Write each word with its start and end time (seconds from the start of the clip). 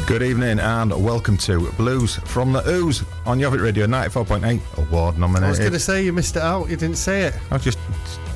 Good 0.06 0.22
evening 0.22 0.58
and 0.60 0.92
welcome 1.02 1.38
to 1.38 1.70
Blues 1.72 2.16
from 2.26 2.52
the 2.52 2.62
Ooze 2.68 3.02
on 3.24 3.38
Jorvik 3.38 3.62
Radio 3.62 3.86
94.8 3.86 4.60
award 4.86 5.18
nominated. 5.18 5.44
I 5.46 5.48
was 5.48 5.58
going 5.58 5.72
to 5.72 5.80
say 5.80 6.04
you 6.04 6.12
missed 6.12 6.36
it 6.36 6.42
out. 6.42 6.68
You 6.68 6.76
didn't 6.76 6.98
say 6.98 7.22
it. 7.22 7.34
I 7.50 7.54
was 7.54 7.64
just, 7.64 7.78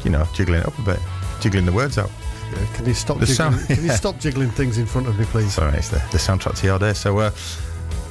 you 0.03 0.11
know, 0.11 0.27
jiggling 0.33 0.61
it 0.61 0.67
up 0.67 0.79
a 0.79 0.83
bit, 0.83 0.99
jiggling 1.41 1.67
the 1.67 1.73
words 1.73 1.99
out. 1.99 2.11
Yeah, 2.53 2.67
Can 2.75 2.87
you 2.87 2.95
stop? 2.95 3.19
The 3.19 3.27
Jiggling, 3.27 3.53
sound- 3.59 3.67
Can 3.69 3.85
you 3.85 3.91
stop 3.91 4.19
jiggling 4.19 4.51
things 4.51 4.79
in 4.79 4.87
front 4.87 5.09
of 5.09 5.19
me, 5.19 5.27
please? 5.27 5.53
Sorry, 5.53 5.77
it's 5.77 5.91
the, 5.91 5.99
the 6.11 6.17
soundtrack 6.19 6.57
to 6.59 6.67
your 6.67 6.79
day. 6.79 6.95
So, 6.95 7.19
uh, 7.19 7.31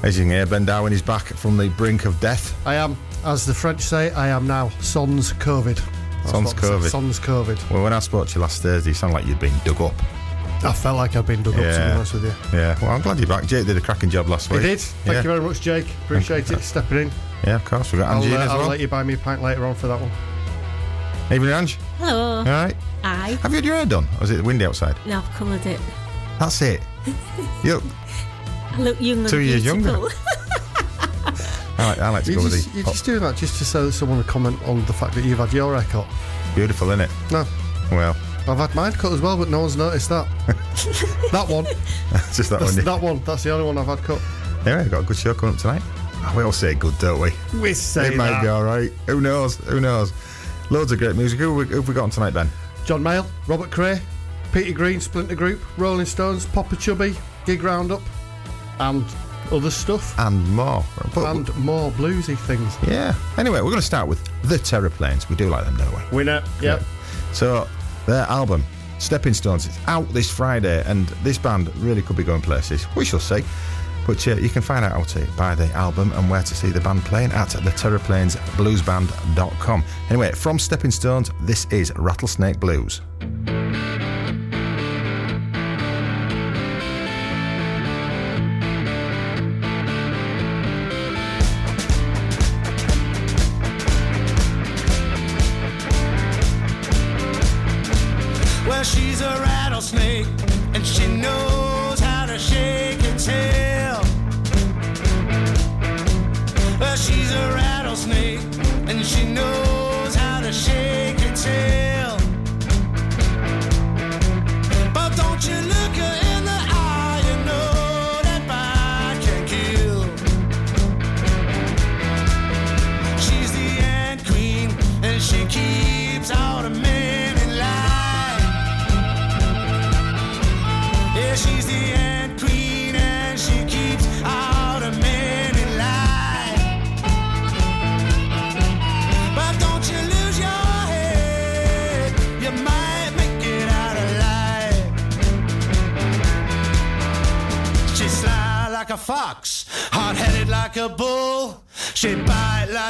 as 0.03 0.17
you 0.19 0.25
can 0.25 0.31
hear, 0.31 0.45
Ben 0.45 0.63
Darwin 0.65 0.93
is 0.93 1.01
back 1.01 1.23
from 1.25 1.57
the 1.57 1.69
brink 1.69 2.05
of 2.05 2.19
death. 2.19 2.55
I 2.67 2.75
am, 2.75 2.95
as 3.25 3.47
the 3.47 3.55
French 3.55 3.81
say, 3.81 4.11
I 4.11 4.27
am 4.27 4.45
now 4.45 4.69
sans 4.81 5.33
COVID. 5.33 5.79
Sans 6.27 6.45
what 6.45 6.55
they 6.55 6.61
say, 6.61 6.67
COVID. 6.73 6.89
Sans 6.89 7.19
COVID. 7.19 7.71
Well, 7.71 7.83
when 7.83 7.93
I 7.93 7.99
spoke 7.99 8.27
to 8.27 8.35
you 8.35 8.41
last 8.41 8.61
Thursday, 8.61 8.91
you 8.91 8.93
sounded 8.93 9.15
like 9.15 9.25
you'd 9.25 9.39
been 9.39 9.53
dug 9.65 9.81
up. 9.81 9.93
I 10.63 10.73
felt 10.73 10.97
like 10.97 11.15
I'd 11.15 11.25
been 11.25 11.43
dug 11.43 11.53
up. 11.55 11.59
To 11.61 11.65
be 11.65 11.91
honest 11.91 12.13
with 12.13 12.23
you. 12.25 12.33
Yeah, 12.57 12.77
well, 12.81 12.91
I'm 12.91 13.01
glad 13.01 13.19
you're 13.19 13.27
back. 13.27 13.45
Jake 13.45 13.65
did 13.67 13.77
a 13.77 13.81
cracking 13.81 14.09
job 14.09 14.27
last 14.27 14.49
week. 14.49 14.61
He 14.61 14.67
week. 14.69 14.77
did. 14.79 14.83
Thank 14.85 15.13
yeah. 15.15 15.21
you 15.21 15.29
very 15.29 15.41
much, 15.41 15.61
Jake. 15.61 15.85
Appreciate 16.05 16.49
it. 16.51 16.61
Stepping 16.61 16.97
in. 16.97 17.11
Yeah, 17.45 17.55
of 17.55 17.65
course. 17.65 17.91
We've 17.91 18.01
got 18.01 18.09
I'll, 18.09 18.17
Angie 18.23 18.33
in 18.33 18.41
uh, 18.41 18.45
as 18.45 18.49
I'll 18.51 18.67
let 18.67 18.79
you 18.79 18.87
buy 18.87 19.03
me 19.03 19.13
a 19.13 19.17
pint 19.17 19.41
later 19.43 19.65
on 19.65 19.75
for 19.75 19.87
that 19.87 19.99
one. 20.01 20.11
Evening, 21.31 21.51
Ange. 21.53 21.77
Hello. 21.99 22.37
All 22.39 22.43
right. 22.45 22.75
Hi. 23.03 23.29
Have 23.41 23.51
you 23.51 23.55
had 23.57 23.65
your 23.65 23.75
hair 23.75 23.85
done? 23.85 24.07
Or 24.19 24.23
is 24.23 24.31
it 24.31 24.43
windy 24.43 24.65
outside? 24.65 24.95
No, 25.05 25.19
I've 25.19 25.29
coloured 25.31 25.65
it. 25.65 25.79
That's 26.39 26.61
it. 26.61 26.81
you 27.63 27.75
look, 27.75 27.83
I 28.71 28.77
look 28.79 28.99
young 29.01 29.19
and 29.19 29.29
Two 29.29 29.39
years 29.39 29.63
younger. 29.65 29.97
beautiful. 29.97 30.09
I 31.79 31.89
like, 31.89 31.99
I 31.99 32.09
like 32.09 32.23
to 32.23 32.31
You 32.31 32.37
go 32.37 32.43
just, 32.49 32.65
with 32.67 32.75
you're 32.75 32.83
the 32.85 32.91
just 32.91 33.05
doing 33.05 33.19
that 33.21 33.35
just 33.35 33.57
to 33.59 33.65
so 33.65 33.85
that 33.85 33.91
someone 33.91 34.17
would 34.17 34.27
comment 34.27 34.59
on 34.67 34.83
the 34.85 34.93
fact 34.93 35.13
that 35.15 35.23
you've 35.23 35.37
had 35.37 35.53
your 35.53 35.79
hair 35.79 35.83
cut. 35.91 36.07
beautiful, 36.55 36.89
isn't 36.89 37.01
it? 37.01 37.11
No, 37.31 37.45
Well, 37.91 38.15
I've 38.47 38.57
had 38.57 38.73
mine 38.75 38.93
cut 38.93 39.11
as 39.11 39.21
well, 39.21 39.37
but 39.37 39.49
no 39.49 39.61
one's 39.61 39.75
noticed 39.75 40.09
that. 40.09 40.25
that 41.31 41.47
one. 41.49 41.65
just 42.33 42.49
that 42.49 42.59
That's 42.59 42.75
one. 42.77 42.85
that 42.85 43.01
one. 43.01 43.21
That's 43.25 43.43
the 43.43 43.51
only 43.51 43.65
one 43.65 43.77
I've 43.77 43.85
had 43.87 43.99
cut. 44.03 44.21
Anyway, 44.65 44.83
we've 44.83 44.91
got 44.91 44.99
a 45.03 45.05
good 45.05 45.17
show 45.17 45.33
coming 45.33 45.55
up 45.55 45.61
tonight. 45.61 45.81
We 46.35 46.43
all 46.43 46.51
say 46.51 46.73
good, 46.73 46.97
don't 46.99 47.19
we? 47.21 47.31
We 47.59 47.73
say 47.73 48.07
it 48.07 48.15
might 48.17 48.29
that. 48.31 48.41
be 48.41 48.47
all 48.47 48.63
right. 48.63 48.91
Who 49.07 49.21
knows? 49.21 49.57
Who 49.57 49.79
knows? 49.79 50.13
Loads 50.69 50.91
of 50.91 50.99
great 50.99 51.15
music. 51.15 51.39
Who, 51.39 51.57
have 51.57 51.67
we- 51.67 51.73
who 51.73 51.79
have 51.81 51.87
we 51.87 51.93
got 51.93 52.03
on 52.03 52.09
tonight, 52.09 52.33
Ben? 52.33 52.49
John 52.85 53.01
Mayall, 53.03 53.25
Robert 53.47 53.69
Cray, 53.71 54.01
Peter 54.53 54.71
Green, 54.73 54.99
Splinter 54.99 55.35
Group, 55.35 55.61
Rolling 55.77 56.05
Stones, 56.05 56.45
Popa 56.45 56.75
Chubby, 56.77 57.15
Gig 57.45 57.63
Roundup, 57.63 58.01
and 58.79 59.05
other 59.51 59.71
stuff, 59.71 60.17
And 60.19 60.45
more. 60.53 60.83
But- 61.15 61.35
and 61.35 61.55
more 61.57 61.91
bluesy 61.91 62.37
things. 62.37 62.75
yeah. 62.87 63.13
Anyway, 63.37 63.57
we're 63.59 63.69
going 63.69 63.75
to 63.77 63.81
start 63.81 64.07
with 64.09 64.21
the 64.43 64.57
Terraplanes. 64.57 65.29
We 65.29 65.35
do 65.37 65.47
like 65.49 65.63
them, 65.65 65.77
don't 65.77 65.93
we? 66.11 66.17
Winner, 66.17 66.43
yep. 66.61 66.81
So, 67.31 67.67
their 68.07 68.23
album, 68.23 68.63
Stepping 68.97 69.35
Stones, 69.35 69.67
it's 69.67 69.77
out 69.87 70.09
this 70.09 70.29
Friday, 70.29 70.83
and 70.87 71.07
this 71.23 71.37
band 71.37 71.73
really 71.77 72.01
could 72.01 72.17
be 72.17 72.23
going 72.23 72.41
places. 72.41 72.87
We 72.95 73.05
shall 73.05 73.19
see. 73.19 73.43
But 74.07 74.27
uh, 74.27 74.37
you 74.37 74.49
can 74.49 74.61
find 74.61 74.85
out 74.85 74.93
how 74.93 75.03
to 75.03 75.27
buy 75.37 75.53
the 75.53 75.65
album 75.73 76.13
and 76.13 76.29
where 76.29 76.41
to 76.41 76.55
see 76.55 76.69
the 76.69 76.79
band 76.79 77.01
playing 77.01 77.33
at 77.33 77.49
the 77.49 77.71
terraplanesbluesband.com. 77.71 79.83
Anyway, 80.09 80.31
from 80.31 80.57
Stepping 80.57 80.91
Stones, 80.91 81.29
this 81.41 81.65
is 81.65 81.91
Rattlesnake 81.97 82.59
Blues. 82.59 83.01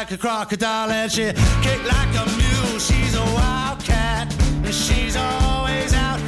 Like 0.10 0.20
a 0.20 0.22
crocodile 0.22 0.90
and 0.90 1.12
she 1.12 1.26
kick 1.62 1.84
like 1.84 2.16
a 2.16 2.26
mule. 2.38 2.80
She's 2.80 3.14
a 3.14 3.26
wildcat 3.36 4.34
and 4.64 4.74
she's 4.74 5.18
always 5.18 5.94
out 5.94 6.27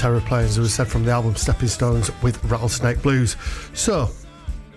Terraplanes, 0.00 0.56
as 0.56 0.60
we 0.60 0.68
said 0.68 0.88
from 0.88 1.04
the 1.04 1.10
album 1.10 1.36
Stepping 1.36 1.68
Stones 1.68 2.10
with 2.22 2.42
Rattlesnake 2.44 3.02
Blues. 3.02 3.36
So, 3.74 4.08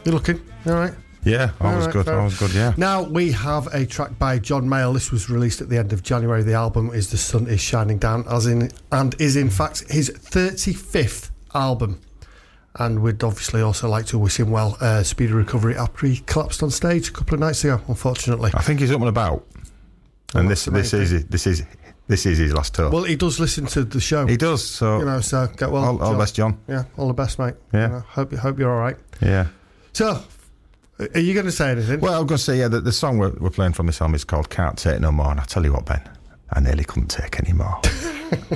you're 0.03 0.13
looking, 0.13 0.41
all 0.65 0.73
right? 0.73 0.93
Yeah, 1.23 1.51
all 1.61 1.73
was 1.77 1.85
right, 1.85 1.93
good. 1.93 2.09
I 2.09 2.23
was 2.25 2.37
good. 2.37 2.53
Yeah. 2.53 2.73
Now 2.75 3.03
we 3.03 3.31
have 3.31 3.67
a 3.67 3.85
track 3.85 4.19
by 4.19 4.37
John 4.39 4.67
Mayall. 4.67 4.93
This 4.93 5.11
was 5.11 5.29
released 5.29 5.61
at 5.61 5.69
the 5.69 5.77
end 5.77 5.93
of 5.93 6.03
January. 6.03 6.43
The 6.43 6.55
album 6.55 6.89
is 6.89 7.09
"The 7.09 7.17
Sun 7.17 7.47
Is 7.47 7.61
Shining 7.61 7.99
Down," 7.99 8.25
as 8.29 8.47
in 8.47 8.69
and 8.91 9.15
is 9.17 9.37
in 9.37 9.49
fact 9.49 9.89
his 9.89 10.09
35th 10.09 11.29
album. 11.53 12.01
And 12.75 13.01
we'd 13.01 13.23
obviously 13.23 13.61
also 13.61 13.87
like 13.87 14.07
to 14.07 14.19
wish 14.19 14.37
him 14.37 14.51
well, 14.51 14.75
uh, 14.81 15.03
speedy 15.03 15.31
recovery 15.31 15.77
after 15.77 16.07
he 16.07 16.17
collapsed 16.25 16.61
on 16.61 16.71
stage 16.71 17.07
a 17.07 17.11
couple 17.13 17.35
of 17.35 17.39
nights 17.39 17.63
ago. 17.63 17.79
Unfortunately, 17.87 18.51
I 18.53 18.61
think 18.61 18.81
he's 18.81 18.91
up 18.91 18.99
and 18.99 19.07
about. 19.07 19.47
And 20.35 20.49
this 20.49 20.65
this 20.65 20.93
is 20.93 21.25
this 21.27 21.47
is 21.47 21.63
this 22.07 22.25
is 22.25 22.37
his 22.37 22.53
last 22.53 22.75
tour. 22.75 22.89
well, 22.89 23.03
he 23.03 23.15
does 23.15 23.39
listen 23.39 23.65
to 23.67 23.83
the 23.83 23.99
show. 24.01 24.25
he 24.27 24.37
does. 24.37 24.65
So 24.67 24.99
you 24.99 25.05
know, 25.05 25.21
so 25.21 25.47
get 25.57 25.71
well. 25.71 25.83
all, 25.83 26.01
all 26.01 26.11
John. 26.11 26.19
best, 26.19 26.35
John. 26.35 26.59
Yeah, 26.67 26.83
all 26.97 27.07
the 27.07 27.13
best, 27.13 27.39
mate. 27.39 27.55
Yeah. 27.73 27.81
You 27.81 27.93
know, 27.93 27.99
hope 28.01 28.33
hope 28.33 28.59
you're 28.59 28.71
all 28.71 28.79
right. 28.81 28.97
Yeah. 29.21 29.47
So, 29.93 30.21
are 31.13 31.19
you 31.19 31.33
going 31.33 31.45
to 31.45 31.51
say 31.51 31.71
anything? 31.71 31.99
Well, 31.99 32.19
I'm 32.19 32.25
going 32.27 32.37
to 32.37 32.43
say, 32.43 32.57
yeah, 32.59 32.67
the, 32.67 32.81
the 32.81 32.91
song 32.91 33.19
we're, 33.19 33.31
we're 33.39 33.49
playing 33.51 33.73
from 33.73 33.85
this 33.85 34.01
album 34.01 34.15
is 34.15 34.23
called 34.23 34.49
Can't 34.49 34.77
Take 34.77 34.99
No 35.01 35.11
More. 35.11 35.29
And 35.31 35.39
I 35.39 35.43
tell 35.43 35.63
you 35.63 35.71
what, 35.71 35.85
Ben, 35.85 36.01
I 36.51 36.59
nearly 36.59 36.83
couldn't 36.83 37.09
take 37.09 37.39
any 37.39 37.53
more. 37.53 37.79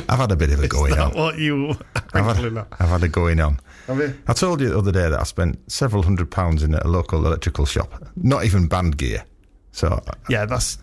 I've 0.09 0.17
had 0.17 0.31
a 0.31 0.35
bit 0.35 0.51
of 0.51 0.63
a 0.63 0.67
going 0.67 0.97
on. 0.97 1.11
what 1.13 1.37
you 1.37 1.75
I've 2.13 2.25
had, 2.37 2.51
not. 2.53 2.67
I've 2.79 2.89
had 2.89 3.03
a 3.03 3.07
going 3.07 3.39
on. 3.39 3.59
Have 3.85 3.99
you? 3.99 4.17
I 4.27 4.33
told 4.33 4.59
you 4.61 4.69
the 4.69 4.77
other 4.77 4.91
day 4.91 5.07
that 5.09 5.19
I 5.19 5.23
spent 5.23 5.71
several 5.71 6.01
hundred 6.01 6.31
pounds 6.31 6.63
in 6.63 6.73
a 6.73 6.87
local 6.87 7.23
electrical 7.25 7.65
shop, 7.67 8.03
not 8.15 8.43
even 8.45 8.67
band 8.67 8.97
gear. 8.97 9.23
So, 9.71 10.01
Yeah, 10.27 10.45
that's 10.45 10.79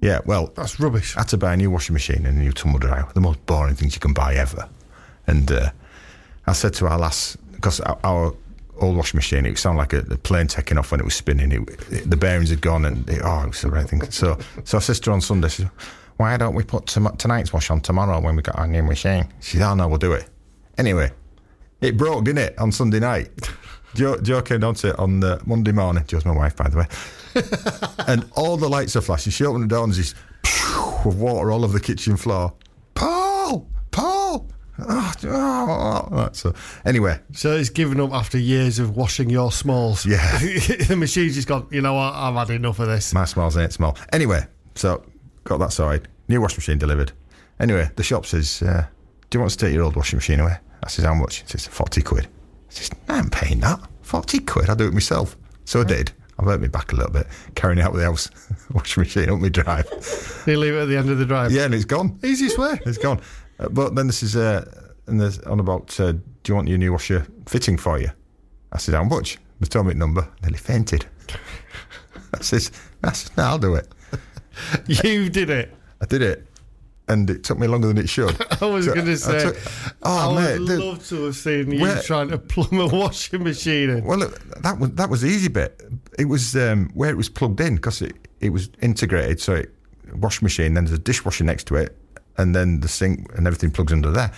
yeah, 0.00 0.20
well, 0.26 0.52
that's 0.54 0.78
rubbish. 0.80 1.16
I 1.16 1.20
had 1.20 1.28
to 1.28 1.36
buy 1.38 1.54
a 1.54 1.56
new 1.56 1.70
washing 1.70 1.92
machine 1.94 2.24
and 2.26 2.38
a 2.38 2.40
new 2.42 2.52
tumble 2.52 2.78
dryer, 2.78 3.06
the 3.14 3.20
most 3.20 3.44
boring 3.46 3.74
things 3.74 3.94
you 3.94 4.00
can 4.00 4.12
buy 4.12 4.34
ever. 4.34 4.68
And 5.26 5.50
uh, 5.50 5.70
I 6.46 6.52
said 6.52 6.74
to 6.74 6.86
our 6.86 6.98
lass, 6.98 7.36
because 7.52 7.80
our, 7.80 7.98
our 8.04 8.34
old 8.80 8.96
washing 8.96 9.18
machine, 9.18 9.44
it 9.44 9.58
sounded 9.58 9.78
like 9.78 9.92
a, 9.92 9.98
a 10.10 10.16
plane 10.18 10.46
taking 10.46 10.78
off 10.78 10.90
when 10.92 11.00
it 11.00 11.04
was 11.04 11.14
spinning. 11.14 11.50
It, 11.52 11.68
it- 11.90 12.08
the 12.10 12.16
bearings 12.16 12.50
had 12.50 12.60
gone, 12.60 12.84
and 12.84 13.08
it, 13.10 13.20
oh, 13.24 13.42
it 13.42 13.48
was 13.48 13.60
the 13.62 13.70
right 13.70 13.88
thing. 13.88 14.02
So, 14.10 14.38
so 14.64 14.78
I 14.78 14.80
said 14.80 14.96
to 14.96 15.10
her 15.10 15.14
on 15.14 15.20
Sunday, 15.20 15.48
said, 15.48 15.70
"Why 16.16 16.36
don't 16.36 16.54
we 16.54 16.62
put 16.64 16.86
tom- 16.86 17.16
tonight's 17.16 17.52
wash 17.52 17.70
on 17.70 17.80
tomorrow 17.80 18.20
when 18.20 18.36
we 18.36 18.42
got 18.42 18.56
our 18.58 18.66
new 18.68 18.82
machine?" 18.84 19.26
She 19.40 19.56
said, 19.58 19.66
"Oh 19.68 19.74
no, 19.74 19.88
we'll 19.88 19.98
do 19.98 20.12
it." 20.12 20.28
Anyway, 20.78 21.10
it 21.80 21.96
broke, 21.96 22.24
didn't 22.24 22.38
it, 22.38 22.58
on 22.58 22.70
Sunday 22.72 23.00
night? 23.00 23.30
Joe, 23.94 24.16
Joe 24.20 24.42
came 24.42 24.60
down 24.60 24.74
to 24.74 24.90
it 24.90 24.98
on 24.98 25.20
the 25.20 25.40
Monday 25.46 25.72
morning. 25.72 26.04
Joe's 26.06 26.24
my 26.24 26.34
wife, 26.34 26.56
by 26.56 26.68
the 26.68 26.78
way. 26.78 26.86
and 28.06 28.24
all 28.36 28.56
the 28.56 28.68
lights 28.68 28.96
are 28.96 29.00
flashing. 29.00 29.32
She 29.32 29.44
opened 29.44 29.64
the 29.64 29.68
door 29.68 29.84
and 29.84 29.92
this 29.92 30.14
of 31.04 31.20
water 31.20 31.50
all 31.50 31.64
over 31.64 31.78
the 31.78 31.84
kitchen 31.84 32.16
floor. 32.16 32.52
Paul, 32.94 33.68
Paul. 33.90 34.48
Oh, 34.80 35.12
oh, 35.24 36.08
oh. 36.12 36.28
So 36.32 36.54
anyway, 36.84 37.18
So 37.32 37.56
he's 37.56 37.70
given 37.70 38.00
up 38.00 38.12
after 38.12 38.38
years 38.38 38.78
of 38.78 38.96
washing 38.96 39.28
your 39.30 39.50
smalls. 39.50 40.06
Yeah. 40.06 40.38
the 40.38 40.96
machine's 40.96 41.34
just 41.34 41.48
gone, 41.48 41.66
you 41.70 41.80
know 41.80 41.94
what, 41.94 42.14
I've 42.14 42.34
had 42.34 42.50
enough 42.50 42.78
of 42.78 42.86
this. 42.86 43.12
my 43.12 43.24
smalls 43.24 43.56
ain't 43.56 43.72
small. 43.72 43.96
Anyway, 44.12 44.46
so 44.74 45.04
got 45.44 45.58
that 45.58 45.72
sorted. 45.72 46.08
New 46.28 46.40
washing 46.40 46.58
machine 46.58 46.78
delivered. 46.78 47.12
Anyway, 47.58 47.90
the 47.96 48.02
shop 48.02 48.24
says, 48.26 48.62
uh, 48.62 48.86
"Do 49.30 49.38
you 49.38 49.40
want 49.40 49.50
to 49.50 49.58
take 49.58 49.74
your 49.74 49.82
old 49.82 49.96
washing 49.96 50.18
machine 50.18 50.38
away?" 50.40 50.56
I 50.82 50.88
says, 50.88 51.04
"How 51.04 51.14
much?" 51.14 51.38
She 51.38 51.44
says, 51.46 51.66
40 51.66 52.02
quid." 52.02 52.28
I 52.78 52.82
says, 52.82 52.90
"I 53.08 53.18
ain't 53.18 53.32
paying 53.32 53.60
that. 53.60 53.80
40 54.02 54.40
quid. 54.40 54.68
I'll 54.68 54.76
do 54.76 54.86
it 54.86 54.94
myself." 54.94 55.36
So 55.64 55.80
I 55.80 55.84
did. 55.84 56.12
I've 56.38 56.46
hurt 56.46 56.60
me 56.60 56.68
back 56.68 56.92
a 56.92 56.96
little 56.96 57.12
bit, 57.12 57.26
carrying 57.56 57.78
it 57.78 57.82
out 57.82 57.92
of 57.92 57.98
the 57.98 58.04
house, 58.04 58.30
washing 58.72 59.02
machine 59.02 59.28
up 59.28 59.40
my 59.40 59.48
drive. 59.48 59.88
They 60.46 60.56
leave 60.56 60.72
it 60.72 60.82
at 60.82 60.88
the 60.88 60.96
end 60.96 61.10
of 61.10 61.18
the 61.18 61.26
drive. 61.26 61.52
Yeah, 61.52 61.64
and 61.64 61.74
it's 61.74 61.84
gone. 61.84 62.18
Easiest 62.24 62.56
way. 62.58 62.80
It's 62.86 62.96
gone. 62.96 63.20
Uh, 63.58 63.68
but 63.68 63.94
then 63.94 64.06
this 64.06 64.22
is 64.22 64.34
uh, 64.36 64.64
and 65.06 65.20
there's 65.20 65.38
on 65.40 65.60
about. 65.60 65.98
Uh, 66.00 66.12
do 66.12 66.52
you 66.52 66.54
want 66.54 66.68
your 66.68 66.78
new 66.78 66.92
washer 66.92 67.26
fitting 67.46 67.76
for 67.76 67.98
you? 67.98 68.08
I 68.72 68.78
said, 68.78 68.94
how 68.94 69.04
much? 69.04 69.38
They 69.60 69.66
told 69.66 69.86
me 69.86 69.92
the 69.92 69.98
number. 69.98 70.26
Nearly 70.42 70.56
fainted. 70.56 71.04
I 72.32 72.40
says, 72.40 72.70
I 73.02 73.12
said, 73.12 73.36
no, 73.36 73.42
I'll 73.44 73.58
do 73.58 73.74
it. 73.74 73.88
You 74.86 75.28
did 75.28 75.50
it. 75.50 75.74
I 76.00 76.06
did 76.06 76.22
it, 76.22 76.47
and 77.08 77.28
it 77.30 77.42
took 77.44 77.58
me 77.58 77.66
longer 77.66 77.88
than 77.88 77.98
it 77.98 78.08
should. 78.08 78.36
I 78.62 78.66
was 78.66 78.84
So 78.86 78.94
going 78.94 79.06
to 79.06 79.12
I 79.12 79.14
say, 79.16 79.42
took- 79.44 79.58
oh 80.02 80.36
I 80.38 80.42
mate, 80.44 80.58
would 80.58 80.68
the- 80.68 80.78
love 80.84 81.06
to 81.08 81.24
have 81.24 81.36
seen 81.36 81.70
you 81.72 81.80
Where- 81.80 82.02
trying 82.02 82.28
to 82.28 82.38
plumb 82.38 82.80
a 82.80 82.86
washing 82.86 83.42
machine 83.44 83.90
in. 83.90 84.04
well, 84.04 84.30
that 84.62 84.78
was 84.78 84.90
that 84.92 85.08
was 85.10 85.20
the 85.22 85.28
easy 85.28 85.48
bit. 85.48 85.80
It 86.18 86.26
was 86.26 86.54
um, 86.56 86.90
where 86.94 87.10
it 87.10 87.16
was 87.16 87.28
plugged 87.28 87.60
in 87.60 87.76
because 87.76 88.02
it, 88.02 88.14
it 88.40 88.50
was 88.50 88.70
integrated. 88.82 89.40
So 89.40 89.54
it 89.54 89.74
wash 90.14 90.40
machine, 90.42 90.74
then 90.74 90.84
there's 90.84 90.98
a 90.98 91.02
dishwasher 91.02 91.44
next 91.44 91.64
to 91.68 91.76
it, 91.76 91.96
and 92.38 92.54
then 92.54 92.80
the 92.80 92.88
sink 92.88 93.30
and 93.36 93.46
everything 93.46 93.70
plugs 93.70 93.92
under 93.92 94.10
there. 94.10 94.32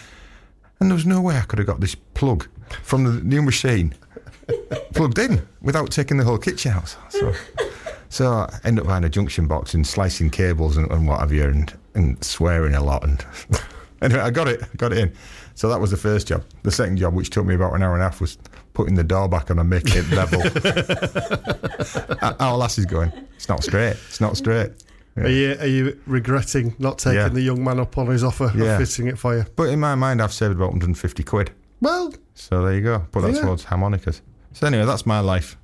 And 0.80 0.90
there 0.90 0.94
was 0.96 1.06
no 1.06 1.20
way 1.20 1.36
I 1.36 1.42
could 1.42 1.58
have 1.58 1.66
got 1.66 1.80
this 1.80 1.94
plug 1.94 2.48
from 2.82 3.04
the 3.04 3.22
new 3.22 3.42
machine 3.42 3.94
plugged 4.94 5.18
in 5.18 5.46
without 5.60 5.90
taking 5.90 6.16
the 6.16 6.24
whole 6.24 6.38
kitchen 6.38 6.72
out. 6.72 6.96
So, 7.10 7.34
so 8.08 8.26
I 8.32 8.58
end 8.64 8.80
up 8.80 8.86
buying 8.86 9.04
a 9.04 9.08
junction 9.08 9.46
box 9.46 9.74
and 9.74 9.86
slicing 9.86 10.30
cables 10.30 10.76
and, 10.76 10.90
and 10.90 11.06
what 11.06 11.20
have 11.20 11.32
you, 11.32 11.44
and, 11.44 11.72
and 11.94 12.22
swearing 12.24 12.74
a 12.74 12.82
lot. 12.82 13.04
And 13.04 13.24
anyway, 14.02 14.20
I 14.20 14.30
got 14.30 14.48
it, 14.48 14.62
got 14.76 14.92
it 14.92 14.98
in. 14.98 15.12
So 15.54 15.68
that 15.68 15.80
was 15.80 15.90
the 15.90 15.96
first 15.96 16.28
job. 16.28 16.44
The 16.62 16.70
second 16.70 16.96
job, 16.98 17.14
which 17.14 17.30
took 17.30 17.44
me 17.44 17.54
about 17.54 17.74
an 17.74 17.82
hour 17.82 17.94
and 17.94 18.02
a 18.02 18.06
half, 18.06 18.20
was 18.20 18.38
putting 18.72 18.94
the 18.94 19.04
door 19.04 19.28
back 19.28 19.50
on 19.50 19.58
a 19.58 19.64
making 19.64 20.04
it 20.04 20.10
level. 20.10 20.40
Our 22.40 22.56
lass 22.56 22.78
is 22.78 22.86
going. 22.86 23.12
It's 23.36 23.48
not 23.48 23.62
straight. 23.62 23.96
It's 24.08 24.20
not 24.20 24.36
straight. 24.36 24.70
Are 25.16 25.28
you 25.28 25.56
are 25.60 25.66
you 25.66 26.00
regretting 26.06 26.74
not 26.78 26.98
taking 26.98 27.18
Yeah. 27.18 27.28
the 27.28 27.42
young 27.42 27.62
man 27.62 27.78
up 27.80 27.98
on 27.98 28.06
his 28.06 28.24
offer 28.24 28.50
Yeah. 28.54 28.78
of 28.78 28.88
fitting 28.88 29.08
it 29.08 29.18
for 29.18 29.36
you? 29.36 29.44
But 29.56 29.64
in 29.68 29.80
my 29.80 29.94
mind, 29.94 30.22
I've 30.22 30.32
saved 30.32 30.52
about 30.52 30.70
150 30.70 31.22
quid. 31.24 31.50
Well, 31.80 32.14
So 32.34 32.64
there 32.64 32.74
you 32.74 32.80
go. 32.80 33.00
Put 33.12 33.22
that 33.22 33.34
Yeah. 33.34 33.42
towards 33.42 33.64
harmonicas. 33.64 34.22
So 34.52 34.66
anyway, 34.66 34.86
that's 34.86 35.04
my 35.04 35.20
life. 35.20 35.58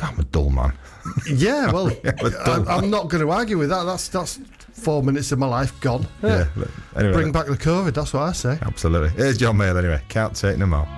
God, 0.00 0.12
I'm 0.14 0.20
a 0.20 0.24
dull 0.24 0.50
man. 0.50 0.72
yeah. 1.30 1.70
Well, 1.72 1.90
but 2.02 2.34
I, 2.40 2.44
don't- 2.46 2.68
I'm 2.68 2.90
not 2.90 3.08
going 3.08 3.22
to 3.24 3.30
argue 3.30 3.58
with 3.58 3.68
that. 3.70 3.84
That's 3.84 4.08
that's 4.08 4.38
four 4.72 5.02
minutes 5.02 5.30
of 5.32 5.38
my 5.38 5.46
life 5.46 5.78
gone. 5.80 6.06
Yeah. 6.22 6.46
but 6.56 6.68
Anyway, 6.96 7.12
Bring 7.12 7.32
back 7.32 7.46
the 7.46 7.52
COVID. 7.56 7.92
That's 7.94 8.12
what 8.14 8.22
I 8.22 8.32
say. 8.32 8.58
absolutely. 8.62 9.10
Here's 9.10 9.36
John 9.38 9.56
Mayall 9.58 9.78
anyway. 9.78 10.00
Can't 10.08 10.34
take 10.34 10.56
no 10.58 10.66
more. 10.66 10.88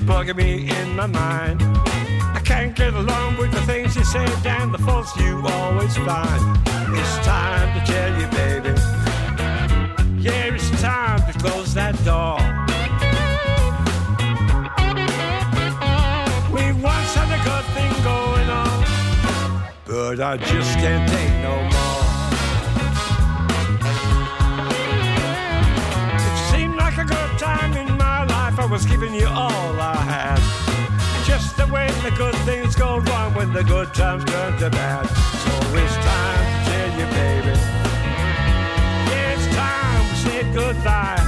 Bugging 0.00 0.36
me 0.36 0.68
in 0.70 0.96
my 0.96 1.06
mind. 1.06 1.60
I 1.62 2.40
can't 2.44 2.74
get 2.74 2.94
along 2.94 3.38
with 3.38 3.52
the 3.52 3.60
things 3.62 3.96
you 3.96 4.04
say 4.04 4.26
and 4.46 4.72
the 4.72 4.78
faults 4.78 5.14
you 5.16 5.42
always 5.44 5.96
find. 5.96 6.58
It's 6.92 7.16
time 7.26 7.68
to 7.78 7.92
tell 7.92 8.20
you, 8.20 8.26
baby. 8.40 8.72
Yeah, 10.20 10.54
it's 10.54 10.70
time 10.80 11.20
to 11.30 11.38
close 11.38 11.74
that 11.74 11.96
door. 12.04 12.38
We 16.54 16.72
once 16.82 17.14
had 17.14 17.30
a 17.38 17.40
good 17.48 17.66
thing 17.74 17.92
going 18.04 18.48
on, 18.48 18.84
but 19.86 20.20
I 20.20 20.36
just 20.36 20.78
can't 20.78 21.08
take 21.10 21.42
no 21.42 21.62
more. 21.62 21.69
Was 28.70 28.86
giving 28.86 29.12
you 29.12 29.26
all 29.26 29.80
I 29.80 29.96
had. 29.96 30.38
Just 31.24 31.56
the 31.56 31.66
way 31.66 31.88
the 32.04 32.12
good 32.16 32.34
things 32.46 32.76
go 32.76 32.98
wrong 33.00 33.34
when 33.34 33.52
the 33.52 33.64
good 33.64 33.92
times 33.92 34.24
turn 34.24 34.58
to 34.58 34.70
bad. 34.70 35.06
So 35.06 35.50
it's 35.74 35.96
time 35.96 36.44
to 36.46 36.70
tell 36.70 36.90
you, 36.98 37.06
baby. 37.18 37.56
It's 39.10 39.46
time 39.56 40.02
we 40.08 40.14
said 40.22 40.54
goodbye. 40.54 41.26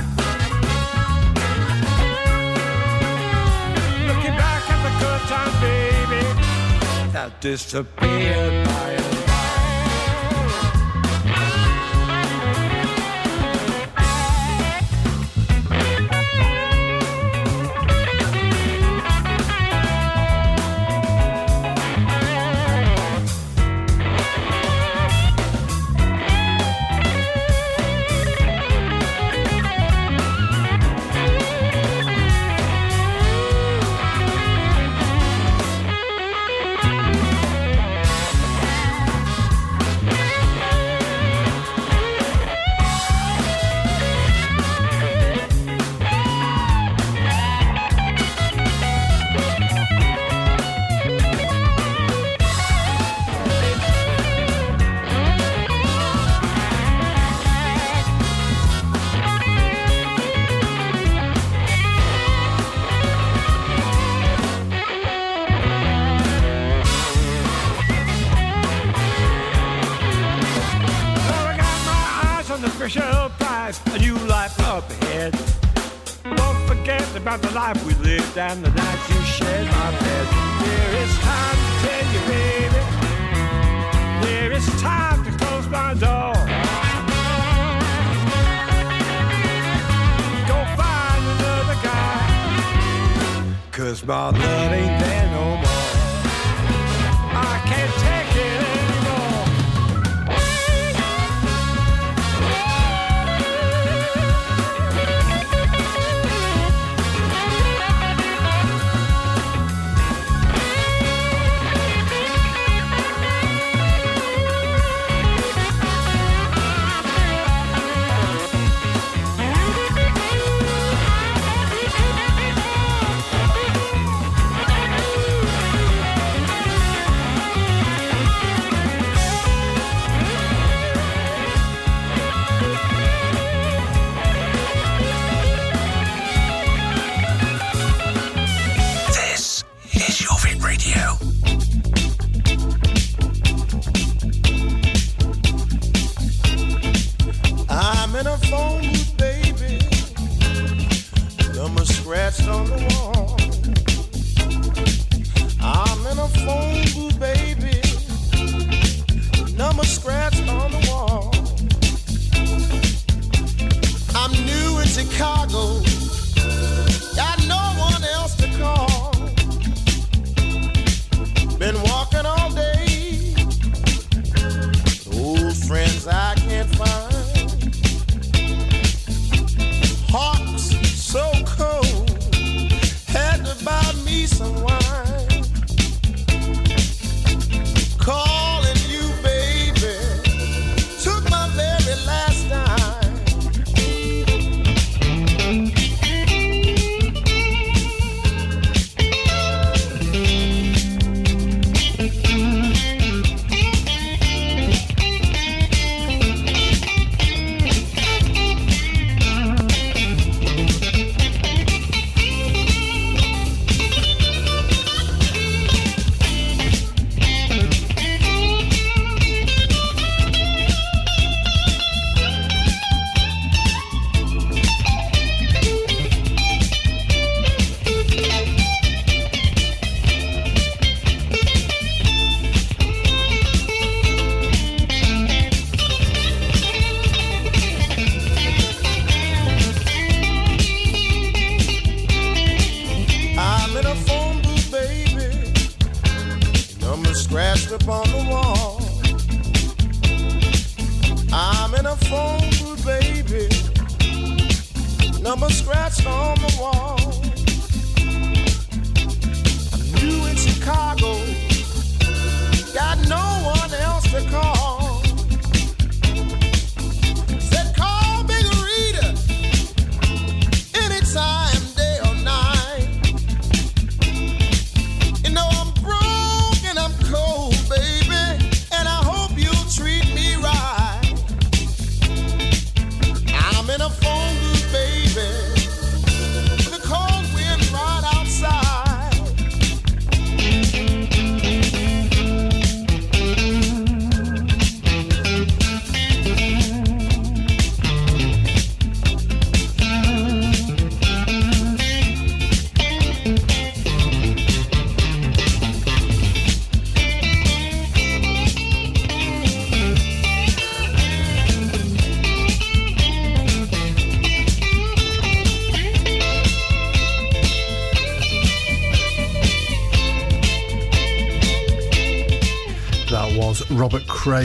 Looking 4.06 4.36
back 4.38 4.62
at 4.70 4.80
the 4.86 4.92
good 5.04 5.22
times, 5.32 5.56
baby, 5.60 6.22
that 7.12 7.40
disappeared 7.40 8.66
by 8.66 9.11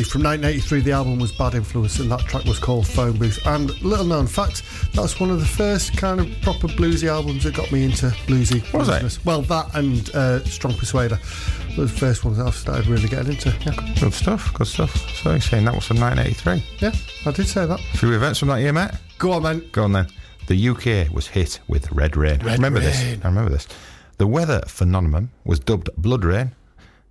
From 0.04 0.24
1983. 0.24 0.82
The 0.82 0.92
album 0.92 1.20
was 1.20 1.32
Bad 1.32 1.56
Influence, 1.56 2.00
and 2.00 2.12
that 2.12 2.20
track 2.22 2.46
was 2.46 2.60
called 2.60 2.88
Phone 2.88 3.18
Booth. 3.18 3.40
And 3.48 3.70
little 3.82 4.06
known 4.06 4.28
fact, 4.28 4.64
that's 4.94 5.20
one 5.20 5.32
of 5.32 5.40
the 5.40 5.46
first 5.46 5.98
kind 5.98 6.20
of 6.20 6.30
proper 6.42 6.68
bluesy 6.68 7.08
albums 7.08 7.44
that 7.46 7.56
got 7.56 7.72
me 7.72 7.84
into 7.86 8.08
bluesy. 8.28 8.62
Was 8.74 8.90
it? 8.90 9.26
Well, 9.26 9.42
that 9.44 9.74
and 9.76 10.10
uh, 10.16 10.44
Strong 10.46 10.76
Persuader 10.76 11.18
were 11.78 11.86
the 11.86 11.90
first 11.90 12.24
ones 12.26 12.38
that 12.38 12.48
I've 12.48 12.56
started 12.56 12.88
really 12.88 13.08
getting 13.08 13.34
into. 13.34 13.50
Yeah, 13.66 13.94
Good 14.00 14.14
stuff, 14.14 14.54
good 14.54 14.68
stuff. 14.68 14.96
So 15.16 15.32
you're 15.32 15.42
saying 15.42 15.66
that 15.66 15.74
was 15.76 15.86
from 15.88 16.00
1983. 16.00 16.64
yeah 16.80 16.96
I 17.26 17.32
did 17.32 17.48
say 17.48 17.66
that. 17.66 17.80
A 17.80 17.98
few 17.98 18.14
events 18.14 18.40
from 18.40 18.50
that 18.50 18.60
year, 18.62 18.74
mate? 18.74 18.92
Go 19.18 19.32
on, 19.32 19.44
man. 19.44 19.68
Go 19.72 19.84
on 19.84 19.94
then. 19.94 20.08
The 20.48 20.70
UK 20.70 21.12
was 21.14 21.28
hit 21.28 21.60
with 21.68 21.92
red 21.92 22.16
rain. 22.16 22.42
I 22.48 22.54
remember 22.54 22.80
this. 22.80 23.02
I 23.24 23.28
remember 23.28 23.50
this. 23.50 23.68
The 24.18 24.28
weather 24.28 24.62
phenomenon 24.68 25.30
was 25.44 25.60
dubbed 25.60 25.90
blood 25.98 26.24
rain 26.24 26.52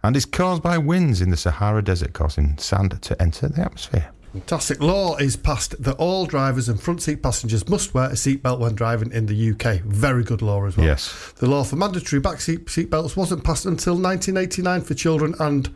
and 0.06 0.16
is 0.16 0.25
caused 0.25 0.62
by 0.62 0.78
winds 0.78 1.20
in 1.20 1.30
the 1.30 1.36
Sahara 1.36 1.82
Desert 1.82 2.12
causing 2.12 2.56
sand 2.58 3.02
to 3.02 3.20
enter 3.20 3.48
the 3.48 3.62
atmosphere. 3.62 4.08
Fantastic 4.32 4.80
law 4.80 5.16
is 5.16 5.34
passed 5.34 5.82
that 5.82 5.96
all 5.96 6.26
drivers 6.26 6.68
and 6.68 6.80
front 6.80 7.02
seat 7.02 7.22
passengers 7.22 7.68
must 7.68 7.92
wear 7.92 8.10
a 8.10 8.12
seatbelt 8.12 8.60
when 8.60 8.76
driving 8.76 9.10
in 9.10 9.26
the 9.26 9.50
UK. 9.50 9.80
Very 9.80 10.22
good 10.22 10.42
law 10.42 10.64
as 10.64 10.76
well. 10.76 10.86
Yes. 10.86 11.32
The 11.38 11.48
law 11.48 11.64
for 11.64 11.75
mandatory 11.75 12.20
back 12.20 12.40
seat 12.40 12.66
seatbelts 12.66 13.16
wasn't 13.16 13.42
passed 13.42 13.66
until 13.66 13.94
1989 13.94 14.82
for 14.82 14.94
children 14.94 15.34
and 15.40 15.66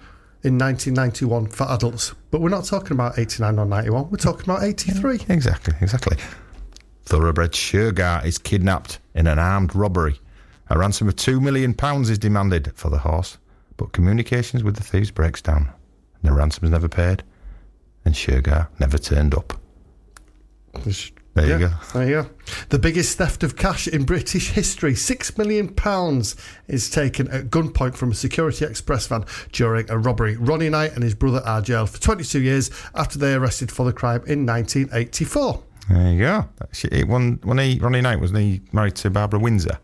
in 0.42 0.56
1991 0.56 1.49
for 1.49 1.66
adults. 1.68 2.14
But 2.30 2.40
we're 2.40 2.50
not 2.50 2.66
talking 2.66 2.92
about 2.92 3.18
89 3.18 3.58
or 3.58 3.66
91, 3.66 4.10
we're 4.10 4.16
talking 4.16 4.49
about 4.49 4.62
83. 4.62 5.22
Exactly, 5.28 5.75
exactly. 5.80 6.16
Thoroughbred 7.04 7.52
Shergar 7.52 8.25
is 8.25 8.38
kidnapped 8.38 9.00
in 9.12 9.26
an 9.26 9.40
armed 9.40 9.75
robbery. 9.75 10.20
A 10.68 10.78
ransom 10.78 11.08
of 11.08 11.16
£2 11.16 11.42
million 11.42 11.75
is 12.02 12.18
demanded 12.18 12.72
for 12.76 12.90
the 12.90 12.99
horse, 12.99 13.38
but 13.80 13.92
communications 13.92 14.62
with 14.62 14.76
the 14.76 14.82
thieves 14.82 15.10
breaks 15.10 15.40
down. 15.40 15.72
The 16.22 16.32
ransom 16.32 16.66
is 16.66 16.70
never 16.70 16.87
paid, 16.87 17.22
and 18.04 18.14
Shergar 18.14 18.68
never 18.78 18.99
turned 18.99 19.34
up. 19.34 19.54
There 20.75 21.46
you 21.46 21.52
Yeah, 21.52 21.58
go. 21.58 21.70
There 21.94 22.06
you 22.06 22.22
go. 22.25 22.30
The 22.68 22.78
biggest 22.78 23.16
theft 23.16 23.42
of 23.42 23.56
cash 23.56 23.88
in 23.88 24.04
British 24.04 24.50
history. 24.50 24.94
Six 24.94 25.38
million 25.38 25.68
pounds 25.70 26.37
is 26.68 26.90
taken 26.90 27.28
at 27.28 27.49
gunpoint 27.49 27.94
from 27.94 28.10
a 28.10 28.14
Security 28.14 28.66
Express 28.66 29.06
van 29.06 29.25
during 29.52 29.90
a 29.90 29.96
robbery. 29.96 30.37
Ronnie 30.37 30.68
Knight 30.68 30.92
and 30.92 31.02
his 31.02 31.14
brother 31.14 31.40
are 31.46 31.62
jailed 31.62 31.88
for 31.88 31.99
22 32.02 32.42
years 32.42 32.70
after 32.94 33.18
they 33.18 33.32
arrested 33.32 33.72
for 33.72 33.87
the 33.87 33.94
crime 33.94 34.22
in 34.26 34.44
1984. 34.44 35.62
There 35.88 36.12
you 36.12 36.18
go. 36.18 36.49
That's 36.58 36.84
it. 36.84 37.08
One, 37.08 37.40
when 37.44 37.56
he, 37.56 37.78
Ronnie 37.78 38.02
Knight, 38.02 38.20
wasn't 38.20 38.40
he 38.40 38.60
married 38.72 38.96
to 38.96 39.08
Barbara 39.08 39.40
Windsor? 39.40 39.78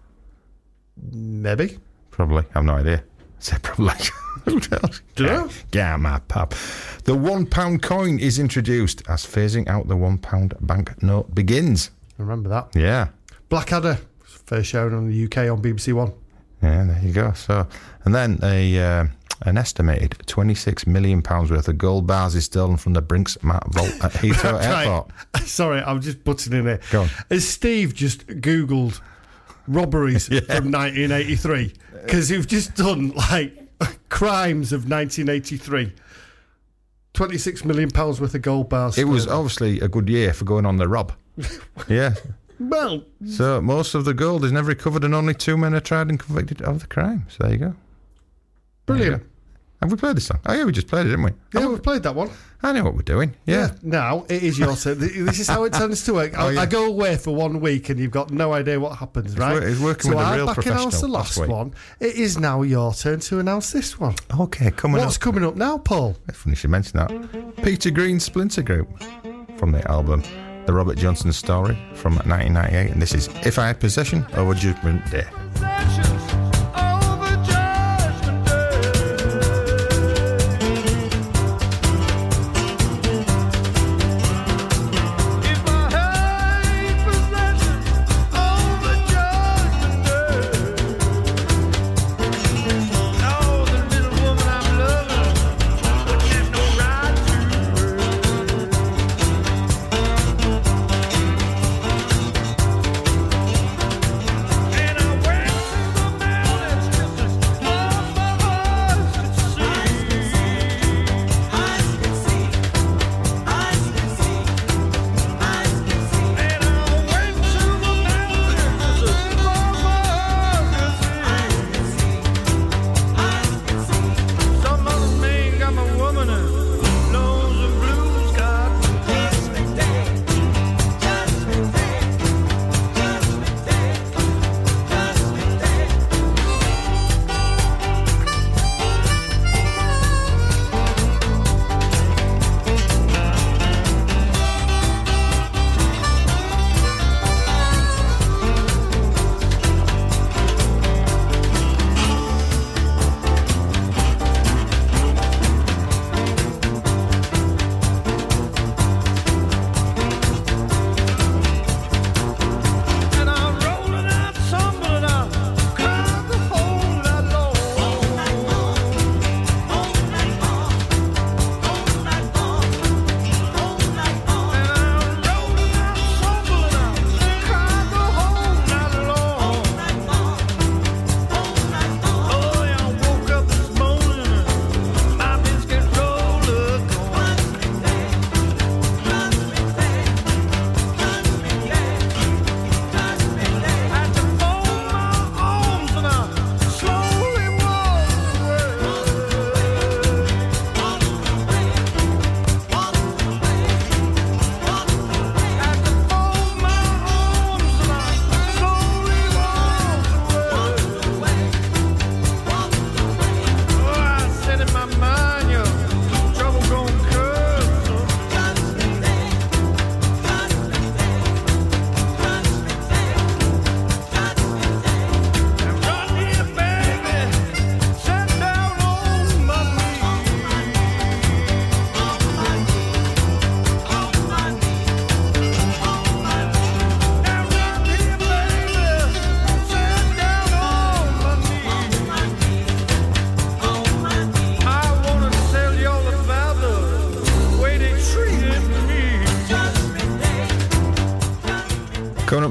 Maybe. 1.13 1.79
Probably. 2.11 2.45
I've 2.55 2.65
no 2.65 2.75
idea. 2.75 3.03
I 3.47 3.51
said 3.51 3.63
probably. 3.63 3.95
Who 4.45 4.55
knows? 4.55 5.03
Dunno. 5.15 5.49
Get 5.71 5.85
out 5.85 6.01
my 6.01 6.19
pub. 6.27 6.53
The 7.05 7.15
one 7.15 7.47
pound 7.47 7.81
coin 7.81 8.19
is 8.19 8.41
introduced 8.41 9.03
as 9.09 9.25
phasing 9.25 9.69
out 9.69 9.87
the 9.87 9.97
one 9.97 10.19
pound 10.19 10.55
banknote 10.61 11.33
begins. 11.33 11.91
Remember 12.19 12.49
that. 12.49 12.75
Yeah. 12.75 13.09
Blackadder, 13.49 13.99
first 14.25 14.71
shown 14.71 14.95
on 14.95 15.09
the 15.09 15.25
UK 15.25 15.51
on 15.51 15.63
BBC 15.63 15.93
One. 15.93 16.13
Yeah, 16.61 16.85
there 16.87 17.01
you 17.05 17.13
go. 17.13 17.33
So, 17.35 17.69
and 18.05 18.13
then 18.13 18.41
a 18.43 18.79
uh, 18.81 19.07
an 19.43 19.59
estimated 19.59 20.17
twenty 20.27 20.55
six 20.57 20.89
million 20.89 21.23
pounds 21.23 21.53
worth 21.53 21.69
of 21.69 21.79
gold 21.79 22.09
bars 22.09 22.35
is 22.35 22.47
stolen 22.47 22.79
from 22.79 22.95
the 22.95 23.03
Brinks 23.03 23.41
Mat 23.45 23.63
Vault 23.69 23.93
at 24.03 24.13
Heathrow 24.23 24.61
Airport. 24.61 25.11
Sorry, 25.47 25.81
I'm 25.83 26.01
just 26.01 26.25
butting 26.25 26.53
in 26.53 26.65
here. 26.65 26.81
Go 26.91 27.03
on. 27.03 27.11
Has 27.31 27.49
Steve 27.49 27.95
just 27.95 28.27
Googled 28.27 29.01
robberies 29.69 30.27
from 30.29 30.71
1983? 30.73 31.73
Because 32.05 32.31
uh, 32.31 32.35
you've 32.35 32.47
just 32.47 32.75
done 32.75 33.11
like 33.11 33.53
crimes 34.09 34.73
of 34.73 34.89
1983. 34.89 35.93
26 37.15 37.65
million 37.65 37.91
pounds 37.91 38.21
worth 38.21 38.35
of 38.35 38.43
gold 38.43 38.69
bars. 38.69 38.99
It 38.99 39.05
was 39.05 39.27
obviously 39.27 39.81
a 39.81 39.89
good 39.89 40.09
year 40.09 40.35
for 40.35 40.45
going 40.45 40.67
on 40.67 40.77
the 40.77 40.87
rob. 40.87 41.13
yeah. 41.89 42.15
well, 42.61 43.03
So 43.27 43.61
most 43.63 43.95
of 43.95 44.05
the 44.05 44.13
gold 44.15 44.45
is 44.45 44.53
never 44.53 44.69
recovered, 44.69 45.03
and 45.03 45.15
only 45.15 45.33
two 45.35 45.57
men 45.57 45.75
are 45.75 45.81
tried 45.81 46.09
and 46.09 46.21
convicted 46.21 46.61
of 46.63 46.81
the 46.81 46.87
crime. 46.87 47.27
So 47.29 47.45
there 47.45 47.53
you 47.53 47.59
go. 47.59 47.75
There 48.87 48.97
you 48.97 49.03
brilliant. 49.03 49.23
go. 49.23 49.29
Have 49.87 49.93
we 49.93 49.99
played 49.99 50.17
this 50.17 50.27
song? 50.27 50.41
Oh 50.45 50.53
yeah, 50.53 50.65
we 50.65 50.73
just 50.73 50.89
played 50.89 51.07
it, 51.07 51.11
didn't 51.11 51.25
we? 51.25 51.31
Yeah, 51.55 51.61
oh. 51.67 51.71
we've 51.71 51.83
played 51.83 52.03
that 52.03 52.15
one. 52.17 52.29
I 52.61 52.73
know 52.73 52.83
what 52.83 52.95
we're 52.95 53.03
doing. 53.03 53.37
Yeah. 53.47 53.71
Now 53.83 54.25
it 54.29 54.43
is 54.43 54.59
your 54.59 54.75
turn. 54.75 54.99
This 54.99 55.39
is 55.39 55.47
how 55.47 55.63
it 55.63 55.73
tends 55.73 56.05
to 56.07 56.15
work. 56.15 56.33
Oh, 56.37 56.41
I, 56.41 56.47
Oh, 56.47 56.49
yeah. 56.51 56.61
I 56.63 56.67
go 56.67 56.87
away 56.87 57.17
for 57.17 57.33
one 57.33 57.61
week 57.61 57.89
and 57.89 58.01
you've 58.01 58.11
got 58.11 58.33
no 58.33 58.53
idea 58.53 58.81
what 58.81 58.97
happens, 58.99 59.39
right? 59.39 59.53
wor- 59.53 59.63
it's 59.63 59.79
working 59.81 60.11
so 60.11 60.17
with 60.17 60.27
a 60.27 60.29
I 60.29 60.37
real 60.37 60.47
back 60.47 60.67
announced 60.67 61.01
the 61.01 61.07
last 61.07 61.39
last 61.39 61.49
one. 61.49 61.73
It 62.01 62.17
is 62.17 62.37
now 62.37 62.63
your 62.63 62.93
turn 62.95 63.21
to 63.21 63.39
announce 63.39 63.71
this 63.71 64.01
one. 64.01 64.17
Okay, 64.41 64.73
coming 64.73 65.01
What's 65.01 65.15
up. 65.17 65.23
coming 65.23 65.45
up 65.45 65.55
now, 65.55 65.79
Paul? 65.79 66.17
It's 66.27 66.39
funny 66.39 66.53
you 66.53 66.57
should 66.57 66.71
mention 66.71 66.99
that. 66.99 67.57
Peter 67.63 67.91
Green 67.93 68.19
Splinter 68.19 68.63
Group 68.63 68.89
from 69.57 69.71
the 69.71 69.89
album 69.89 70.25
The 70.67 70.73
Robert 70.73 70.99
Johnson 70.99 71.33
Story 71.33 71.79
from 71.95 72.15
1998. 72.17 72.91
And 72.91 73.01
this 73.01 73.15
is 73.15 73.29
If 73.47 73.61
I 73.61 73.69
Had 73.69 73.79
Possession 73.79 74.27
over 74.35 74.53
Judgment 74.55 75.09
Day. 75.13 75.27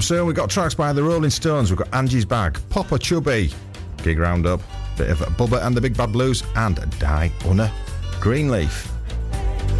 Soon, 0.05 0.27
we've 0.27 0.35
got 0.35 0.51
tracks 0.51 0.75
by 0.75 0.93
the 0.93 1.01
Rolling 1.01 1.31
Stones. 1.31 1.71
We've 1.71 1.79
got 1.79 1.91
Angie's 1.91 2.25
Bag, 2.25 2.59
Popa 2.69 2.99
Chubby, 2.99 3.51
Gig 4.03 4.19
Roundup, 4.19 4.61
bit 4.99 5.09
of 5.09 5.17
Bubba 5.17 5.65
and 5.65 5.75
the 5.75 5.81
Big 5.81 5.97
Bad 5.97 6.11
Blues, 6.11 6.43
and 6.55 6.75
Diana 6.99 7.73
Greenleaf. 8.19 8.87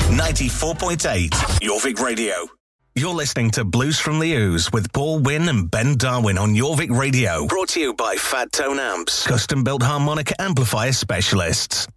94.8 0.10 1.30
Jorvik 1.62 2.00
Radio. 2.04 2.34
You're 2.96 3.14
listening 3.14 3.52
to 3.52 3.64
Blues 3.64 4.00
from 4.00 4.20
the 4.20 4.34
Ooze 4.34 4.72
with 4.72 4.92
Paul 4.94 5.20
Wynn 5.20 5.48
and 5.48 5.70
Ben 5.70 5.96
Darwin 5.96 6.40
on 6.40 6.56
Jorvik 6.56 6.90
Radio. 6.90 7.46
Brought 7.46 7.70
to 7.70 7.80
you 7.80 7.94
by 7.94 8.16
Fat 8.16 8.52
Tone 8.52 8.80
Amps, 8.80 9.28
custom 9.28 9.64
built 9.64 9.84
harmonica 9.84 10.42
amplifier 10.42 10.92
specialists. 10.92 11.88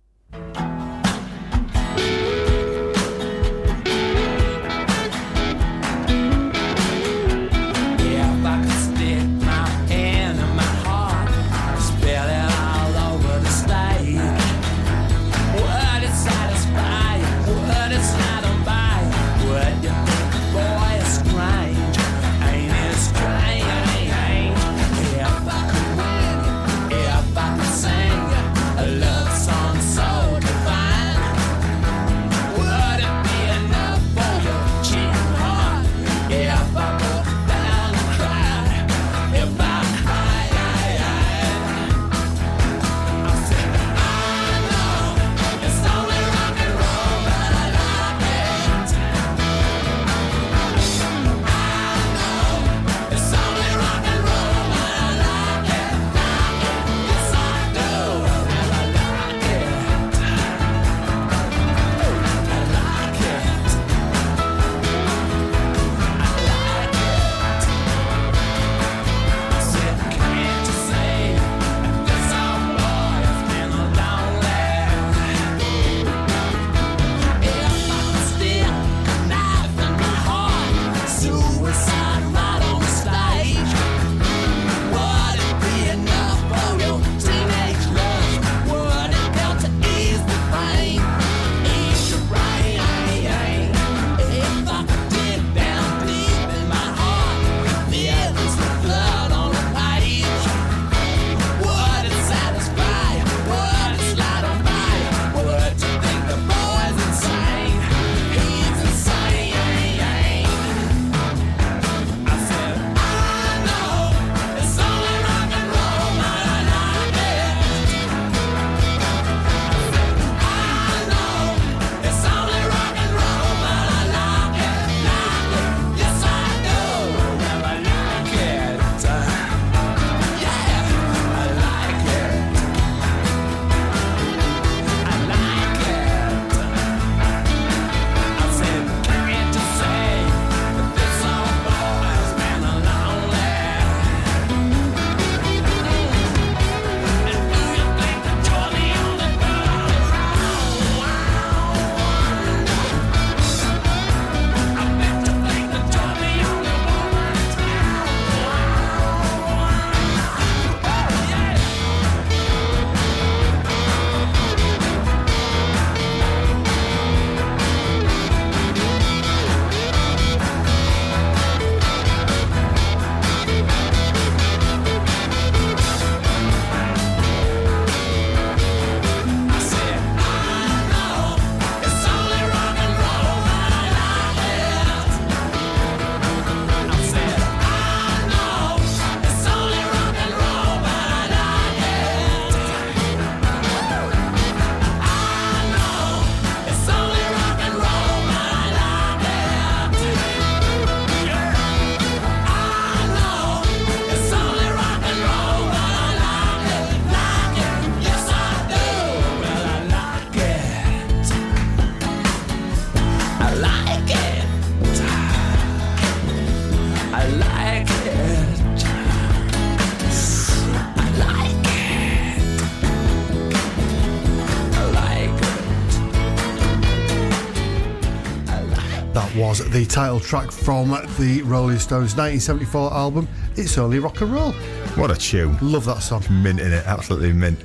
Was 229.59 229.71
the 229.71 229.85
title 229.87 230.21
track 230.21 230.51
from 230.51 230.90
the 231.18 231.42
Rolling 231.42 231.79
Stones 231.79 232.16
1974 232.16 232.92
album, 232.92 233.29
It's 233.57 233.79
Only 233.79 233.99
Rock 233.99 234.21
and 234.21 234.33
Roll. 234.33 234.53
What 234.94 235.11
a 235.11 235.16
tune. 235.16 235.57
Love 235.62 235.85
that 235.87 236.01
song. 236.01 236.23
Mint 236.31 236.61
in 236.61 236.73
it, 236.73 236.87
absolutely 236.87 237.33
mint. 237.33 237.59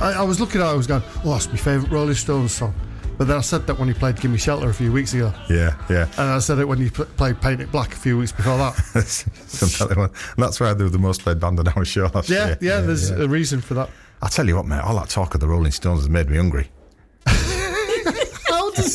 I, 0.00 0.14
I 0.14 0.22
was 0.22 0.40
looking 0.40 0.60
at 0.60 0.66
it, 0.66 0.70
I 0.70 0.74
was 0.74 0.86
going, 0.86 1.02
oh, 1.24 1.32
that's 1.32 1.48
my 1.48 1.56
favourite 1.56 1.92
Rolling 1.92 2.14
Stones 2.14 2.52
song. 2.52 2.74
But 3.18 3.26
then 3.26 3.36
I 3.36 3.40
said 3.40 3.66
that 3.66 3.78
when 3.78 3.88
he 3.88 3.94
played 3.94 4.20
Gimme 4.20 4.38
Shelter 4.38 4.68
a 4.68 4.74
few 4.74 4.92
weeks 4.92 5.12
ago. 5.12 5.32
Yeah, 5.50 5.76
yeah. 5.90 6.08
And 6.18 6.30
I 6.30 6.38
said 6.38 6.58
it 6.58 6.66
when 6.66 6.78
he 6.78 6.88
pl- 6.88 7.06
played 7.06 7.40
Paint 7.40 7.60
It 7.60 7.72
Black 7.72 7.92
a 7.92 7.96
few 7.96 8.16
weeks 8.16 8.32
before 8.32 8.56
that. 8.58 8.72
Some. 9.06 10.10
That's 10.36 10.60
why 10.60 10.72
they 10.74 10.84
were 10.84 10.90
the 10.90 10.98
most 10.98 11.22
played 11.22 11.40
band 11.40 11.58
on 11.58 11.68
our 11.68 11.84
show 11.84 12.10
last 12.14 12.30
yeah, 12.30 12.46
year. 12.46 12.58
yeah, 12.60 12.80
there's 12.80 13.10
a 13.10 13.28
reason 13.28 13.60
for 13.60 13.74
that. 13.74 13.90
I 14.22 14.28
tell 14.28 14.46
you 14.46 14.56
what, 14.56 14.66
mate, 14.66 14.80
all 14.80 14.96
that 14.96 15.08
talk 15.08 15.34
of 15.34 15.40
the 15.40 15.48
Rolling 15.48 15.72
Stones 15.72 16.00
has 16.00 16.08
made 16.08 16.30
me 16.30 16.36
hungry. 16.36 16.70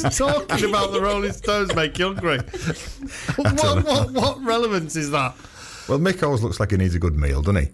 How 0.01 0.09
talking 0.09 0.69
about 0.69 0.91
the 0.91 1.01
Rolling 1.01 1.31
Stones 1.33 1.73
make 1.75 1.97
you 1.99 2.13
hungry? 2.13 2.37
what, 3.35 3.83
what, 3.85 4.11
what 4.11 4.43
relevance 4.43 4.95
is 4.95 5.11
that? 5.11 5.35
Well, 5.87 5.99
Mick 5.99 6.23
always 6.23 6.41
looks 6.41 6.59
like 6.59 6.71
he 6.71 6.77
needs 6.77 6.95
a 6.95 6.99
good 6.99 7.15
meal, 7.15 7.41
doesn't 7.41 7.61
he? 7.63 7.69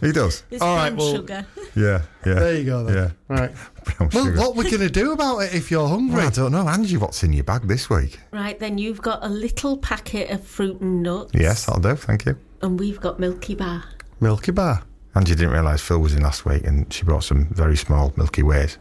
he 0.06 0.12
does. 0.12 0.44
It's 0.50 0.62
All 0.62 0.76
right, 0.76 0.94
well- 0.94 1.14
sugar. 1.14 1.46
Yeah, 1.76 2.02
yeah. 2.24 2.34
There 2.34 2.54
you 2.54 2.64
go 2.64 2.84
then. 2.84 2.94
Yeah. 2.94 3.10
Right. 3.36 3.52
Brown 3.84 4.10
Well, 4.12 4.24
sugar. 4.26 4.40
what 4.40 4.66
are 4.66 4.70
going 4.70 4.78
to 4.80 4.90
do 4.90 5.12
about 5.12 5.38
it 5.40 5.54
if 5.54 5.70
you're 5.70 5.88
hungry? 5.88 6.18
Well, 6.18 6.26
I 6.28 6.30
don't 6.30 6.52
know. 6.52 6.68
Angie, 6.68 6.96
what's 6.98 7.22
in 7.24 7.32
your 7.32 7.42
bag 7.44 7.62
this 7.62 7.90
week? 7.90 8.20
Right, 8.30 8.58
then 8.58 8.78
you've 8.78 9.02
got 9.02 9.24
a 9.24 9.28
little 9.28 9.76
packet 9.78 10.30
of 10.30 10.44
fruit 10.46 10.80
and 10.80 11.02
nuts. 11.02 11.32
Yes, 11.34 11.68
I'll 11.68 11.80
do. 11.80 11.96
Thank 11.96 12.26
you. 12.26 12.38
And 12.62 12.78
we've 12.78 13.00
got 13.00 13.18
Milky 13.18 13.54
Bar. 13.56 13.82
Milky 14.20 14.52
Bar. 14.52 14.82
Angie 15.16 15.34
didn't 15.34 15.50
realise 15.52 15.80
Phil 15.80 15.98
was 16.00 16.14
in 16.14 16.22
last 16.22 16.44
week 16.44 16.64
and 16.64 16.92
she 16.92 17.04
brought 17.04 17.24
some 17.24 17.46
very 17.46 17.76
small 17.76 18.12
Milky 18.16 18.42
Ways. 18.42 18.78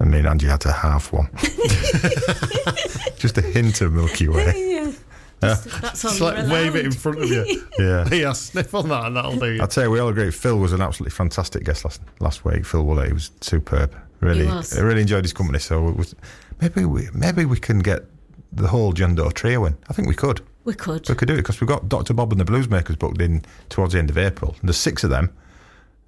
And 0.00 0.10
mean, 0.10 0.20
and 0.20 0.28
Angie 0.28 0.46
had 0.46 0.62
to 0.62 0.72
half 0.72 1.12
one. 1.12 1.28
Just 3.18 3.36
a 3.36 3.42
hint 3.42 3.82
of 3.82 3.92
Milky 3.92 4.28
Way. 4.28 4.54
Yeah. 4.56 4.92
That's 5.40 6.04
all 6.04 6.10
Just 6.10 6.20
like 6.20 6.38
you're 6.38 6.48
wave 6.50 6.76
it 6.76 6.86
in 6.86 6.92
front 6.92 7.22
of 7.22 7.28
you. 7.28 7.66
Yeah. 7.78 8.08
yeah, 8.12 8.32
sniff 8.32 8.74
on 8.74 8.88
that 8.90 9.06
and 9.06 9.16
that'll 9.16 9.38
do 9.38 9.52
you. 9.52 9.60
I'll 9.60 9.68
tell 9.68 9.84
you, 9.84 9.90
we 9.90 10.00
all 10.00 10.08
agree. 10.08 10.30
Phil 10.30 10.58
was 10.58 10.72
an 10.72 10.82
absolutely 10.82 11.14
fantastic 11.14 11.64
guest 11.64 11.84
last 11.84 12.00
last 12.18 12.44
week. 12.44 12.66
Phil 12.66 12.84
Woolley 12.84 13.06
he 13.08 13.12
was 13.14 13.30
superb. 13.40 13.94
Really, 14.20 14.46
He 14.46 14.52
was. 14.52 14.76
I 14.76 14.82
really 14.82 15.00
enjoyed 15.00 15.24
his 15.24 15.32
company. 15.32 15.58
So 15.58 15.88
it 15.88 15.96
was, 15.96 16.14
maybe 16.60 16.84
we 16.84 17.08
maybe 17.14 17.46
we 17.46 17.58
can 17.58 17.78
get 17.78 18.04
the 18.52 18.68
whole 18.68 18.92
John 18.92 19.14
Doe 19.14 19.30
trio 19.30 19.64
in. 19.64 19.76
I 19.88 19.94
think 19.94 20.08
we 20.08 20.14
could. 20.14 20.42
We 20.64 20.74
could. 20.74 21.08
We 21.08 21.14
could 21.14 21.28
do 21.28 21.34
it 21.34 21.38
because 21.38 21.60
we've 21.60 21.68
got 21.68 21.88
Dr. 21.88 22.12
Bob 22.12 22.32
and 22.32 22.40
the 22.40 22.44
Bluesmakers 22.44 22.98
booked 22.98 23.20
in 23.22 23.42
towards 23.70 23.94
the 23.94 23.98
end 23.98 24.10
of 24.10 24.18
April. 24.18 24.54
And 24.60 24.68
there's 24.68 24.76
six 24.76 25.04
of 25.04 25.10
them, 25.10 25.32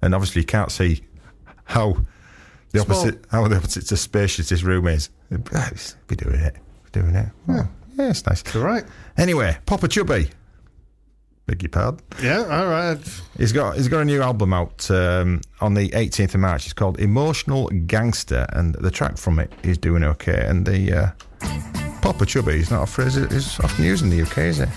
and 0.03 0.13
obviously 0.13 0.41
you 0.41 0.45
can't 0.45 0.71
see 0.71 1.01
how 1.65 1.97
the 2.73 2.79
Small. 2.79 2.97
opposite 2.99 3.25
how 3.31 3.47
the 3.47 3.55
opposite 3.55 3.85
to 3.87 3.97
spacious 3.97 4.49
this 4.49 4.63
room 4.63 4.87
is. 4.87 5.09
We're 5.29 5.37
doing 5.37 6.35
it. 6.39 6.55
We're 6.83 7.01
doing 7.01 7.15
it. 7.15 7.27
Oh, 7.47 7.67
yeah, 7.97 8.09
it's 8.09 8.25
nice. 8.25 8.43
All 8.55 8.61
right. 8.61 8.83
Anyway, 9.17 9.57
Popa 9.65 9.87
Chubby. 9.87 10.29
Beg 11.45 11.61
your 11.61 11.69
pardon. 11.69 11.99
Yeah, 12.21 12.39
all 12.49 12.67
right. 12.67 12.97
He's 13.37 13.51
got 13.51 13.75
he's 13.75 13.87
got 13.89 13.99
a 14.01 14.05
new 14.05 14.21
album 14.21 14.53
out 14.53 14.89
um, 14.89 15.41
on 15.61 15.73
the 15.73 15.89
18th 15.89 16.33
of 16.35 16.39
March. 16.39 16.65
It's 16.65 16.73
called 16.73 16.99
Emotional 16.99 17.67
Gangster, 17.85 18.45
and 18.53 18.75
the 18.75 18.89
track 18.91 19.17
from 19.17 19.39
it 19.39 19.51
is 19.61 19.77
doing 19.77 20.03
okay. 20.03 20.45
And 20.47 20.65
the 20.65 20.93
uh, 20.93 21.11
Popa 22.01 22.25
Chubby 22.25 22.53
is 22.53 22.71
not 22.71 22.83
a 22.83 22.87
phrase 22.87 23.15
that 23.15 23.31
is 23.31 23.59
often 23.59 23.83
used 23.83 24.03
in 24.03 24.09
the 24.09 24.21
UK, 24.21 24.37
is 24.39 24.59
it? 24.61 24.69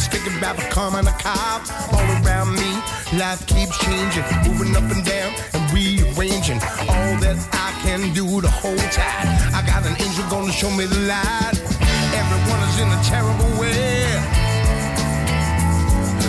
He 0.00 0.08
told 0.08 0.24
me 0.24 0.40
that 0.40 0.56
it's 0.56 0.56
thinking 0.56 0.56
becoming 0.56 1.06
a 1.06 1.16
cop. 1.18 1.60
All 1.92 2.08
around 2.24 2.54
me, 2.54 2.70
life 3.18 3.44
keeps 3.46 3.76
changing, 3.84 4.24
moving 4.46 4.76
up 4.76 4.90
and 4.90 5.04
down 5.04 5.32
and 5.54 5.62
rearranging. 5.72 6.60
All 6.88 7.16
that 7.20 7.36
I 7.52 7.72
can 7.82 8.12
do 8.14 8.40
to 8.40 8.48
hold 8.48 8.78
tight. 8.92 9.28
I 9.54 9.62
got 9.66 9.84
an 9.86 9.96
angel 10.00 10.24
gonna 10.30 10.52
show 10.52 10.70
me 10.70 10.86
the 10.86 11.00
light. 11.06 11.56
Everyone 12.12 12.60
is 12.68 12.76
in 12.80 12.88
a 12.88 13.00
terrible 13.04 13.50
way, 13.60 14.04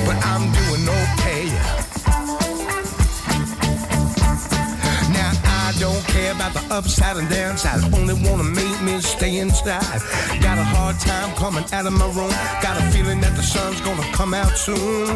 but 0.05 0.17
I'm 0.25 0.51
doing 0.51 0.85
okay. 0.87 1.47
Now 5.11 5.31
I 5.45 5.73
don't 5.79 6.03
care 6.07 6.33
about 6.33 6.53
the 6.53 6.63
upside 6.73 7.17
and 7.17 7.29
downside. 7.29 7.83
Only 7.93 8.15
wanna 8.27 8.43
make 8.43 8.60
stay 9.21 9.37
inside. 9.37 10.01
Got 10.41 10.57
a 10.57 10.63
hard 10.63 10.97
time 10.99 11.29
coming 11.35 11.63
out 11.73 11.85
of 11.85 11.93
my 11.93 12.07
room. 12.17 12.33
Got 12.65 12.81
a 12.81 12.83
feeling 12.89 13.21
that 13.21 13.35
the 13.35 13.43
sun's 13.43 13.79
gonna 13.81 14.07
come 14.17 14.33
out 14.33 14.57
soon. 14.57 15.09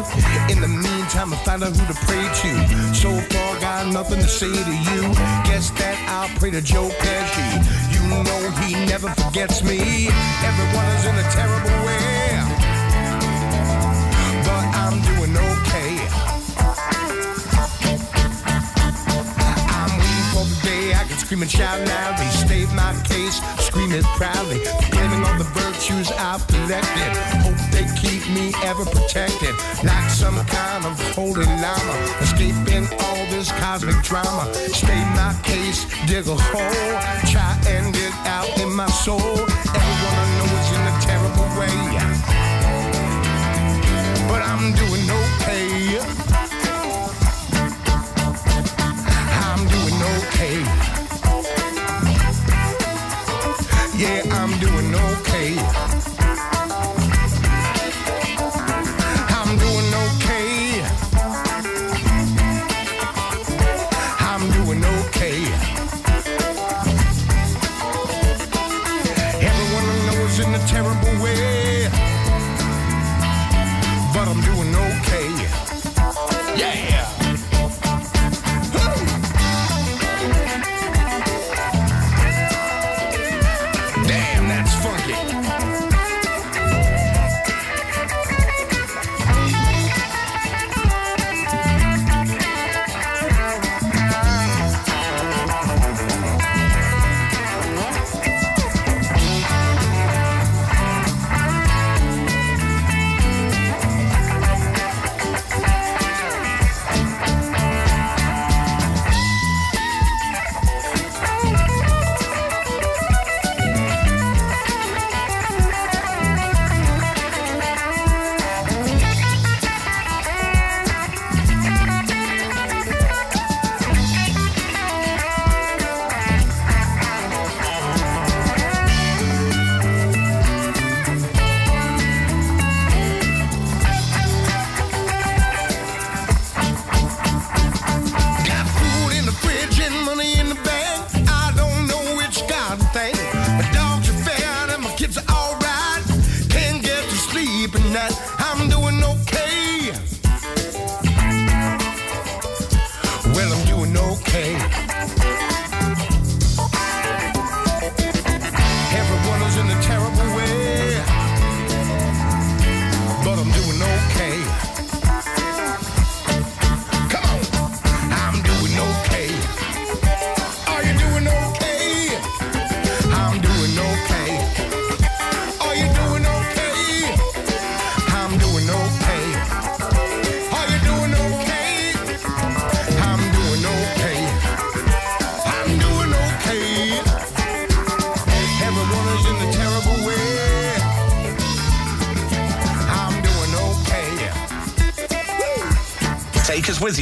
In 0.48 0.60
the 0.60 0.68
meantime, 0.68 1.34
I 1.34 1.36
find 1.46 1.64
out 1.64 1.74
who 1.74 1.84
to 1.92 1.98
pray 2.06 2.22
to. 2.40 2.50
So 2.94 3.10
far, 3.30 3.50
got 3.60 3.92
nothing 3.92 4.20
to 4.20 4.28
say 4.28 4.52
to 4.70 4.74
you. 4.88 5.02
Guess 5.48 5.70
that 5.78 5.96
I'll 6.06 6.30
pray 6.38 6.52
to 6.52 6.62
Joe 6.62 6.88
Pesci. 7.02 7.46
You 7.94 8.02
know 8.26 8.40
he 8.62 8.74
never 8.86 9.10
forgets 9.22 9.64
me. 9.64 10.06
Everyone 10.50 10.86
is 10.96 11.04
in 11.10 11.16
a 11.24 11.26
terrible 11.34 11.76
way, 11.86 12.25
scream 21.26 21.42
and 21.42 21.50
shout 21.50 21.80
loudly, 21.88 22.26
state 22.26 22.70
my 22.76 22.94
case, 23.02 23.42
scream 23.58 23.90
it 23.90 24.04
proudly, 24.14 24.60
claiming 24.94 25.24
all 25.26 25.36
the 25.36 25.50
virtues 25.58 26.08
I've 26.12 26.46
collected. 26.46 27.10
Hope 27.42 27.58
they 27.74 27.82
keep 27.98 28.22
me 28.30 28.54
ever 28.62 28.84
protected, 28.84 29.50
like 29.82 30.08
some 30.08 30.38
kind 30.46 30.86
of 30.86 30.94
holy 31.16 31.44
llama, 31.44 31.96
escaping 32.22 32.86
all 33.02 33.26
this 33.26 33.50
cosmic 33.58 34.00
drama. 34.04 34.54
State 34.70 35.10
my 35.18 35.34
case, 35.42 35.82
dig 36.06 36.28
a 36.28 36.36
hole, 36.36 36.94
try 37.26 37.58
and 37.74 37.92
get 37.92 38.14
out 38.30 38.46
in 38.60 38.72
my 38.72 38.86
soul. 38.86 39.18
Everyone 39.18 40.16
I 40.22 40.26
know 40.38 40.50
is 40.62 40.70
in 40.78 40.82
a 40.86 40.94
terrible 41.10 41.50
way, 41.58 41.74
but 44.30 44.42
I'm 44.46 44.70
doing 44.78 45.10
okay. 45.10 45.98
I'm 49.42 49.66
doing 49.66 49.98
okay. 50.22 50.95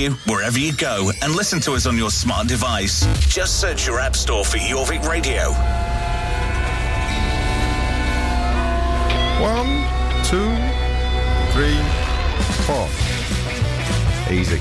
You 0.05 0.11
wherever 0.27 0.59
you 0.59 0.73
go 0.75 1.11
and 1.23 1.35
listen 1.35 1.61
to 1.61 1.73
us 1.73 1.87
on 1.87 1.97
your 1.97 2.11
smart 2.11 2.47
device. 2.47 3.07
Just 3.29 3.61
search 3.61 3.87
your 3.87 4.01
app 4.01 4.15
store 4.15 4.45
for 4.45 4.59
Jorvik 4.59 5.09
Radio. 5.09 5.51
One, 9.41 9.85
two, 10.25 10.51
three, 11.53 11.79
four. 12.67 12.89
Easy. 14.33 14.59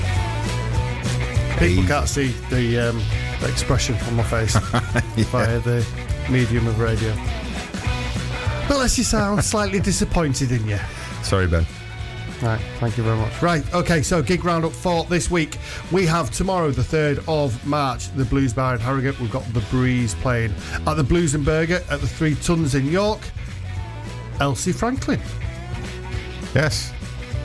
People 1.58 1.66
Easy. 1.66 1.86
can't 1.86 2.08
see 2.08 2.28
the, 2.50 2.88
um, 2.88 3.02
the 3.40 3.48
expression 3.48 3.96
on 4.06 4.16
my 4.16 4.22
face 4.22 4.56
via 5.30 5.60
the 5.60 5.86
medium 6.30 6.66
of 6.66 6.78
radio. 6.80 7.12
Unless 8.70 8.98
you 8.98 9.04
sound 9.04 9.44
slightly 9.44 9.80
disappointed 9.80 10.52
in 10.52 10.66
you. 10.66 10.78
Sorry, 11.22 11.46
Ben. 11.46 11.66
Right, 12.44 12.60
thank 12.78 12.98
you 12.98 13.02
very 13.02 13.16
much. 13.16 13.40
Right, 13.40 13.64
okay, 13.72 14.02
so 14.02 14.22
gig 14.22 14.44
roundup 14.44 14.72
for 14.72 15.04
this 15.04 15.30
week. 15.30 15.56
We 15.90 16.04
have 16.04 16.30
tomorrow, 16.30 16.70
the 16.70 16.82
3rd 16.82 17.24
of 17.26 17.64
March, 17.66 18.10
the 18.16 18.26
Blues 18.26 18.52
Bar 18.52 18.74
in 18.74 18.80
Harrogate. 18.80 19.18
We've 19.18 19.30
got 19.30 19.44
The 19.54 19.60
Breeze 19.70 20.14
playing 20.16 20.52
at 20.86 20.94
the 20.98 21.04
Blues 21.04 21.34
and 21.34 21.42
Burger 21.42 21.82
at 21.90 22.02
the 22.02 22.06
Three 22.06 22.34
Tons 22.34 22.74
in 22.74 22.86
York. 22.86 23.20
Elsie 24.40 24.72
Franklin. 24.72 25.20
Yes. 26.54 26.92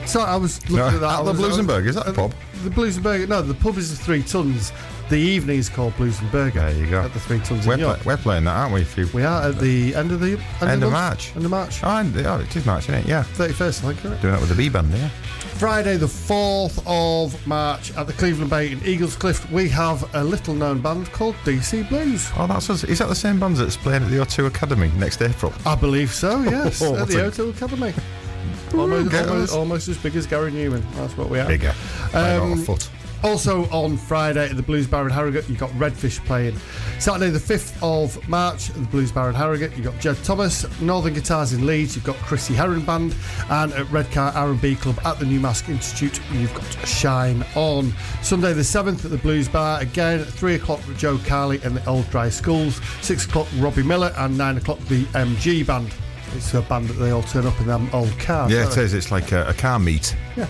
So 0.05 0.19
I 0.19 0.35
was 0.35 0.59
looking 0.69 0.75
No, 0.77 0.87
at 0.87 0.99
that. 0.99 1.19
at 1.19 1.25
the 1.25 1.33
Blues 1.33 1.57
and 1.57 1.67
Burger, 1.67 1.87
is 1.89 1.95
that 1.95 2.05
the 2.05 2.11
uh, 2.11 2.15
pub? 2.27 2.33
The 2.65 2.69
Blues 2.69 2.95
and 2.97 3.03
Burger. 3.03 3.25
No, 3.25 3.41
the 3.41 3.53
pub 3.53 3.77
is 3.77 3.97
the 3.97 4.03
Three 4.03 4.21
Tons. 4.21 4.73
The 5.09 5.17
evening 5.17 5.57
is 5.57 5.69
called 5.69 5.95
Blues 5.97 6.19
and 6.21 6.31
Burger. 6.31 6.59
There 6.71 6.71
you 6.85 6.87
go. 6.89 7.01
At 7.01 7.13
the 7.13 7.19
Three 7.19 7.39
Tons 7.39 7.65
We're, 7.65 7.73
in 7.73 7.79
York. 7.79 7.99
pla- 8.01 8.13
we're 8.13 8.17
playing 8.17 8.43
that, 8.43 8.55
aren't 8.55 8.73
we? 8.75 8.81
If 8.81 8.95
you... 8.95 9.07
we 9.11 9.23
are 9.23 9.41
at 9.49 9.57
the 9.59 9.95
end 9.95 10.11
of 10.11 10.19
the 10.19 10.33
end, 10.61 10.69
End 10.69 10.81
the 10.83 10.85
of? 10.87 10.91
March. 10.93 11.35
End 11.35 11.45
of 11.45 11.49
March. 11.51 11.79
Oh, 11.83 11.89
and, 11.97 12.15
oh, 12.27 12.39
it 12.39 12.55
is 12.55 12.63
March, 12.65 12.83
isn't 12.89 12.93
it? 13.01 13.05
Yeah. 13.07 13.23
31st, 13.23 13.83
I 13.85 13.93
think. 13.93 14.05
It? 14.05 14.21
Doing 14.21 14.33
that 14.33 14.39
with 14.39 14.49
the 14.49 14.55
B 14.55 14.69
band, 14.69 14.91
yeah. 14.93 15.09
Friday, 15.09 15.97
the 15.97 16.05
4th 16.05 16.81
of 16.85 17.47
March, 17.47 17.91
at 17.97 18.05
the 18.05 18.13
Cleveland 18.13 18.51
Bay 18.51 18.71
in 18.71 18.79
Eaglescliffe, 18.81 19.49
we 19.51 19.67
have 19.69 20.07
a 20.15 20.23
little 20.23 20.53
known 20.53 20.79
band 20.79 21.11
called 21.11 21.33
DC 21.43 21.89
Blues. 21.89 22.29
Oh, 22.37 22.45
that's 22.45 22.69
us. 22.69 22.83
Is 22.83 22.99
that 22.99 23.07
the 23.09 23.15
same 23.15 23.39
band 23.39 23.57
that's 23.57 23.77
playing 23.77 24.03
at 24.03 24.11
the 24.11 24.17
O2 24.17 24.45
Academy 24.45 24.91
next 24.95 25.23
April? 25.23 25.51
I 25.65 25.73
believe 25.75 26.13
so, 26.13 26.39
yes. 26.43 26.83
Oh, 26.83 26.95
at 26.97 27.07
the 27.07 27.25
a- 27.25 27.31
O2 27.31 27.49
Academy. 27.55 27.93
almost, 28.77 29.15
almost, 29.15 29.53
almost 29.53 29.87
as 29.87 29.97
big 29.97 30.15
as 30.15 30.27
Gary 30.27 30.51
Numan. 30.51 30.83
That's 30.93 31.17
what 31.17 31.29
we 31.29 31.39
are. 31.39 31.47
Bigger. 31.47 31.73
About 32.11 32.39
a 32.39 32.43
Um, 32.43 32.63
foot. 32.63 32.87
Also 33.23 33.65
on 33.69 33.97
Friday 33.97 34.49
at 34.49 34.55
the 34.55 34.63
Blues 34.63 34.87
Bar 34.87 35.05
in 35.05 35.09
Harrogate, 35.11 35.49
you've 35.49 35.59
got 35.59 35.69
Redfish 35.71 36.23
playing. 36.25 36.55
Saturday, 36.99 37.29
the 37.29 37.39
5th 37.39 37.77
of 37.81 38.27
March 38.29 38.69
at 38.69 38.75
the 38.75 38.87
Blues 38.87 39.11
Bar 39.11 39.29
in 39.29 39.35
Harrogate, 39.35 39.75
you've 39.75 39.85
got 39.85 39.99
Jed 39.99 40.17
Thomas. 40.23 40.65
Northern 40.79 41.13
Guitars 41.13 41.51
in 41.51 41.65
Leeds, 41.65 41.95
you've 41.95 42.05
got 42.05 42.15
Chrissy 42.17 42.53
Herron 42.53 42.85
Band. 42.85 43.13
And 43.49 43.73
at 43.73 43.89
Redcar 43.91 44.31
R&B 44.31 44.75
Club 44.75 44.99
at 45.05 45.19
the 45.19 45.25
Newmask 45.25 45.67
Institute, 45.67 46.21
you've 46.31 46.53
got 46.53 46.87
Shine 46.87 47.45
On. 47.55 47.93
Sunday, 48.21 48.53
the 48.53 48.61
7th 48.61 49.03
at 49.03 49.11
the 49.11 49.17
Blues 49.17 49.49
Bar, 49.49 49.81
again 49.81 50.21
at 50.21 50.27
3 50.27 50.55
o'clock 50.55 50.79
Jo 50.97 51.17
Carley 51.25 51.59
and 51.63 51.75
the 51.75 51.85
Old 51.89 52.09
Dry 52.11 52.29
Skulls. 52.29 52.79
6 53.01 53.25
o'clock 53.25 53.47
Robbie 53.57 53.83
Miller 53.83 54.13
and 54.17 54.37
9 54.37 54.57
o'clock 54.57 54.79
the 54.87 55.03
MG 55.05 55.65
Band. 55.65 55.93
It's 56.35 56.53
a 56.53 56.61
band 56.61 56.87
that 56.87 56.93
they 56.93 57.11
all 57.11 57.23
turn 57.23 57.47
up 57.47 57.59
in 57.59 57.67
them 57.67 57.89
old 57.91 58.17
cars. 58.19 58.51
Yeah, 58.51 58.67
it 58.67 58.71
says 58.71 58.93
it's 58.93 59.11
like 59.11 59.31
a, 59.31 59.47
a 59.47 59.53
car 59.53 59.79
meet. 59.79 60.15
Yeah, 60.37 60.45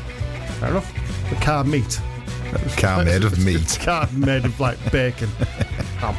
fair 0.59 0.69
enough. 0.71 1.31
A 1.31 1.35
car 1.35 1.63
meet. 1.63 2.01
Car 2.77 3.03
made 3.03 3.23
of 3.23 3.37
meat. 3.45 3.77
Car 3.81 4.07
made 4.13 4.45
of 4.45 4.59
like 4.59 4.79
bacon. 4.91 5.29
Ham. 5.99 6.15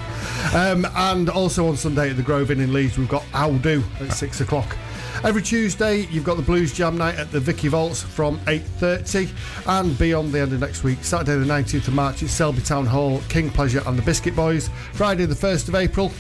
Um, 0.55 0.93
and 0.97 1.31
also 1.31 1.67
on 1.67 1.77
Sunday 1.77 2.11
at 2.11 2.17
the 2.17 2.23
Grove 2.23 2.51
Inn 2.51 2.61
in 2.61 2.73
Leeds, 2.73 2.99
we've 2.99 3.09
got 3.09 3.25
Aldo 3.35 3.83
at 4.01 4.13
six 4.13 4.41
o'clock. 4.41 4.77
Every 5.23 5.43
Tuesday, 5.43 6.07
you've 6.07 6.25
got 6.25 6.37
the 6.37 6.43
Blues 6.43 6.73
Jam 6.73 6.97
Night 6.97 7.17
at 7.17 7.31
the 7.31 7.41
Vicky 7.41 7.69
Vaults 7.69 8.03
from 8.03 8.39
8.30 8.41 9.31
and 9.67 9.99
beyond 9.99 10.33
the 10.33 10.41
end 10.41 10.55
of 10.55 10.61
next 10.61 10.83
week, 10.83 11.05
Saturday 11.05 11.37
the 11.37 11.45
19th 11.45 11.89
of 11.89 11.95
March, 11.95 12.23
it's 12.23 12.33
Selby 12.33 12.63
Town 12.63 12.87
Hall, 12.87 13.21
King 13.29 13.51
Pleasure 13.51 13.83
and 13.87 13.99
the 13.99 14.03
Biscuit 14.03 14.35
Boys. 14.35 14.71
Friday 14.95 15.27
the 15.27 15.35
1st 15.35 15.69
of 15.69 15.75
April, 15.75 16.11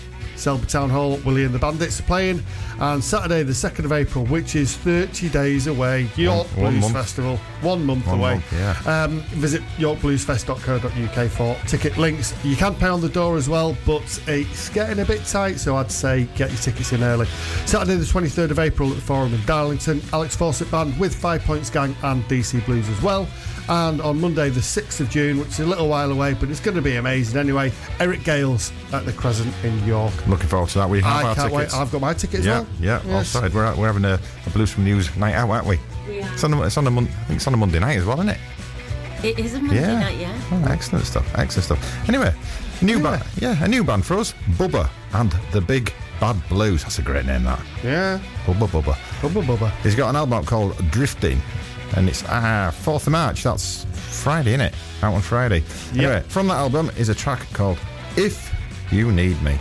Selby 0.40 0.66
Town 0.66 0.88
Hall, 0.90 1.18
Willie 1.24 1.44
and 1.44 1.54
the 1.54 1.58
Bandits 1.58 2.00
are 2.00 2.04
playing. 2.04 2.42
And 2.80 3.02
Saturday 3.04 3.42
the 3.42 3.52
2nd 3.52 3.84
of 3.84 3.92
April, 3.92 4.24
which 4.26 4.56
is 4.56 4.74
30 4.78 5.28
days 5.28 5.66
away, 5.66 6.08
York 6.16 6.46
One- 6.56 6.64
one 6.64 6.72
Blues 6.72 6.82
month. 6.82 6.94
Festival. 6.94 7.36
One 7.60 7.84
month 7.84 8.06
One 8.06 8.18
away. 8.18 8.32
month, 8.34 8.52
yeah. 8.86 9.02
Um, 9.04 9.20
visit 9.32 9.62
yorkbluesfest.co.uk 9.78 11.30
for 11.30 11.56
ticket 11.66 11.96
links. 11.98 12.34
You 12.44 12.56
can 12.56 12.74
pay 12.74 12.86
on 12.88 13.00
the 13.00 13.08
door 13.08 13.36
as 13.36 13.48
well, 13.48 13.76
but 13.86 14.02
it's 14.26 14.68
getting 14.70 15.00
a 15.00 15.04
bit 15.04 15.24
tight, 15.26 15.58
so 15.58 15.76
I'd 15.76 15.90
say 15.90 16.26
get 16.36 16.50
your 16.50 16.58
tickets 16.58 16.92
in 16.92 17.02
early. 17.02 17.26
Saturday, 17.66 17.96
the 17.96 18.04
23rd 18.04 18.50
of 18.50 18.58
April 18.58 18.88
at 18.90 18.96
the 18.96 19.02
Forum 19.02 19.34
in 19.34 19.44
Darlington, 19.44 20.00
Alex 20.12 20.36
Fawcett 20.36 20.70
Band 20.70 20.98
with 20.98 21.14
Five 21.14 21.42
Points 21.44 21.70
Gang 21.70 21.94
and 22.02 22.24
DC 22.24 22.64
Blues 22.66 22.88
as 22.88 23.00
well. 23.02 23.28
And 23.68 24.00
on 24.00 24.20
Monday, 24.20 24.48
the 24.48 24.60
6th 24.60 25.00
of 25.00 25.10
June, 25.10 25.38
which 25.38 25.48
is 25.50 25.60
a 25.60 25.66
little 25.66 25.88
while 25.88 26.10
away, 26.10 26.34
but 26.34 26.48
it's 26.50 26.58
going 26.60 26.74
to 26.76 26.82
be 26.82 26.96
amazing 26.96 27.38
anyway, 27.38 27.72
Eric 28.00 28.24
Gales 28.24 28.72
at 28.92 29.04
the 29.06 29.12
Crescent 29.12 29.52
in 29.62 29.78
York. 29.86 30.12
Looking 30.30 30.48
forward 30.48 30.68
to 30.70 30.78
that. 30.78 30.88
We 30.88 31.00
have 31.02 31.24
I 31.24 31.28
our 31.28 31.34
tickets. 31.34 31.54
wait. 31.54 31.74
I've 31.74 31.90
got 31.92 32.00
my 32.00 32.14
tickets 32.14 32.46
yeah, 32.46 32.60
well. 32.60 32.66
yeah, 32.80 32.98
all 33.06 33.10
Yes. 33.10 33.28
sorted. 33.28 33.52
We're, 33.54 33.74
we're 33.76 33.86
having 33.88 34.04
a, 34.04 34.18
a 34.46 34.50
Blues 34.50 34.70
from 34.70 34.84
News 34.84 35.14
night 35.16 35.34
out, 35.34 35.50
aren't 35.50 35.66
we? 35.66 35.78
We 36.08 36.22
are. 36.22 36.32
It's 36.32 36.44
on, 36.44 36.54
a, 36.54 36.62
it's 36.62 36.76
on 36.76 36.86
a 36.86 36.90
mon- 36.90 37.06
I 37.08 37.24
think 37.24 37.36
it's 37.38 37.46
on 37.46 37.54
a 37.54 37.56
Monday 37.56 37.78
night 37.80 37.98
as 37.98 38.04
well, 38.04 38.16
isn't 38.20 38.30
it? 38.30 38.38
It 39.22 39.38
is 39.38 39.54
a 39.54 39.60
Monday 39.60 39.80
Yeah. 39.82 39.98
night, 40.00 40.16
yeah. 40.18 40.40
Oh, 40.52 40.64
excellent 40.70 41.04
stuff. 41.04 41.26
Excellent 41.36 41.64
stuff. 41.64 42.08
Anyway, 42.08 42.32
new 42.80 42.98
Yeah. 42.98 43.02
band. 43.02 43.24
Yeah, 43.38 43.64
a 43.64 43.68
new 43.68 43.82
band 43.84 44.06
for 44.06 44.16
us. 44.18 44.32
Bubba 44.52 44.88
and 45.14 45.30
the 45.52 45.60
Big 45.60 45.92
Bad 46.20 46.40
Blues. 46.48 46.82
That's 46.84 46.98
a 47.00 47.02
great 47.02 47.26
name, 47.26 47.42
that. 47.44 47.60
Yeah. 47.84 48.18
Bubba 48.46 48.68
Bubba. 48.68 48.94
Bubba 49.20 49.42
Bubba. 49.44 49.70
He's 49.82 49.94
got 49.96 50.10
an 50.10 50.16
album 50.16 50.34
out 50.34 50.46
called 50.46 50.76
Drifting, 50.90 51.42
and 51.96 52.08
it's 52.08 52.22
ah, 52.28 52.72
4th 52.84 53.06
of 53.08 53.12
March. 53.12 53.42
That's 53.42 53.84
Friday, 53.94 54.50
isn't 54.50 54.60
it? 54.62 54.74
Out 55.02 55.12
on 55.14 55.20
Friday. 55.22 55.64
Anyway, 55.94 56.22
from 56.28 56.46
that 56.48 56.54
album 56.58 56.90
is 56.96 57.08
a 57.08 57.14
track 57.14 57.46
called 57.52 57.78
If 58.16 58.54
You 58.92 59.10
Need 59.12 59.42
Me. 59.42 59.58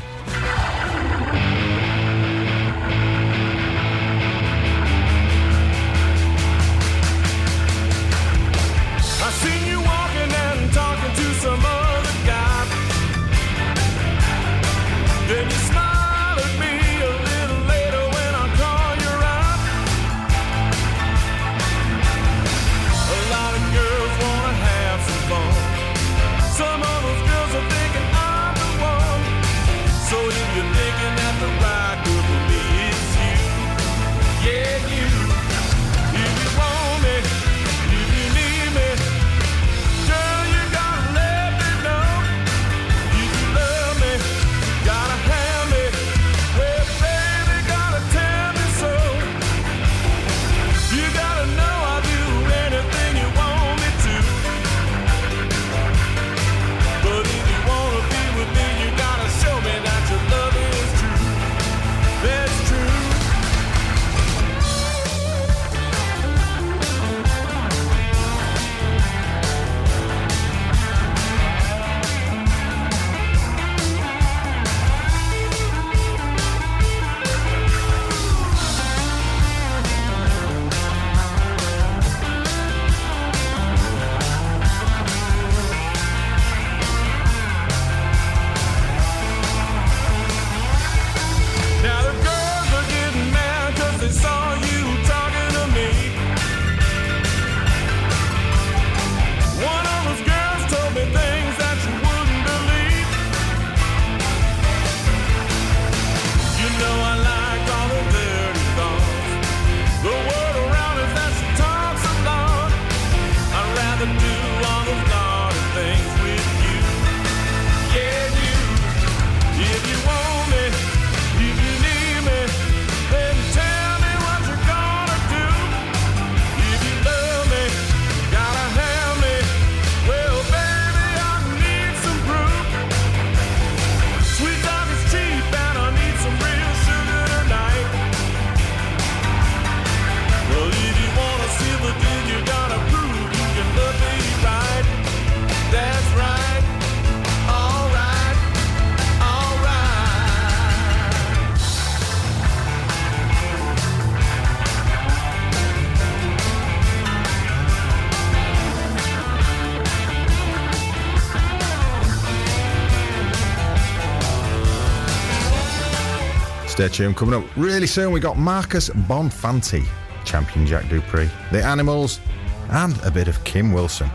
Stay 166.80 166.88
tuned. 166.88 167.18
Coming 167.18 167.36
up 167.36 167.44
really 167.58 167.88
soon, 167.88 168.14
we 168.14 168.22
got 168.22 168.38
Marcus 168.38 168.90
Bonfanti, 168.90 169.86
champion 170.24 170.66
Jack 170.66 170.88
Dupree, 170.88 171.30
the 171.52 171.62
Animals, 171.62 172.22
and 172.70 172.98
a 173.04 173.12
bit 173.12 173.28
of 173.28 173.44
Kim 173.44 173.74
Wilson. 173.74 174.10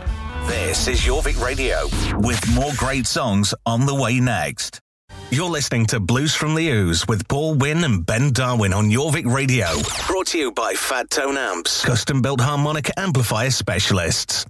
This 0.47 0.87
is 0.87 0.99
Jorvik 0.99 1.39
Radio 1.39 1.87
with 2.21 2.43
more 2.55 2.71
great 2.75 3.05
songs 3.05 3.53
on 3.67 3.85
the 3.85 3.93
way 3.93 4.19
next. 4.19 4.79
You're 5.29 5.47
listening 5.47 5.85
to 5.87 5.99
Blues 5.99 6.33
from 6.33 6.55
the 6.55 6.67
Ooze 6.67 7.07
with 7.07 7.27
Paul 7.27 7.53
Wynn 7.53 7.83
and 7.83 8.03
Ben 8.03 8.33
Darwin 8.33 8.73
on 8.73 8.89
Jorvik 8.89 9.31
Radio. 9.31 9.67
Brought 10.07 10.25
to 10.27 10.39
you 10.39 10.51
by 10.51 10.73
Fat 10.73 11.11
Tone 11.11 11.37
Amps, 11.37 11.85
custom 11.85 12.23
built 12.23 12.41
harmonic 12.41 12.89
amplifier 12.97 13.51
specialists. 13.51 14.43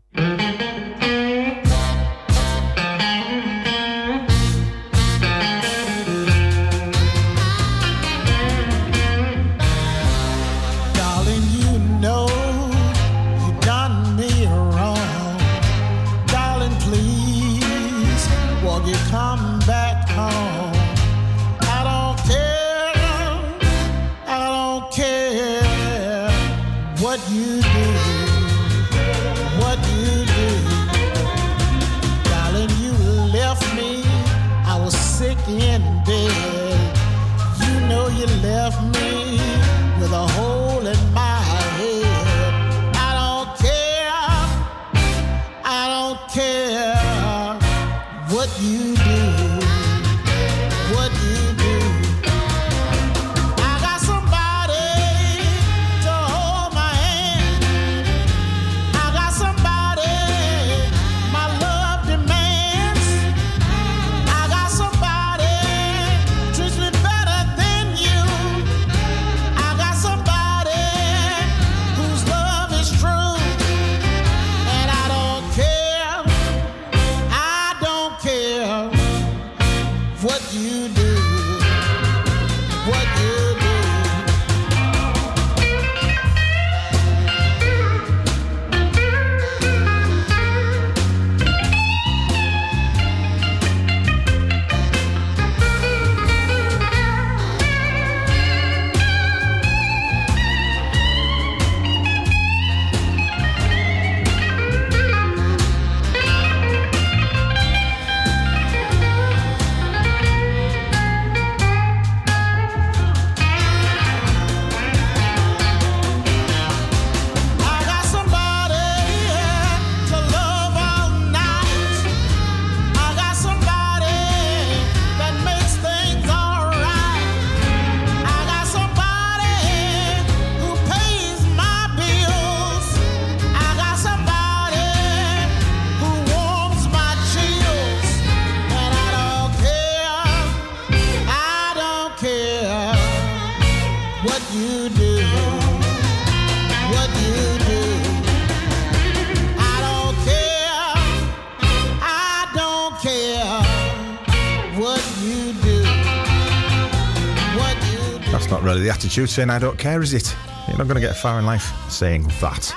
Attitude 158.95 159.29
saying 159.29 159.49
I 159.49 159.59
don't 159.59 159.77
care, 159.77 160.01
is 160.01 160.13
it? 160.13 160.33
You're 160.69 160.77
not 160.77 160.87
going 160.87 160.95
to 160.95 161.05
get 161.05 161.17
far 161.17 161.37
in 161.37 161.45
life 161.45 161.65
saying 161.91 162.23
that. 162.39 162.73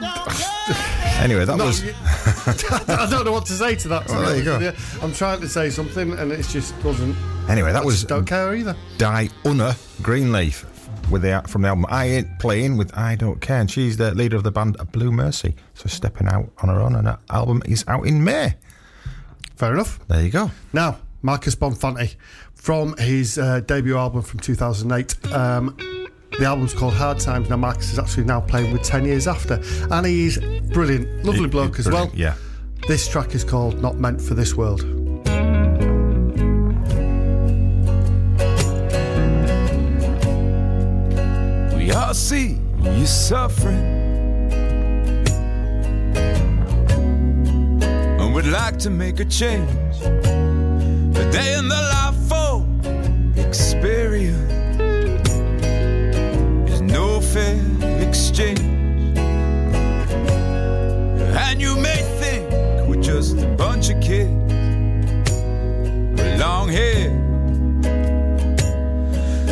Anyway, 1.20 1.44
that 1.44 1.56
No, 1.56 1.66
was. 1.66 1.82
I 2.88 3.06
don't 3.08 3.24
know 3.24 3.30
what 3.30 3.46
to 3.46 3.52
say 3.52 3.76
to 3.76 3.88
that. 3.88 4.08
to 4.08 4.12
Well, 4.12 4.42
there 4.42 4.60
you 4.60 4.66
you. 4.66 4.72
I'm 5.00 5.12
trying 5.12 5.40
to 5.40 5.48
say 5.48 5.70
something 5.70 6.12
and 6.18 6.32
it 6.32 6.44
just 6.48 6.80
doesn't. 6.82 7.14
Anyway, 7.48 7.72
that 7.72 7.84
was 7.84 8.02
Don't 8.02 8.24
care 8.24 8.54
either. 8.56 8.74
Die 8.98 9.28
Unna 9.44 9.76
Greenleaf 10.02 10.66
with 11.10 11.22
the 11.22 11.42
from 11.46 11.62
the 11.62 11.68
album 11.68 11.86
I 11.88 12.06
Ain't 12.06 12.38
Playing 12.40 12.76
with 12.76 12.96
I 12.98 13.14
Don't 13.14 13.40
Care, 13.40 13.60
and 13.60 13.70
she's 13.70 13.96
the 13.96 14.12
leader 14.14 14.36
of 14.36 14.42
the 14.42 14.50
band 14.50 14.76
Blue 14.90 15.12
Mercy. 15.12 15.54
So 15.74 15.86
stepping 15.88 16.26
out 16.26 16.50
on 16.62 16.68
her 16.68 16.80
own, 16.80 16.96
and 16.96 17.06
her 17.06 17.18
album 17.30 17.62
is 17.66 17.84
out 17.86 18.06
in 18.06 18.24
May. 18.24 18.54
Fair 19.54 19.74
enough. 19.74 20.00
There 20.08 20.22
you 20.22 20.30
go. 20.30 20.50
Now, 20.72 20.98
Marcus 21.22 21.54
Bonfanti 21.54 22.16
from 22.54 22.96
his 22.96 23.38
uh, 23.38 23.60
debut 23.60 23.96
album 23.96 24.22
from 24.22 24.40
2008. 24.40 25.32
Um, 25.32 25.76
the 26.38 26.44
album's 26.44 26.74
called 26.74 26.94
Hard 26.94 27.18
Times. 27.20 27.48
Now, 27.50 27.56
Marcus 27.56 27.92
is 27.92 27.98
actually 27.98 28.24
now 28.24 28.40
playing 28.40 28.72
with 28.72 28.82
10 28.82 29.04
years 29.04 29.26
after. 29.28 29.62
And 29.90 30.06
he's 30.06 30.38
brilliant. 30.72 31.24
Lovely 31.24 31.42
He- 31.42 31.46
bloke 31.48 31.78
as 31.78 31.88
well. 31.88 32.10
Yeah. 32.14 32.34
This 32.88 33.06
track 33.08 33.34
is 33.34 33.44
called 33.44 33.80
Not 33.80 33.96
Meant 33.98 34.20
for 34.20 34.34
This 34.34 34.54
World. 34.56 34.82
We 41.74 41.90
all 41.92 42.14
see 42.14 42.58
you 42.82 43.06
suffering. 43.06 44.00
And 48.20 48.34
we'd 48.34 48.46
like 48.46 48.78
to 48.80 48.90
make 48.90 49.20
a 49.20 49.24
change. 49.24 49.68
But 51.12 51.30
day 51.32 51.54
in 51.58 51.68
the 51.68 51.82
life 51.94 52.16
for 52.28 52.64
experience. 53.36 54.38
Is 56.70 56.80
no 56.80 57.20
fair 57.20 57.60
exchange. 58.06 58.60
And 61.44 61.60
you 61.60 61.76
may 61.76 62.00
think 62.20 62.50
we're 62.88 63.02
just 63.02 63.38
a 63.38 63.46
bunch 63.46 63.90
of 63.90 64.00
kids 64.00 64.30
with 66.16 66.40
long 66.40 66.68
hair. 66.68 67.10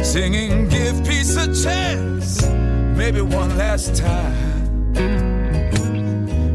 Singing 0.03 0.69
give 0.69 1.05
peace 1.05 1.37
a 1.37 1.47
chance 1.63 2.43
maybe 2.97 3.21
one 3.21 3.57
last 3.57 3.95
time. 3.97 4.93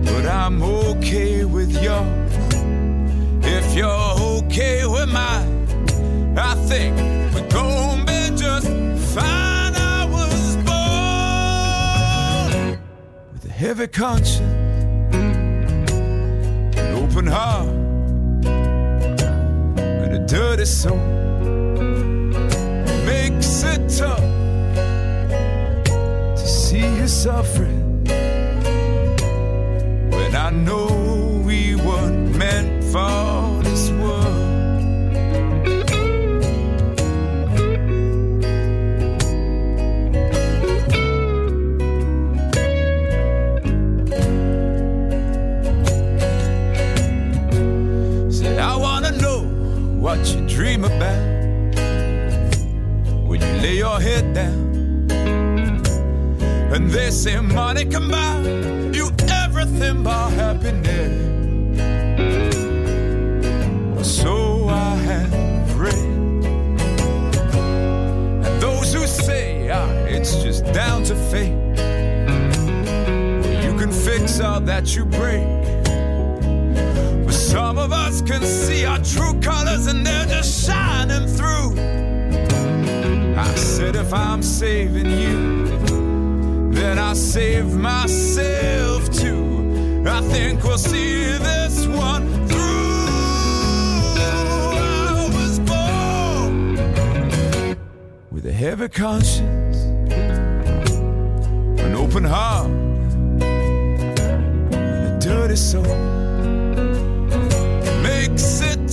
But 0.06 0.26
i'm 0.26 0.62
okay 0.62 1.46
with 1.46 1.82
if 1.82 2.25
you're 3.76 4.16
okay 4.38 4.86
with 4.86 5.10
mine 5.12 5.68
i 6.38 6.56
think 6.70 6.96
we're 7.34 7.50
gonna 7.50 8.06
be 8.06 8.30
just 8.36 8.68
fine. 9.14 9.76
I 9.76 10.06
was 10.06 10.56
born 10.68 11.60
with 13.34 13.46
a 13.46 13.52
heavy 13.52 13.88
conscience 13.88 14.40
an 16.78 16.94
open 17.04 17.28
heart 17.28 17.68
and 19.78 20.14
a 20.14 20.20
dirty 20.26 20.66
soul. 20.66 20.98
Makes 23.06 23.64
it 23.64 23.90
tough 23.98 24.20
to 26.40 26.48
see 26.48 26.86
you 26.98 27.08
suffering 27.08 28.04
when 30.12 30.36
I 30.36 30.50
know 30.50 30.88
we 31.46 31.76
weren't 31.76 32.36
meant 32.38 32.84
for 32.92 33.35
dream 50.56 50.86
about 50.86 51.76
when 53.28 53.42
you 53.42 53.54
lay 53.62 53.76
your 53.76 54.00
head 54.00 54.34
down. 54.34 55.12
And 56.74 56.90
they 56.90 57.12
say 57.12 57.42
money 57.42 57.84
can 57.84 58.10
buy 58.10 58.40
you 58.98 59.10
everything 59.30 60.02
but 60.04 60.30
happiness. 60.30 61.12
So 64.08 64.70
I 64.70 64.96
have 65.10 65.78
read. 65.78 65.94
And 68.46 68.62
those 68.62 68.94
who 68.94 69.06
say 69.08 69.70
ah, 69.72 69.90
it's 70.08 70.42
just 70.42 70.64
down 70.72 71.04
to 71.04 71.16
fate, 71.32 71.60
you 73.66 73.78
can 73.78 73.92
fix 73.92 74.40
all 74.40 74.62
that 74.62 74.96
you 74.96 75.04
break. 75.04 75.55
Some 77.56 77.78
of 77.78 77.94
us 77.94 78.22
can 78.22 78.42
see 78.42 78.84
our 78.84 79.00
true 79.00 79.40
colors 79.40 79.88
and 79.88 80.06
they're 80.06 80.26
just 80.26 80.68
shining 80.68 81.26
through. 81.26 81.80
I 83.40 83.56
said, 83.56 83.96
if 83.96 84.14
I'm 84.14 84.44
saving 84.44 85.10
you, 85.10 85.70
then 86.72 87.00
I 87.00 87.14
save 87.14 87.74
myself 87.74 89.10
too. 89.10 90.04
I 90.06 90.20
think 90.34 90.66
we'll 90.66 90.78
see 90.78 91.24
this 91.24 91.88
one 91.88 92.28
through. 92.50 93.06
I 94.20 95.30
was 95.34 95.60
born 95.60 96.76
with 98.32 98.46
a 98.48 98.52
heavy 98.52 98.90
conscience, 98.90 99.78
an 101.80 101.96
open 101.96 102.26
heart, 102.26 102.70
and 102.70 103.42
a 104.74 105.18
dirty 105.22 105.56
soul. 105.56 106.25
It 108.38 108.88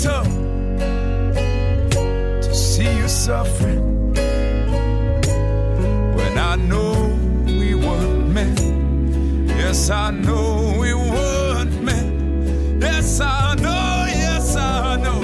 to 2.42 2.54
see 2.54 2.96
you 2.96 3.08
suffering 3.08 4.14
when 6.14 6.38
I 6.38 6.54
know 6.56 7.18
we 7.44 7.74
weren't 7.74 8.28
meant. 8.28 8.60
Yes, 9.48 9.90
I 9.90 10.10
know 10.12 10.76
we 10.78 10.94
weren't 10.94 11.82
meant. 11.82 12.80
Yes, 12.82 13.20
I 13.20 13.56
know, 13.56 14.06
yes, 14.08 14.54
I 14.54 14.96
know. 14.96 15.21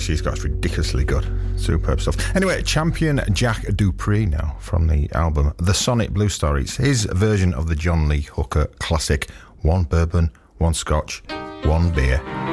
World. 0.00 0.06
What 0.06 0.06
a 0.06 0.06
voice 0.06 0.06
he's 0.06 0.22
got. 0.22 0.44
Ridiculously 0.44 1.04
good. 1.04 1.26
Superb 1.56 2.00
stuff. 2.00 2.34
Anyway, 2.34 2.62
champion 2.62 3.20
Jack 3.32 3.64
Dupree 3.76 4.26
now 4.26 4.56
from 4.60 4.86
the 4.86 5.10
album 5.14 5.52
The 5.58 5.72
Sonet 5.72 6.10
Blues 6.10 6.34
Story. 6.34 6.62
It's 6.62 6.76
his 6.76 7.04
version 7.04 7.54
of 7.54 7.66
the 7.66 7.76
John 7.76 8.08
Lee 8.08 8.22
Hooker 8.22 8.66
classic 8.78 9.30
One 9.62 9.84
Bourbon, 9.84 10.30
One 10.58 10.74
Scotch, 10.74 11.22
One 11.64 11.90
Beer. 11.90 12.49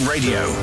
Radio. 0.00 0.61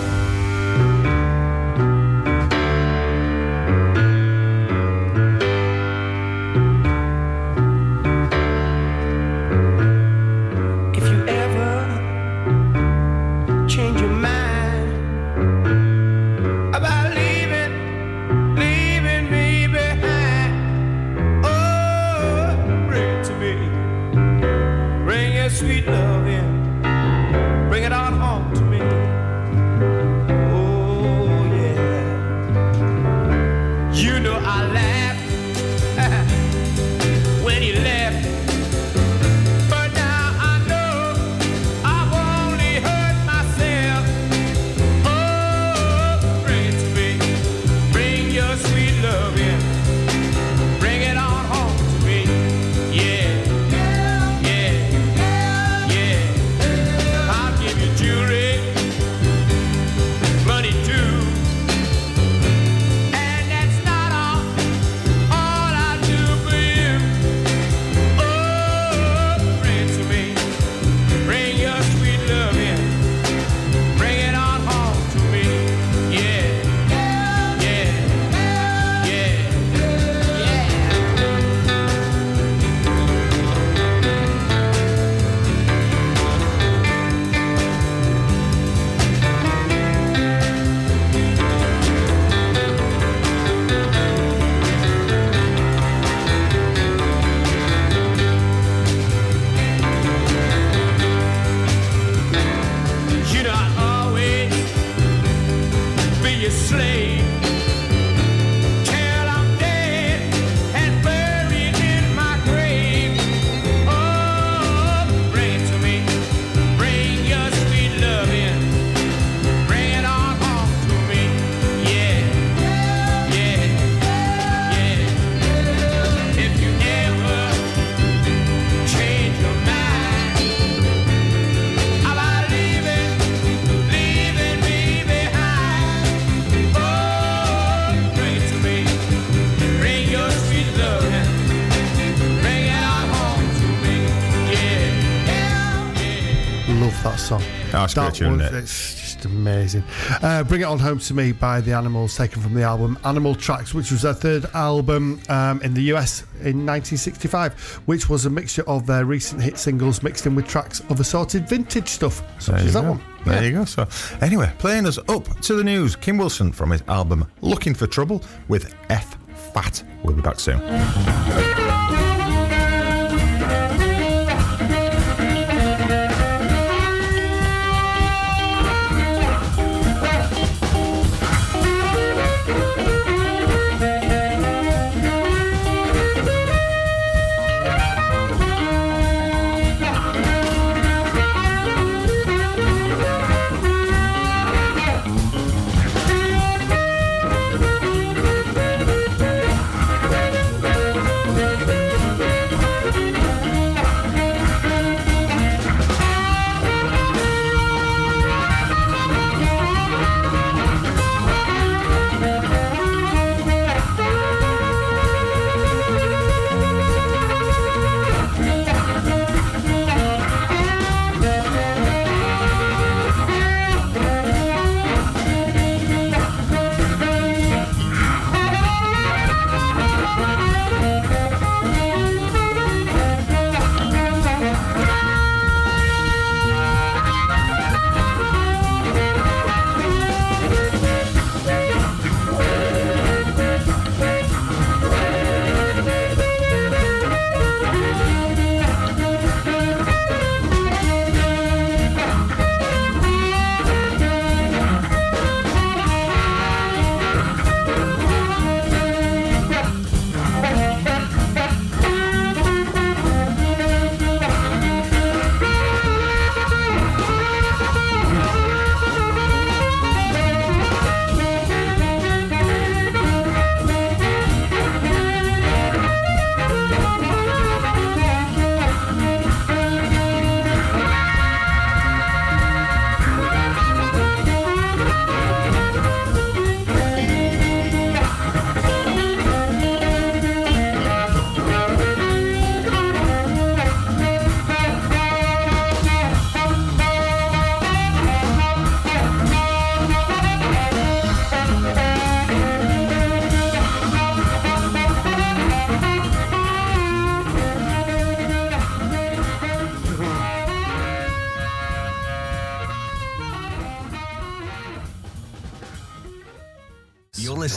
Oh, 147.98 148.08
it's 148.08 148.20
great 148.20 148.28
tune, 148.30 148.38
was-? 148.38 148.52
It's 148.54 148.96
just 148.96 149.26
amazing. 149.26 149.84
Uh, 150.22 150.44
Bring 150.44 150.62
It 150.62 150.66
On 150.66 150.80
Home 150.80 151.00
to 151.00 151.14
Me 151.14 151.32
by 151.32 151.62
The 151.62 151.74
Animals, 151.74 152.16
taken 152.16 152.42
from 152.42 152.54
the 152.54 152.64
album 152.64 152.98
Animal 153.04 153.36
Tracks, 153.36 153.74
which 153.74 153.92
was 153.92 154.02
their 154.02 154.14
third 154.14 154.46
album 154.54 155.20
um, 155.30 155.62
in 155.62 155.74
the 155.74 155.82
US 155.94 156.22
in 156.42 156.66
1965, 156.66 157.82
which 157.86 158.10
was 158.10 158.26
a 158.26 158.30
mixture 158.30 158.64
of 158.68 158.86
their 158.86 159.06
recent 159.06 159.42
hit 159.42 159.58
singles 159.58 160.04
mixed 160.04 160.26
in 160.26 160.36
with 160.36 160.48
tracks 160.48 160.82
of 160.90 161.00
assorted 161.00 161.48
vintage 161.48 161.88
stuff, 161.88 162.22
such 162.40 162.62
as 162.62 162.74
that 162.74 162.84
go. 162.84 162.92
one. 162.92 163.02
There 163.26 163.44
you 163.44 163.52
go. 163.52 163.66
So, 163.66 163.88
anyway, 164.22 164.52
playing 164.60 164.86
us 164.86 164.98
up 165.10 165.40
to 165.42 165.56
the 165.56 165.64
news, 165.64 165.96
Kim 165.96 166.18
Wilson 166.18 166.52
from 166.52 166.72
his 166.72 166.84
album 166.88 167.26
Looking 167.42 167.74
for 167.74 167.88
Trouble 167.88 168.24
with 168.48 168.74
F 168.90 169.18
Fat. 169.54 169.84
We'll 170.04 170.16
be 170.16 170.22
back 170.22 170.40
soon. 170.40 170.60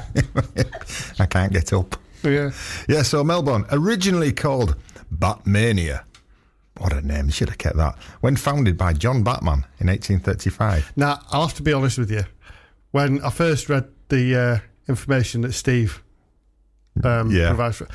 I 1.19 1.27
can't 1.27 1.53
get 1.53 1.73
up. 1.73 1.97
Yeah. 2.23 2.51
Yeah, 2.89 3.03
so 3.03 3.23
Melbourne, 3.23 3.65
originally 3.71 4.33
called 4.33 4.77
Batmania. 5.15 6.03
What 6.79 6.93
a 6.93 7.01
name, 7.07 7.31
should 7.31 7.49
have 7.49 7.59
kept 7.59 7.77
that. 7.77 7.97
When 8.21 8.37
founded 8.37 8.77
by 8.77 8.93
John 8.93 9.23
Batman 9.23 9.65
in 9.79 9.87
1835. 9.89 10.93
Now, 10.97 11.21
I'll 11.31 11.47
have 11.47 11.57
to 11.57 11.63
be 11.63 11.73
honest 11.73 11.99
with 11.99 12.11
you. 12.11 12.25
When 12.91 13.23
I 13.23 13.31
first 13.31 13.69
read 13.69 13.89
the 14.09 14.37
uh, 14.37 14.59
information 14.89 15.41
that 15.43 15.53
Steve 15.53 16.03
um, 17.05 17.31
Yeah. 17.31 17.49
provides, 17.49 17.77
for, 17.77 17.89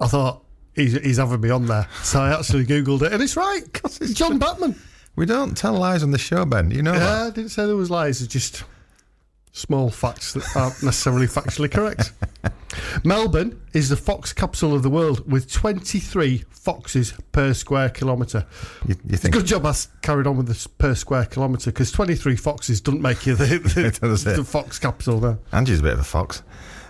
I 0.00 0.06
thought 0.06 0.44
he's, 0.74 0.92
he's 1.00 1.16
having 1.16 1.40
me 1.40 1.50
on 1.50 1.66
there. 1.66 1.88
So 2.02 2.20
I 2.20 2.38
actually 2.38 2.64
Googled 2.66 3.02
it, 3.02 3.12
and 3.12 3.22
it's 3.22 3.36
right. 3.36 3.62
it's 3.84 4.14
John 4.14 4.38
Batman. 4.38 4.76
We 5.16 5.26
don't 5.26 5.56
tell 5.56 5.72
lies 5.74 6.02
on 6.02 6.10
the 6.10 6.18
show, 6.18 6.44
Ben. 6.44 6.70
You 6.70 6.82
know 6.82 6.92
Yeah, 6.92 6.98
that. 7.00 7.26
I 7.26 7.30
didn't 7.30 7.50
say 7.50 7.66
there 7.66 7.74
was 7.76 7.90
lies. 7.90 8.20
It's 8.22 8.32
just 8.32 8.64
small 9.56 9.88
facts 9.88 10.34
that 10.34 10.44
aren't 10.54 10.82
necessarily 10.82 11.26
factually 11.26 11.70
correct. 11.70 12.12
Melbourne 13.04 13.60
is 13.72 13.88
the 13.88 13.96
fox 13.96 14.32
capital 14.32 14.74
of 14.74 14.82
the 14.82 14.90
world 14.90 15.30
with 15.30 15.50
23 15.50 16.44
foxes 16.50 17.14
per 17.32 17.54
square 17.54 17.88
kilometre. 17.88 18.44
You, 18.86 18.96
you 19.06 19.16
think 19.16 19.34
Good 19.34 19.46
job 19.46 19.64
I 19.64 19.74
carried 20.02 20.26
on 20.26 20.36
with 20.36 20.46
this 20.46 20.66
per 20.66 20.94
square 20.94 21.24
kilometre 21.24 21.70
because 21.70 21.90
23 21.90 22.36
foxes 22.36 22.80
doesn't 22.82 23.00
make 23.00 23.24
you 23.24 23.34
the, 23.34 23.46
the, 23.46 24.34
the 24.36 24.44
fox 24.44 24.78
capital 24.78 25.20
there. 25.20 25.38
Angie's 25.52 25.80
a 25.80 25.82
bit 25.82 25.94
of 25.94 26.00
a 26.00 26.04
fox. 26.04 26.42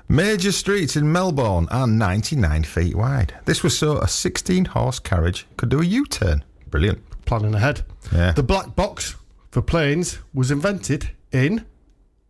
Major 0.09 0.53
streets 0.53 0.97
in 0.97 1.11
Melbourne 1.11 1.69
are 1.71 1.87
99 1.87 2.64
feet 2.64 2.97
wide. 2.97 3.35
This 3.45 3.62
was 3.62 3.79
so 3.79 3.99
a 3.99 4.09
16 4.09 4.67
horse 4.67 4.99
carriage 4.99 5.47
could 5.57 5.69
do 5.69 5.81
a 5.81 5.85
U 5.85 6.05
turn. 6.07 6.45
Brilliant. 6.69 7.01
Planning 7.27 7.55
ahead. 7.55 7.85
Yeah. 8.12 8.33
The 8.33 8.43
black 8.43 8.75
box 8.75 9.14
for 9.51 9.62
planes 9.62 10.19
was 10.35 10.51
invented 10.51 11.11
in 11.33 11.64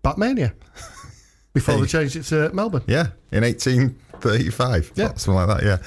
Batmania 0.06 0.52
before 1.52 1.74
Hey. 1.74 1.80
they 1.82 1.86
changed 1.86 2.16
it 2.16 2.22
to 2.24 2.50
Melbourne. 2.54 2.82
Yeah, 2.86 3.08
in 3.32 3.42
1835. 3.44 4.92
Yeah. 4.94 5.08
Something 5.14 5.34
like 5.34 5.48
that, 5.58 5.64
yeah. 5.64 5.78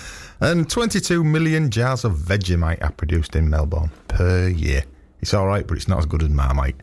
And 0.41 0.69
22 0.69 1.23
million 1.23 1.69
jars 1.69 2.05
of 2.05 2.13
Vegemite 2.17 2.81
are 2.83 2.91
produced 2.91 3.35
in 3.35 3.49
Melbourne 3.49 3.91
per 4.07 4.47
year. 4.49 4.83
It's 5.21 5.33
all 5.33 5.47
right, 5.47 5.67
but 5.67 5.75
it's 5.77 5.87
not 5.87 5.99
as 5.99 6.05
good 6.05 6.23
as 6.23 6.29
Marmite. 6.29 6.75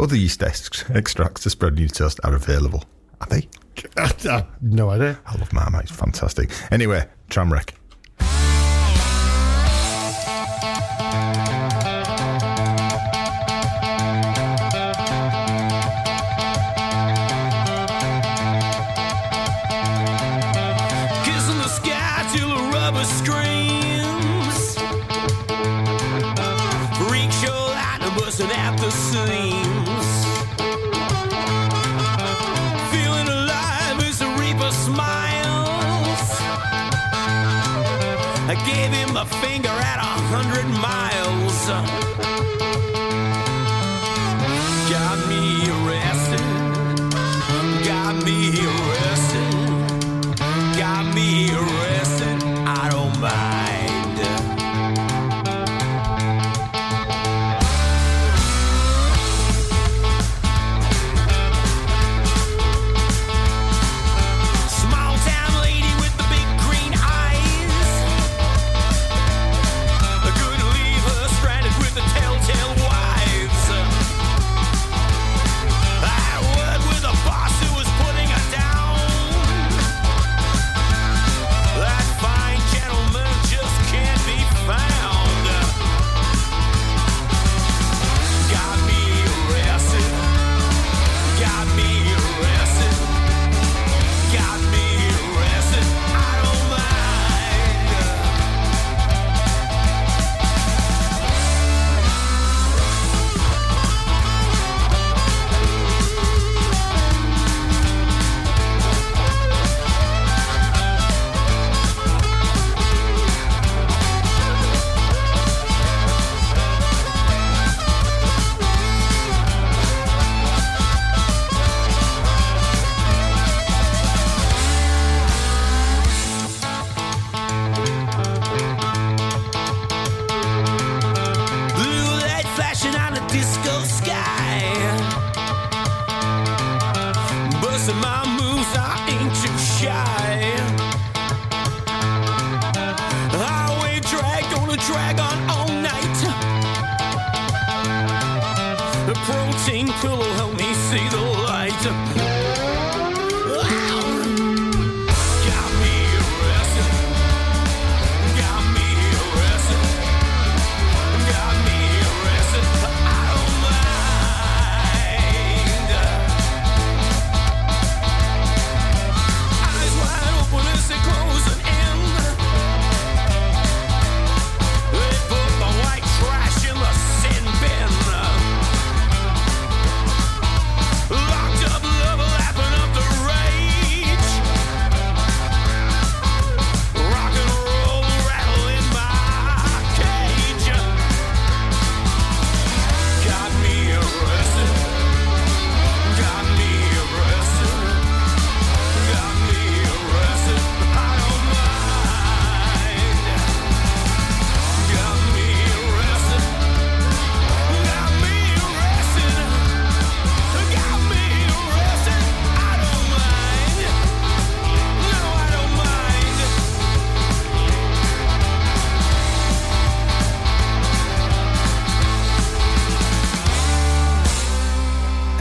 Other 0.00 0.16
yeast 0.16 0.42
extracts 0.42 1.42
to 1.42 1.50
spread 1.50 1.78
your 1.78 1.88
toast 1.88 2.18
are 2.24 2.34
available. 2.34 2.84
Are 3.20 3.26
they? 3.28 3.48
No 4.62 4.90
idea. 4.90 5.18
I 5.26 5.36
love 5.36 5.52
Marmite. 5.52 5.84
It's 5.84 5.92
fantastic. 5.92 6.50
Anyway, 6.70 7.06
Tramwreck. 7.30 7.70
Kissing 7.83 7.83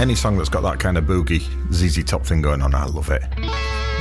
any 0.04 0.16
song 0.16 0.36
that's 0.38 0.50
got 0.50 0.64
that 0.64 0.82
kind 0.82 0.98
of 0.98 1.06
boogie 1.06 1.42
ZZ 1.72 2.04
Top 2.04 2.26
thing 2.26 2.42
going 2.42 2.62
on, 2.62 2.76
I 2.76 2.84
love 2.84 3.10
it. 3.10 3.22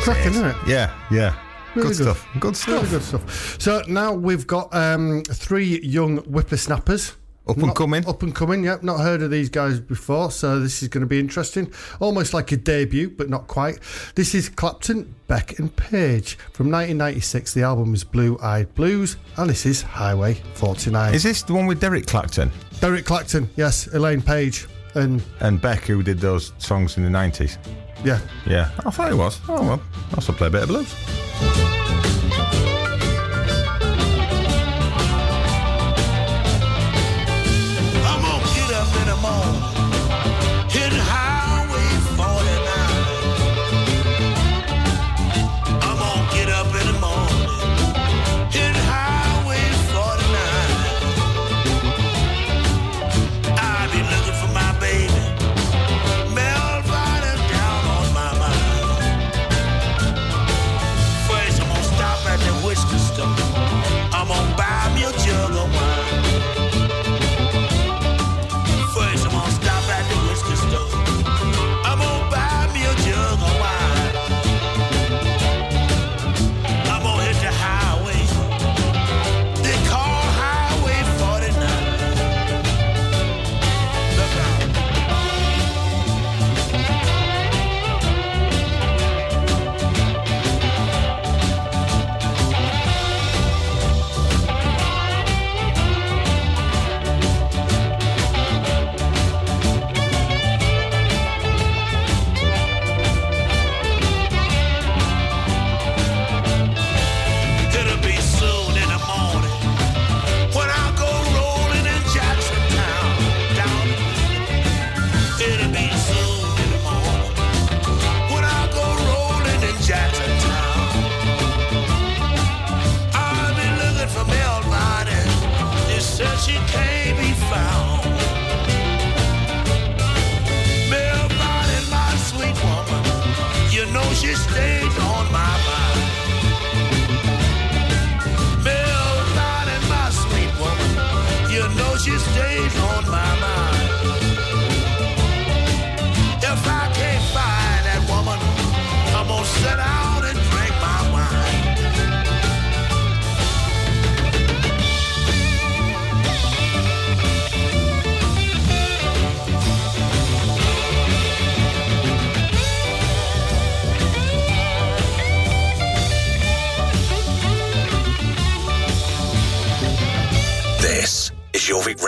Cracking, 0.03 0.33
isn't 0.33 0.47
it? 0.47 0.57
Yeah, 0.67 0.93
yeah. 1.13 1.39
Really 1.77 1.91
good, 1.91 1.97
stuff. 2.03 2.27
Good 2.41 2.57
stuff. 2.57 2.75
Really 2.75 2.89
good 2.89 3.03
stuff. 3.05 3.61
So 3.61 3.85
now 3.87 4.13
we've 4.13 4.45
got 4.45 4.75
um, 4.75 5.23
three 5.31 5.81
young 5.81 6.19
whippersnappers. 6.25 7.13
Up 7.47 7.57
and 7.57 7.67
Not- 7.67 7.77
coming. 7.77 8.05
Up 8.09 8.21
and 8.25 8.35
coming, 8.35 8.65
yep. 8.65 8.83
Not 8.83 8.99
heard 8.99 9.23
of 9.23 9.31
these 9.31 9.49
guys 9.49 9.79
before, 9.79 10.33
so 10.33 10.59
this 10.59 10.83
is 10.83 10.89
going 10.89 11.03
to 11.03 11.07
be 11.07 11.21
interesting. 11.21 11.73
Almost 12.01 12.35
like 12.35 12.51
a 12.51 12.57
debut, 12.57 13.09
but 13.09 13.31
not 13.31 13.47
quite. 13.47 13.79
This 14.17 14.35
is 14.35 14.49
Clapton, 14.49 15.15
Beck 15.29 15.61
and 15.61 15.75
Page. 15.77 16.35
From 16.53 16.67
1996, 16.67 17.55
the 17.55 17.63
album 17.63 17.95
is 17.95 18.03
Blue 18.03 18.37
Eyed 18.43 18.75
Blues, 18.75 19.19
and 19.37 19.49
this 19.49 19.67
is 19.67 19.83
Highway 19.83 20.35
49. 20.55 21.15
Is 21.15 21.23
this 21.23 21.45
the 21.45 21.55
one 21.55 21.67
with 21.67 21.81
Derek 21.81 22.07
Clacton 22.07 22.51
Derek 22.81 23.05
Clapton, 23.05 23.49
yes, 23.55 23.87
Elaine 23.95 24.21
Paige, 24.21 24.67
and 24.95 25.23
and 25.41 25.61
Beck 25.61 25.85
who 25.85 26.03
did 26.03 26.19
those 26.21 26.53
songs 26.59 26.97
in 26.97 27.03
the 27.05 27.11
90s? 27.11 27.59
yeah. 28.05 28.19
Yeah, 28.47 28.71
I 28.85 28.91
thought 28.91 29.11
it 29.13 29.17
was. 29.17 29.41
Oh, 29.49 29.63
well, 29.63 29.83
I 30.11 30.15
also 30.17 30.33
play 30.33 30.49
a 30.49 30.51
bit 30.51 30.63
of 30.63 30.69
blues. 30.69 31.82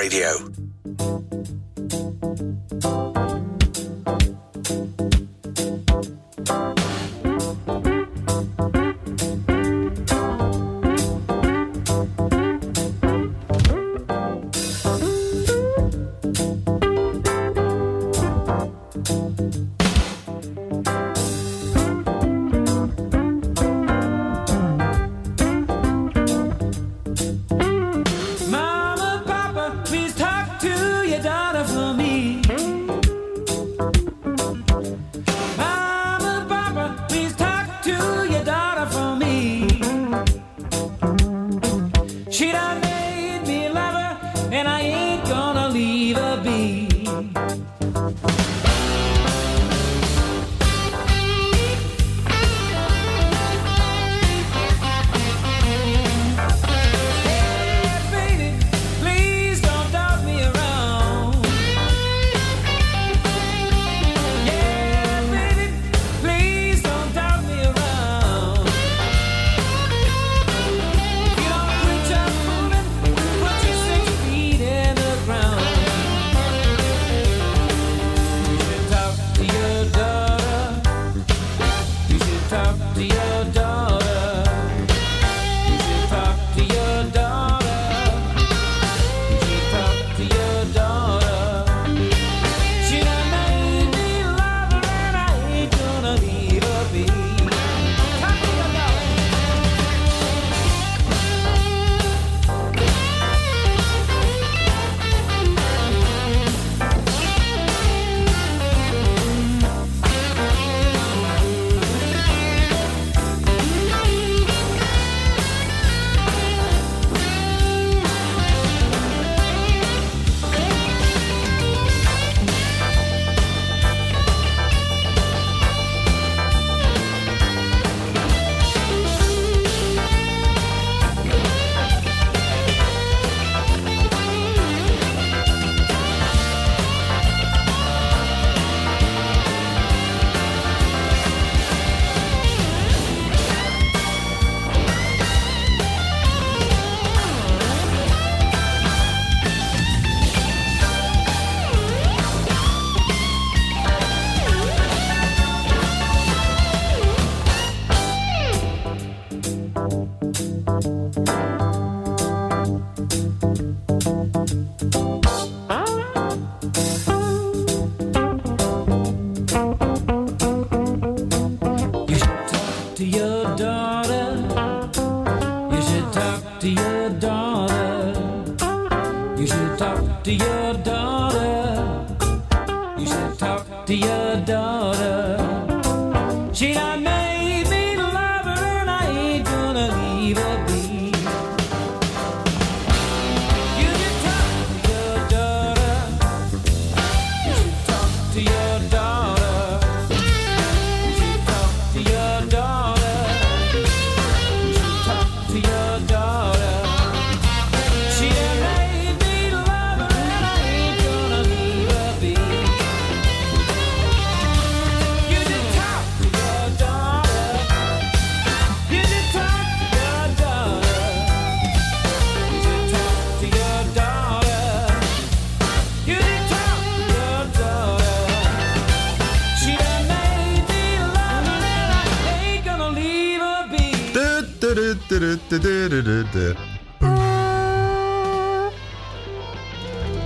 Radio. 0.05 0.64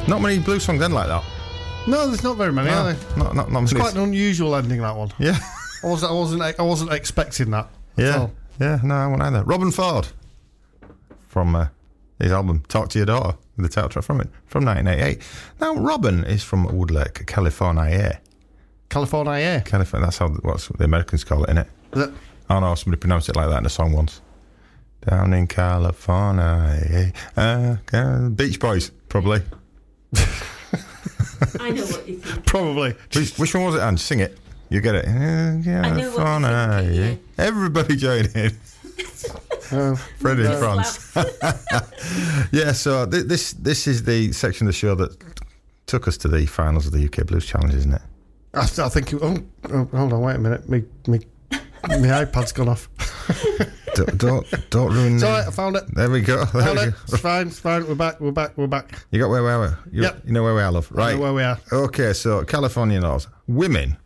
Not 0.08 0.20
many 0.22 0.38
blues 0.40 0.64
songs 0.64 0.82
end 0.82 0.94
like 0.94 1.06
that. 1.08 1.22
No, 1.86 2.06
there's 2.08 2.24
not 2.24 2.36
very 2.36 2.52
many, 2.52 2.70
are 2.70 2.92
there? 2.92 2.96
not, 3.16 3.34
not, 3.36 3.52
not 3.52 3.62
It's 3.62 3.72
many. 3.72 3.82
quite 3.82 3.94
an 3.94 4.02
unusual 4.02 4.56
ending 4.56 4.80
that 4.80 4.96
one. 4.96 5.12
Yeah. 5.18 5.38
I 5.84 5.86
wasn't, 5.86 6.10
I 6.10 6.14
wasn't, 6.14 6.42
I 6.42 6.62
wasn't 6.62 6.92
expecting 6.92 7.50
that. 7.52 7.68
at 7.96 8.04
Yeah. 8.04 8.18
all. 8.18 8.32
Yeah, 8.60 8.80
no, 8.82 8.94
I 8.94 9.06
won't 9.06 9.22
either. 9.22 9.44
Robben 9.44 9.72
Ford 9.72 10.08
from 11.28 11.54
uh, 11.54 11.68
his 12.18 12.32
album 12.32 12.64
Talk 12.68 12.88
to 12.90 12.98
Your 12.98 13.06
Daughter, 13.06 13.36
with 13.56 13.66
the 13.66 13.72
title 13.72 13.90
track 13.90 14.04
from 14.04 14.20
it, 14.20 14.28
from 14.46 14.64
1988. 14.64 15.22
Now, 15.60 15.74
Robben 15.76 16.26
is 16.26 16.42
from 16.42 16.66
Woodlake, 16.66 17.26
California. 17.26 18.20
California 18.88 19.32
Air. 19.34 19.60
California, 19.64 20.06
that's 20.06 20.18
how 20.18 20.28
what 20.28 20.68
the 20.78 20.84
Americans 20.84 21.22
call 21.22 21.44
it, 21.44 21.50
isn't 21.50 21.58
it, 21.58 21.68
innit? 21.92 21.96
Is 22.02 22.08
it? 22.08 22.14
Oh 22.50 22.58
no, 22.60 22.74
somebody 22.74 22.98
pronounced 22.98 23.28
it 23.28 23.36
like 23.36 23.48
that 23.50 23.58
in 23.58 23.66
a 23.66 23.70
song 23.70 23.92
once. 23.92 24.20
Down 25.06 25.32
in 25.32 25.46
California. 25.46 27.12
Uh, 27.36 27.76
uh, 27.92 28.28
Beach 28.30 28.58
Boys, 28.58 28.90
probably. 29.08 29.42
I 31.60 31.70
know 31.70 31.84
what 31.86 32.08
you 32.08 32.18
think. 32.18 32.46
Probably. 32.46 32.94
Which, 33.14 33.36
which 33.38 33.54
one 33.54 33.64
was 33.64 33.74
it, 33.76 33.80
Ange? 33.80 34.00
Sing 34.00 34.20
it. 34.20 34.38
You 34.70 34.80
get 34.80 34.96
it. 34.96 35.06
Uh, 35.06 35.10
know 35.12 36.10
what 36.10 36.18
California. 36.18 36.82
thinking, 36.82 37.18
Everybody 37.38 37.96
join 37.96 38.26
in. 38.34 38.52
Uh, 39.70 39.94
Freddie 40.18 40.42
no. 40.44 40.58
France. 40.58 41.14
yeah, 42.52 42.72
so 42.72 43.06
th- 43.06 43.24
this 43.24 43.52
this 43.52 43.86
is 43.86 44.02
the 44.04 44.32
section 44.32 44.66
of 44.66 44.72
the 44.72 44.78
show 44.78 44.94
that 44.96 45.16
took 45.86 46.08
us 46.08 46.16
to 46.18 46.28
the 46.28 46.46
finals 46.46 46.86
of 46.86 46.92
the 46.92 47.04
UK 47.04 47.26
Blues 47.26 47.46
Challenge, 47.46 47.74
isn't 47.74 47.94
it? 47.94 48.02
I, 48.54 48.66
th- 48.66 48.78
I 48.80 48.88
think. 48.88 49.14
Oh, 49.14 49.38
oh, 49.70 49.84
hold 49.86 50.12
on, 50.12 50.20
wait 50.20 50.36
a 50.36 50.38
minute. 50.38 50.68
Me, 50.68 50.82
me, 51.06 51.20
my 51.88 52.24
iPad's 52.24 52.52
gone 52.52 52.68
off. 52.68 52.88
don't, 53.94 54.18
don't 54.18 54.70
don't 54.70 54.92
ruin. 54.92 55.18
The- 55.18 55.44
I 55.48 55.50
found 55.50 55.76
it. 55.76 55.84
There 55.94 56.10
we 56.10 56.20
go. 56.20 56.44
There 56.46 56.62
Found 56.62 56.78
we 56.78 56.84
it. 56.86 56.90
go. 56.92 56.96
It's 57.08 57.18
fine. 57.18 57.46
It's 57.48 57.58
fine. 57.58 57.86
We're 57.86 57.94
back. 57.94 58.20
We're 58.20 58.32
back. 58.32 58.56
We're 58.56 58.66
back. 58.66 59.04
You 59.10 59.20
got 59.20 59.30
where 59.30 59.42
we 59.42 59.48
are. 59.50 59.78
You, 59.90 60.02
Yep. 60.02 60.22
you 60.26 60.32
know 60.32 60.42
where 60.42 60.54
we 60.54 60.60
are, 60.62 60.70
love. 60.72 60.90
Right. 60.90 61.14
know 61.16 61.22
where 61.22 61.34
we 61.34 61.42
are. 61.42 61.58
Okay, 61.72 62.12
so 62.12 62.44
California 62.44 63.00
laws. 63.00 63.28
Women 63.46 63.96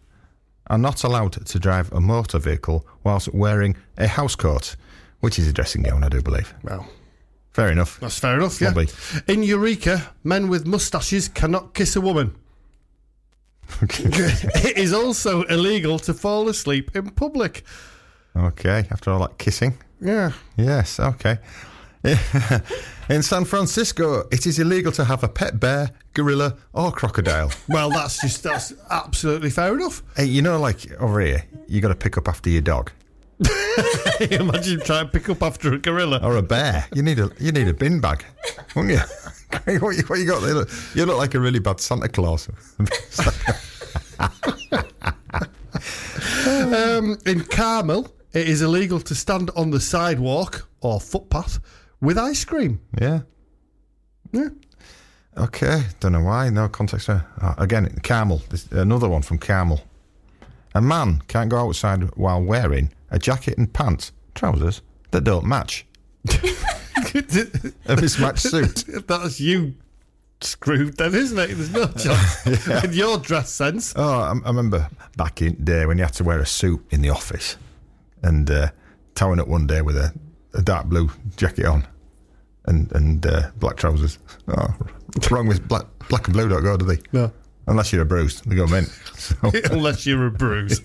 are 0.69 0.79
not 0.79 1.05
allowed 1.05 1.33
to 1.47 1.59
drive 1.59 1.93
a 1.93 2.01
motor 2.01 2.39
vehicle 2.39 2.87
whilst 3.05 3.33
wearing 3.35 3.77
a 3.99 4.07
house 4.07 4.35
coat, 4.37 4.77
which 5.21 5.39
is 5.39 5.47
a 5.49 5.53
dressing 5.53 5.83
gown, 5.83 6.05
I 6.05 6.09
do 6.09 6.23
believe. 6.23 6.55
Well, 6.63 6.87
Fair 7.53 7.71
enough. 7.71 8.01
that's 8.01 8.19
fair 8.19 8.39
enough. 8.39 8.59
Yeah. 8.63 8.73
In 9.29 9.43
Eureka, 9.43 10.11
men 10.25 10.49
with 10.49 10.67
moustaches 10.67 11.29
cannot 11.29 11.75
kiss 11.75 11.95
a 11.97 12.01
woman. 12.01 12.35
it 13.83 14.77
is 14.77 14.93
also 14.93 15.43
illegal 15.43 15.99
to 16.01 16.15
fall 16.15 16.49
asleep 16.49 16.95
in 16.95 17.11
public. 17.11 17.65
Okay, 18.37 18.87
after 18.91 19.11
all 19.11 19.21
that 19.21 19.39
kissing. 19.39 19.79
Yeah. 20.01 20.33
Yes, 20.57 20.99
okay. 20.99 21.39
In 23.09 23.23
San 23.23 23.45
Francisco, 23.45 24.25
it 24.33 24.47
is 24.47 24.59
illegal 24.59 24.91
to 24.93 25.05
have 25.05 25.23
a 25.23 25.29
pet 25.29 25.61
bear, 25.61 25.91
gorilla, 26.15 26.57
or 26.73 26.91
crocodile. 26.91 27.53
Well, 27.69 27.91
that's 27.91 28.21
just 28.21 28.43
that's 28.43 28.73
absolutely 28.91 29.51
fair 29.51 29.75
enough. 29.75 30.03
Hey, 30.17 30.25
you 30.25 30.43
know, 30.43 30.59
like 30.59 30.91
over 31.01 31.21
here, 31.21 31.45
you 31.69 31.81
got 31.81 31.89
to 31.89 31.95
pick 31.95 32.19
up 32.19 32.27
after 32.27 32.51
your 32.51 32.63
dog 32.63 32.91
Imagine 34.31 34.81
trying 34.81 35.07
to 35.07 35.11
pick 35.13 35.29
up 35.29 35.43
after 35.43 35.73
a 35.75 35.79
gorilla. 35.79 36.21
or 36.23 36.37
a 36.37 36.43
bear. 36.43 36.87
You 36.95 37.03
need 37.03 37.19
a 37.19 37.31
you 37.39 37.53
need 37.53 37.69
a 37.69 37.75
bin 37.75 38.01
bag, 38.01 38.25
wouldn't 38.77 38.95
you? 38.95 39.01
what, 39.81 39.97
you 39.97 40.03
what 40.05 40.19
you 40.19 40.27
got? 40.27 40.41
there? 40.43 40.55
Look, 40.55 40.71
You 40.95 41.07
look 41.07 41.19
like 41.19 41.35
a 41.35 41.41
really 41.41 41.59
bad 41.59 41.81
Santa 41.81 42.09
Claus. 42.09 42.49
Um, 46.47 47.19
in 47.27 47.45
Carmel, 47.45 48.09
it 48.33 48.49
is 48.49 48.63
illegal 48.63 49.01
to 49.01 49.15
stand 49.15 49.51
on 49.57 49.71
the 49.71 49.81
sidewalk 49.81 50.69
or 50.81 51.01
footpath 51.01 51.59
with 52.01 52.19
ice 52.19 52.45
cream. 52.45 52.81
yeah. 53.01 53.21
Yeah. 54.33 54.49
Okay. 55.37 55.83
Don't 56.01 56.13
know 56.13 56.23
why. 56.23 56.49
No 56.51 56.69
context. 56.69 57.07
there. 57.07 57.27
Uh, 57.41 57.55
again, 57.59 57.99
Carmel. 58.03 58.41
This, 58.49 58.67
another 58.73 59.09
one 59.09 59.23
from 59.23 59.39
Carmel. 59.39 59.81
A 60.75 60.81
man 60.81 61.23
can't 61.29 61.51
go 61.51 61.59
outside 61.69 62.03
while 62.17 62.43
wearing 62.43 62.91
a 63.13 63.19
jacket 63.19 63.57
and 63.59 63.73
pants, 63.73 64.11
trousers 64.35 64.83
that 65.13 65.23
don't 65.25 65.47
match. 65.47 65.87
A 67.87 67.97
mismatched 67.97 68.43
suit. 68.43 68.85
That's 69.07 69.41
you 69.41 69.75
screwed 70.41 70.97
then, 70.97 71.15
isn't 71.15 71.39
it? 71.39 71.49
There's 71.55 71.71
no 71.73 71.87
chance. 71.89 72.85
In 72.85 72.93
your 72.93 73.19
dress 73.19 73.51
sense. 73.51 73.93
Oh, 73.97 74.21
I, 74.21 74.31
I 74.31 74.49
remember 74.49 74.89
back 75.17 75.43
in 75.43 75.57
the 75.57 75.63
day 75.63 75.87
when 75.87 75.99
you 75.99 76.05
had 76.05 76.15
to 76.15 76.25
wear 76.25 76.39
a 76.41 76.47
suit 76.47 76.85
in 76.91 77.03
the 77.03 77.11
office 77.11 77.57
and 78.23 78.51
uh, 78.51 78.71
towing 79.15 79.41
up 79.41 79.49
one 79.49 79.67
day 79.67 79.83
with 79.83 79.97
a, 79.97 80.13
a 80.55 80.63
dark 80.63 80.87
blue 80.87 81.11
jacket 81.37 81.67
on 81.67 81.87
and 82.67 82.91
and 82.93 83.27
uh, 83.27 83.51
black 83.57 83.77
trousers. 83.77 84.19
Oh, 84.49 84.75
what's 85.15 85.31
wrong 85.31 85.47
with 85.49 85.67
black 85.69 85.87
black 86.09 86.27
and 86.27 86.35
blue? 86.35 86.49
Don't 86.49 86.63
go, 86.63 86.77
do 86.77 86.85
they? 86.85 86.99
No. 87.13 87.33
Unless 87.67 87.93
you're 87.93 88.03
a 88.03 88.07
bruise, 88.07 88.41
they 88.43 88.57
go 88.57 88.67
mint. 88.67 88.89
So, 89.17 89.37
Unless 89.71 90.05
you're 90.07 90.27
a 90.27 90.31
bruise. 90.33 90.81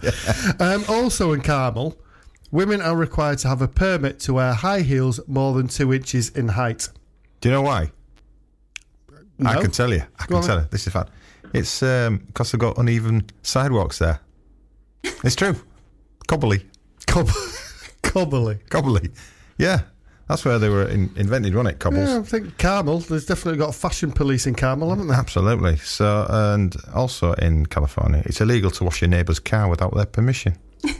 um, 0.60 0.84
also 0.88 1.34
in 1.34 1.42
Carmel, 1.42 1.98
women 2.52 2.82
are 2.82 2.96
required 2.96 3.40
to 3.40 3.48
have 3.48 3.62
a 3.62 3.68
permit 3.68 4.20
to 4.22 4.34
wear 4.34 4.54
high 4.54 4.82
heels 4.82 5.20
more 5.28 5.54
than 5.54 5.68
two 5.68 5.94
inches 5.94 6.30
in 6.30 6.50
height. 6.50 6.90
do 7.42 7.50
you 7.50 7.54
know 7.56 7.62
why? 7.62 7.92
I 9.46 9.62
can 9.62 9.72
tell 9.72 9.92
you. 9.94 10.02
I 10.20 10.26
Go 10.26 10.28
can 10.28 10.36
on 10.38 10.44
tell 10.44 10.60
you. 10.60 10.68
This 10.72 10.82
is 10.82 10.88
a 10.88 10.92
fact. 10.92 11.12
It's 11.54 11.84
um, 11.84 12.18
because 12.28 12.52
they've 12.52 12.60
got 12.60 12.78
uneven 12.78 13.26
sidewalks 13.44 14.00
there. 14.00 14.20
It's 15.24 15.36
true. 15.36 15.56
Cobbly. 16.28 16.66
Cob- 17.06 17.30
Cobbly. 18.02 18.60
Cobbly. 18.70 19.12
Yeah. 19.58 19.82
That's 20.28 20.44
where 20.44 20.60
they 20.60 20.68
were 20.68 20.88
in, 20.90 21.10
invented, 21.16 21.56
wasn't 21.56 21.76
it? 21.76 21.80
Cobbles. 21.80 22.10
Yeah, 22.10 22.18
I 22.20 22.24
think 22.24 22.58
Carmel, 22.58 23.00
there's 23.00 23.26
definitely 23.26 23.60
got 23.60 23.74
fashion 23.74 24.12
police 24.12 24.46
in 24.46 24.56
Carmel, 24.56 24.90
haven't 24.90 25.08
they? 25.08 25.14
Absolutely. 25.14 25.78
So, 25.78 26.26
and 26.30 26.76
also 26.94 27.32
in 27.34 27.66
California, 27.68 28.24
it's 28.26 28.42
illegal 28.42 28.70
to 28.72 28.84
wash 28.84 29.02
your 29.02 29.10
neighbour's 29.10 29.40
car 29.40 29.70
without 29.70 29.94
their 29.96 30.06
permission. 30.06 30.58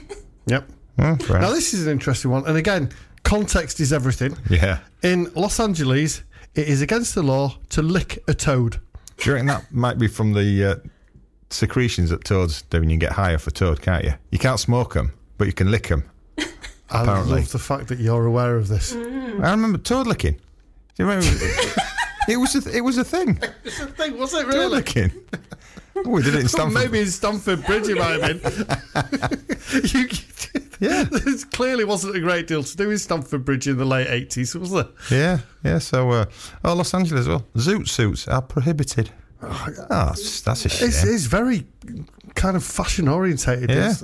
Yep. 0.46 0.66
Now, 0.98 1.14
this 1.52 1.74
is 1.74 1.86
an 1.86 1.92
interesting 1.92 2.30
one. 2.30 2.46
And 2.46 2.56
again, 2.56 2.90
context 3.22 3.80
is 3.80 3.92
everything. 3.92 4.36
yeah. 4.50 4.78
In 5.02 5.30
Los 5.34 5.60
Angeles, 5.60 6.22
it 6.54 6.68
is 6.68 6.82
against 6.82 7.14
the 7.14 7.22
law 7.22 7.56
to 7.70 7.82
lick 7.82 8.18
a 8.26 8.34
toad. 8.34 8.80
Do 9.18 9.30
you 9.30 9.34
reckon 9.34 9.46
that 9.46 9.72
might 9.72 9.98
be 9.98 10.08
from 10.08 10.32
the 10.32 10.64
uh, 10.64 10.74
secretions 11.50 12.10
that 12.10 12.24
toads 12.24 12.62
do 12.62 12.80
when 12.80 12.90
you 12.90 12.96
get 12.96 13.12
higher 13.12 13.38
for 13.38 13.50
toad, 13.50 13.80
can't 13.82 14.04
you? 14.04 14.14
You 14.30 14.38
can't 14.38 14.60
smoke 14.60 14.94
them, 14.94 15.12
but 15.38 15.46
you 15.46 15.52
can 15.52 15.70
lick 15.70 15.88
them. 15.88 16.04
I 16.90 17.02
Apparently. 17.02 17.40
love 17.40 17.52
the 17.52 17.58
fact 17.58 17.88
that 17.88 17.98
you're 17.98 18.26
aware 18.26 18.56
of 18.56 18.68
this. 18.68 18.92
I 18.94 19.50
remember 19.50 19.78
toad 19.78 20.06
licking. 20.06 20.32
Do 20.34 21.04
you 21.04 21.06
remember? 21.06 21.26
it 22.28 22.36
was 22.38 22.54
a, 22.66 22.76
it 22.76 22.80
was 22.82 22.98
a 22.98 23.04
thing. 23.04 23.38
It's 23.64 23.78
a 23.80 23.86
thing, 23.86 24.18
was 24.18 24.34
it 24.34 24.46
really? 24.46 24.62
Toad 24.62 24.72
licking. 24.72 25.12
Oh, 26.06 26.10
we 26.10 26.22
did 26.22 26.34
it 26.34 26.40
in 26.42 26.48
Stanford. 26.48 26.74
Maybe 26.74 27.00
in 27.00 27.06
Stamford 27.06 27.64
Bridge 27.64 27.88
it 27.88 27.96
might 27.96 28.20
have 28.22 28.42
been. 28.42 29.40
you, 29.92 30.08
Yeah. 30.80 31.04
There 31.10 31.34
clearly 31.50 31.84
wasn't 31.84 32.16
a 32.16 32.20
great 32.20 32.46
deal 32.46 32.62
to 32.62 32.76
do 32.76 32.90
in 32.90 32.98
Stamford 32.98 33.44
Bridge 33.44 33.66
in 33.68 33.76
the 33.78 33.84
late 33.84 34.06
80s, 34.08 34.54
was 34.54 34.70
there? 34.70 34.86
Yeah, 35.10 35.38
yeah. 35.64 35.78
So, 35.78 36.10
uh, 36.10 36.24
oh, 36.64 36.74
Los 36.74 36.94
Angeles 36.94 37.22
as 37.22 37.28
well. 37.28 37.46
Zoot 37.56 37.88
suits 37.88 38.28
are 38.28 38.42
prohibited. 38.42 39.10
Oh, 39.42 39.66
that's, 39.88 40.40
that's 40.40 40.64
a 40.64 40.68
shame. 40.68 40.88
It's, 40.88 41.04
it's 41.04 41.24
very 41.26 41.66
kind 42.34 42.56
of 42.56 42.64
fashion 42.64 43.08
orientated. 43.08 43.70
Yeah. 43.70 43.94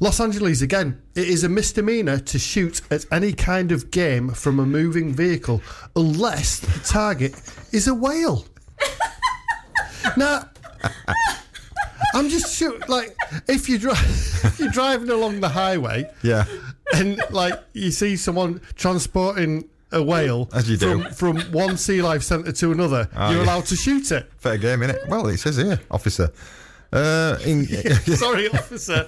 Los 0.00 0.20
Angeles, 0.20 0.62
again, 0.62 1.00
it 1.14 1.28
is 1.28 1.44
a 1.44 1.48
misdemeanor 1.48 2.18
to 2.18 2.38
shoot 2.38 2.80
at 2.90 3.04
any 3.12 3.32
kind 3.32 3.70
of 3.72 3.90
game 3.90 4.30
from 4.30 4.60
a 4.60 4.66
moving 4.66 5.12
vehicle 5.12 5.60
unless 5.96 6.60
the 6.60 6.80
target 6.88 7.34
is 7.72 7.86
a 7.88 7.94
whale. 7.94 8.46
Now, 10.16 10.48
I'm 12.14 12.28
just 12.28 12.54
sure, 12.54 12.78
like, 12.88 13.16
if 13.48 13.68
you 13.68 13.78
drive, 13.78 13.98
if 14.44 14.58
you're 14.60 14.70
driving 14.70 15.08
along 15.10 15.40
the 15.40 15.48
highway 15.48 16.10
Yeah. 16.22 16.44
and 16.94 17.18
like 17.30 17.54
you 17.72 17.90
see 17.90 18.16
someone 18.16 18.60
transporting 18.74 19.68
a 19.92 20.02
whale 20.02 20.48
As 20.52 20.68
you 20.70 20.76
do. 20.76 21.02
from, 21.12 21.36
from 21.36 21.52
one 21.52 21.76
sea 21.76 22.02
life 22.02 22.22
centre 22.22 22.52
to 22.52 22.72
another, 22.72 23.08
Oh, 23.16 23.30
you're 23.30 23.38
yeah. 23.38 23.44
allowed 23.46 23.66
to 23.66 23.76
shoot 23.76 24.10
it. 24.12 24.30
Fair 24.38 24.58
game, 24.58 24.80
innit? 24.80 25.06
Well, 25.08 25.26
it 25.28 25.38
says 25.38 25.56
here, 25.56 25.80
officer. 25.90 26.30
Uh, 26.92 27.38
in, 27.46 27.64
Sorry, 28.16 28.48
officer. 28.50 29.06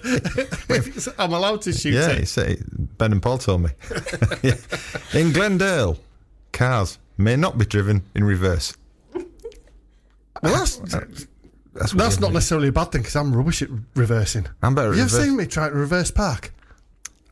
I'm 1.18 1.32
allowed 1.34 1.60
to 1.62 1.72
shoot 1.74 1.92
yeah, 1.94 2.10
it. 2.12 2.36
Yeah, 2.36 2.42
uh, 2.44 2.55
Ben 2.96 3.12
and 3.12 3.22
Paul 3.22 3.36
told 3.36 3.62
me. 3.64 3.70
Yeah. 4.42 4.55
In 5.12 5.32
Glendale, 5.32 5.98
cars 6.52 6.98
may 7.18 7.36
not 7.36 7.59
be 7.59 7.66
driven 7.66 8.02
in 8.14 8.24
reverse. 8.24 8.72
Well, 9.14 9.24
that's, 10.42 10.76
That's, 11.74 11.92
that's 11.92 11.94
weird, 11.94 12.01
not 12.01 12.10
isn't 12.28 12.32
necessarily 12.34 12.68
a 12.68 12.72
bad 12.72 12.92
thing 12.92 13.02
because 13.02 13.16
I'm 13.16 13.34
rubbish 13.34 13.62
at 13.62 13.68
reversing. 13.94 14.46
I'm 14.62 14.74
better 14.74 14.90
at 14.92 14.96
You've 14.96 15.12
reverse. 15.12 15.24
seen 15.24 15.36
me 15.36 15.46
try 15.46 15.68
to 15.68 15.74
reverse 15.74 16.10
park? 16.10 16.52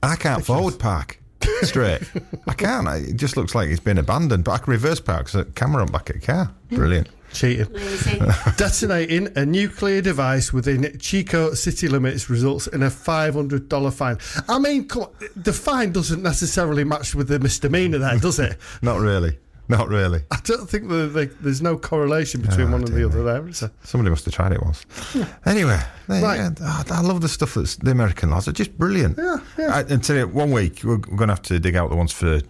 I 0.02 0.16
can't 0.16 0.44
forward 0.44 0.78
park 0.78 1.20
straight. 1.62 2.02
I 2.48 2.54
can't. 2.54 2.88
I- 2.88 2.96
It 2.96 3.16
just 3.16 3.36
looks 3.36 3.54
like 3.54 3.68
it's 3.68 3.78
been 3.80 3.98
abandoned. 3.98 4.44
But 4.44 4.52
I 4.52 4.58
can 4.58 4.72
reverse 4.72 5.00
park 5.00 5.26
because 5.26 5.44
the 5.46 5.52
camera 5.52 5.82
on 5.82 5.88
back 5.92 6.10
at 6.10 6.16
the 6.20 6.26
car. 6.26 6.52
Brilliant. 6.70 7.08
Cheating. 7.32 7.72
Lazy. 7.72 8.18
Detonating 8.56 9.28
a 9.36 9.46
nuclear 9.46 10.02
device 10.02 10.52
within 10.52 10.98
Chico 10.98 11.54
city 11.54 11.88
limits 11.88 12.28
results 12.28 12.66
in 12.66 12.82
a 12.82 12.90
$500 12.90 13.92
fine. 13.94 14.18
I 14.48 14.58
mean, 14.58 14.86
come 14.86 15.04
on, 15.04 15.10
the 15.36 15.52
fine 15.52 15.92
doesn't 15.92 16.22
necessarily 16.22 16.84
match 16.84 17.14
with 17.14 17.28
the 17.28 17.38
misdemeanor 17.38 17.98
there, 17.98 18.18
does 18.18 18.38
it? 18.38 18.58
Not 18.82 18.98
really. 19.00 19.38
Not 19.68 19.88
really. 19.88 20.22
I 20.30 20.38
don't 20.44 20.68
think 20.68 20.88
the, 20.88 21.06
the, 21.06 21.26
there's 21.40 21.62
no 21.62 21.78
correlation 21.78 22.42
between 22.42 22.68
Oh, 22.68 22.72
one 22.72 22.82
and 22.84 22.92
the 22.92 23.04
other 23.06 23.22
there, 23.22 23.46
is 23.48 23.60
there? 23.60 23.70
Somebody 23.84 24.10
must 24.10 24.24
have 24.26 24.34
tried 24.34 24.52
it 24.52 24.62
once. 24.62 24.84
Anyway, 25.46 25.78
there 26.08 26.22
Right. 26.22 26.54
go. 26.54 26.64
Oh, 26.66 26.84
I 26.90 27.00
love 27.00 27.20
the 27.20 27.28
stuff 27.28 27.54
that's 27.54 27.76
the 27.76 27.90
American 27.92 28.30
lads 28.30 28.48
are 28.48 28.52
just 28.52 28.76
brilliant. 28.76 29.16
Yeah, 29.18 29.36
yeah. 29.58 29.74
I, 29.76 29.80
and 29.82 30.02
tell 30.04 30.16
you, 30.16 30.26
one 30.28 30.50
week 30.50 30.80
we're, 30.84 30.96
we're 30.96 31.16
going 31.16 31.28
to 31.28 31.34
have 31.34 31.42
to 31.42 31.58
dig 31.60 31.76
out 31.76 31.90
the 31.90 31.96
ones 31.96 32.12
for 32.12 32.40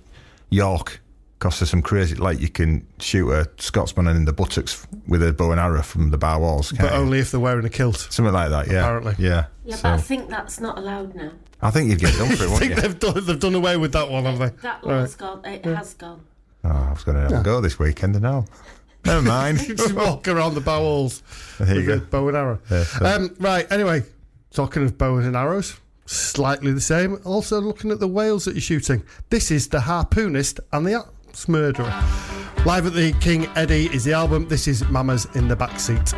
York. 0.51 1.01
Because 1.39 1.59
there's 1.59 1.70
some 1.70 1.82
crazy, 1.82 2.14
like 2.14 2.39
you 2.40 2.48
can 2.48 2.86
shoot 3.01 3.28
a 3.32 3.48
Scotsman 3.59 4.06
in 4.06 4.24
the 4.26 4.32
buttocks 4.32 4.86
with 5.09 5.24
a 5.24 5.32
bow 5.32 5.51
and 5.51 5.60
arrow 5.60 5.82
from 5.82 6.10
the 6.12 6.18
bar 6.18 6.39
walls. 6.39 6.70
But 6.70 6.93
you? 6.93 6.97
only 6.97 7.18
if 7.18 7.32
they're 7.32 7.40
wearing 7.40 7.64
a 7.64 7.68
kilt. 7.68 7.97
something 8.10 8.32
like 8.32 8.51
that. 8.51 8.68
Yeah, 8.68 8.80
Apparently. 8.82 9.14
Yeah. 9.18 9.47
Yeah, 9.64 9.74
so 9.74 9.82
but 9.82 9.93
I 9.94 9.97
think 9.98 10.30
that's 10.30 10.60
not 10.60 10.78
allowed 10.78 11.16
now. 11.16 11.32
I 11.60 11.70
think 11.72 11.90
you'd 11.90 11.98
get 11.98 12.16
done 12.16 12.28
for 12.36 12.44
it, 12.44 12.47
I 12.48 12.52
wouldn't 12.52 12.59
think 12.60 12.76
you? 12.76 12.80
they've 12.80 12.98
done, 12.98 13.24
they've 13.26 13.40
done 13.40 13.55
away 13.56 13.76
with 13.76 13.93
that 13.93 14.09
one, 14.09 14.22
haven't 14.24 14.39
they? 14.40 14.62
That 14.62 14.84
Right. 14.84 14.98
one's 14.98 15.14
gone. 15.16 15.44
It 15.44 15.64
has 15.64 15.94
gone. 15.94 16.20
Oh, 16.64 16.68
I 16.68 16.90
was 16.93 17.02
going 17.05 17.16
to 17.16 17.22
have 17.22 17.40
a 17.40 17.44
go 17.44 17.60
this 17.60 17.78
weekend 17.78 18.16
and 18.16 18.26
all. 18.26 18.47
Never 19.05 19.22
mind. 19.22 19.59
Just 19.66 19.94
walk 19.94 20.28
around 20.28 20.55
the 20.55 20.60
bowels 20.60 21.22
There 21.59 21.80
you 21.80 21.86
go. 21.86 21.98
bow 22.01 22.28
and 22.28 22.36
arrow. 22.36 22.59
Yeah, 22.70 22.84
so- 22.84 23.05
um, 23.05 23.34
right, 23.40 23.70
anyway, 23.72 24.02
talking 24.52 24.84
of 24.84 24.97
bows 24.97 25.26
and 25.26 25.34
arrows, 25.36 25.76
slightly 26.06 26.72
the 26.72 26.80
same. 26.80 27.18
Also 27.24 27.60
looking 27.60 27.90
at 27.90 27.98
the 27.98 28.06
whales 28.09 28.44
that 28.44 28.55
you're 28.55 28.60
shooting. 28.60 29.02
This 29.30 29.51
is 29.51 29.68
The 29.68 29.78
Harpoonist 29.80 30.60
and 30.72 30.86
the 30.86 31.05
Axe 31.28 31.48
Murderer. 31.48 31.93
Live 32.64 32.86
at 32.86 32.93
the 32.93 33.12
King 33.20 33.48
Eddie 33.56 33.86
is 33.93 34.05
the 34.05 34.12
album. 34.12 34.47
This 34.47 34.68
is 34.68 34.84
Mamas 34.89 35.26
in 35.34 35.48
the 35.48 35.56
Backseat. 35.56 36.12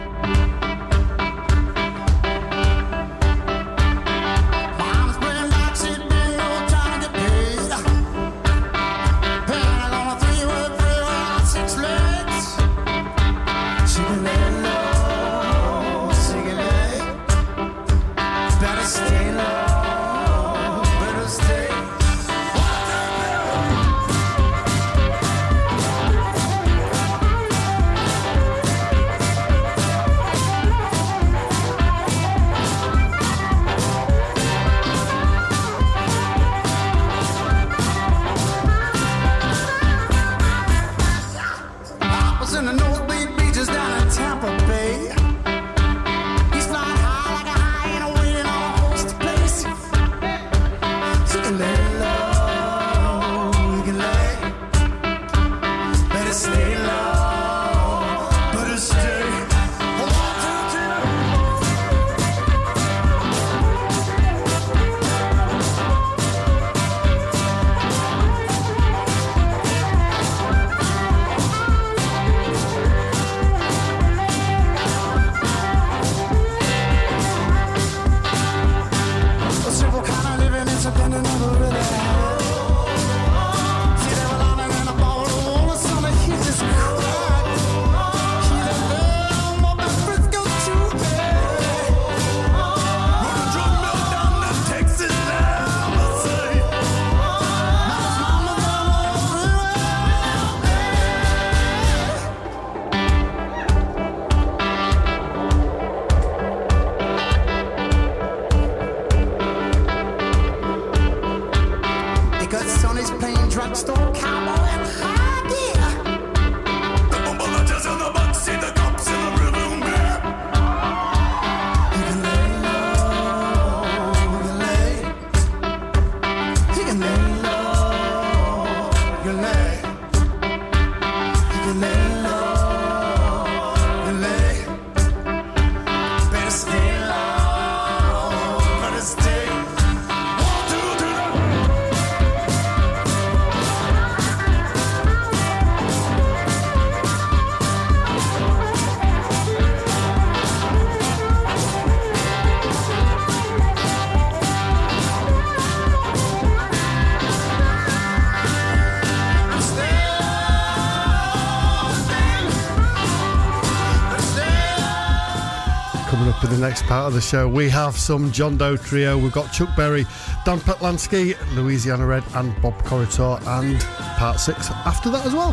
Next 166.74 166.86
part 166.86 167.06
of 167.06 167.14
the 167.14 167.20
show, 167.20 167.48
we 167.48 167.68
have 167.68 167.96
some 167.96 168.32
John 168.32 168.56
Doe 168.56 168.76
trio. 168.76 169.16
We've 169.16 169.30
got 169.30 169.52
Chuck 169.52 169.76
Berry, 169.76 170.02
Dan 170.44 170.58
Patlansky, 170.58 171.36
Louisiana 171.54 172.04
Red, 172.04 172.24
and 172.34 172.52
Bob 172.60 172.74
Corritore, 172.82 173.40
and 173.46 173.80
part 174.18 174.40
six 174.40 174.72
after 174.72 175.08
that 175.10 175.24
as 175.24 175.32
well. 175.32 175.52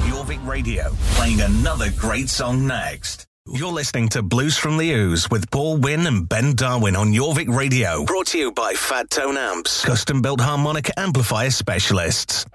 Jorvik 0.00 0.44
Radio, 0.44 0.90
playing 1.12 1.42
another 1.42 1.92
great 1.92 2.28
song 2.28 2.66
next. 2.66 3.28
You're 3.46 3.72
listening 3.72 4.08
to 4.10 4.22
Blues 4.22 4.56
from 4.56 4.78
the 4.78 4.90
Ooze 4.92 5.30
with 5.30 5.50
Paul 5.50 5.76
Wynn 5.76 6.06
and 6.08 6.28
Ben 6.28 6.56
Darwin 6.56 6.96
on 6.96 7.12
Jorvik 7.12 7.48
Radio. 7.48 8.04
Brought 8.04 8.26
to 8.28 8.38
you 8.38 8.50
by 8.50 8.74
Fat 8.74 9.10
Tone 9.10 9.36
Amps, 9.36 9.84
custom 9.84 10.22
built 10.22 10.40
harmonica 10.40 10.98
amplifier 10.98 11.50
specialists. 11.50 12.46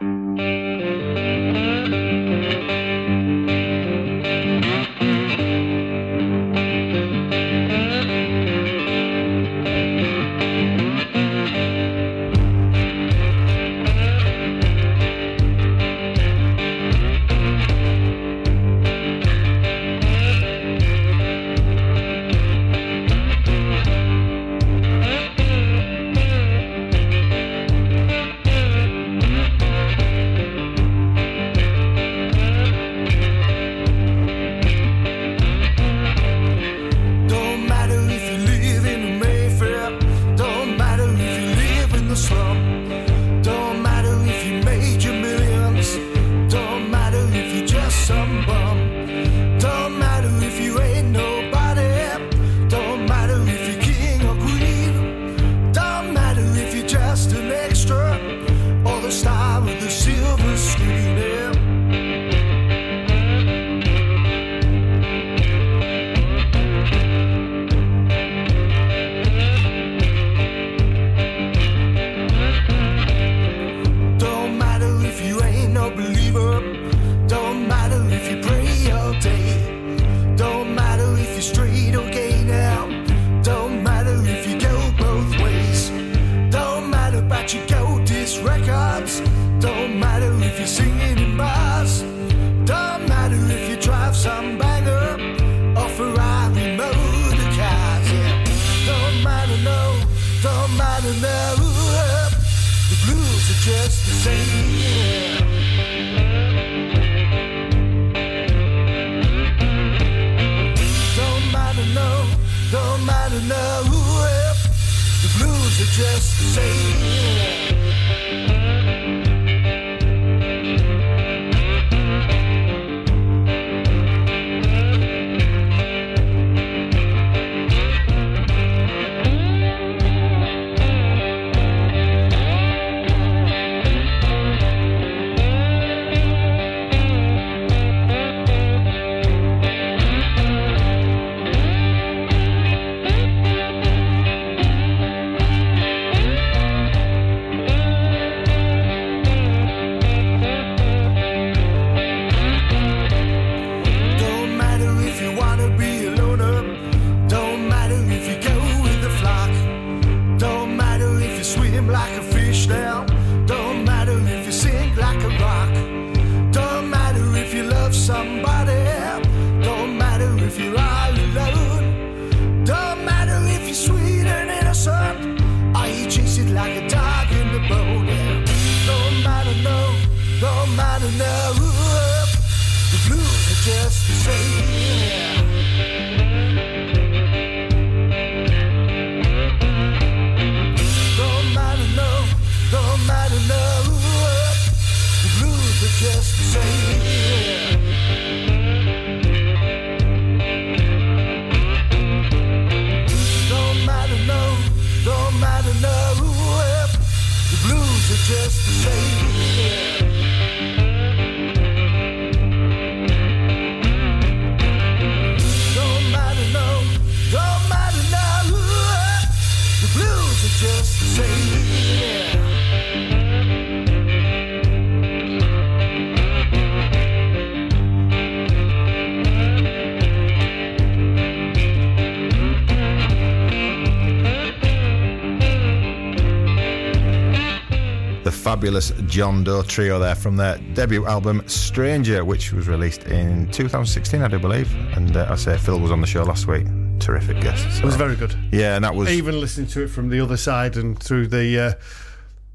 Fabulous 238.68 238.92
John 239.08 239.46
Doe 239.46 239.64
trio 239.64 239.98
there 239.98 240.14
from 240.14 240.36
their 240.36 240.58
debut 240.74 241.06
album 241.06 241.42
Stranger, 241.48 242.26
which 242.26 242.52
was 242.52 242.68
released 242.68 243.06
in 243.06 243.50
2016, 243.50 244.22
I 244.22 244.28
do 244.28 244.40
believe. 244.40 244.70
And 244.98 245.16
uh, 245.16 245.26
I 245.30 245.36
say 245.38 245.58
Phil 245.58 245.80
was 245.80 245.90
on 245.90 246.02
the 246.02 246.08
show 246.08 246.24
last 246.24 246.48
week. 246.48 246.66
Terrific 247.00 247.40
guest. 247.40 247.80
It 247.80 247.86
was 247.86 247.96
very 247.96 248.18
good. 248.18 248.36
Yeah, 248.52 248.76
and 248.76 248.84
that 248.84 248.94
was 248.94 249.08
Even 249.10 249.40
listening 249.40 249.68
to 249.68 249.84
it 249.84 249.88
from 249.88 250.10
the 250.10 250.20
other 250.20 250.36
side 250.36 250.76
and 250.76 251.02
through 251.02 251.28
the 251.28 251.58
uh, 251.58 251.74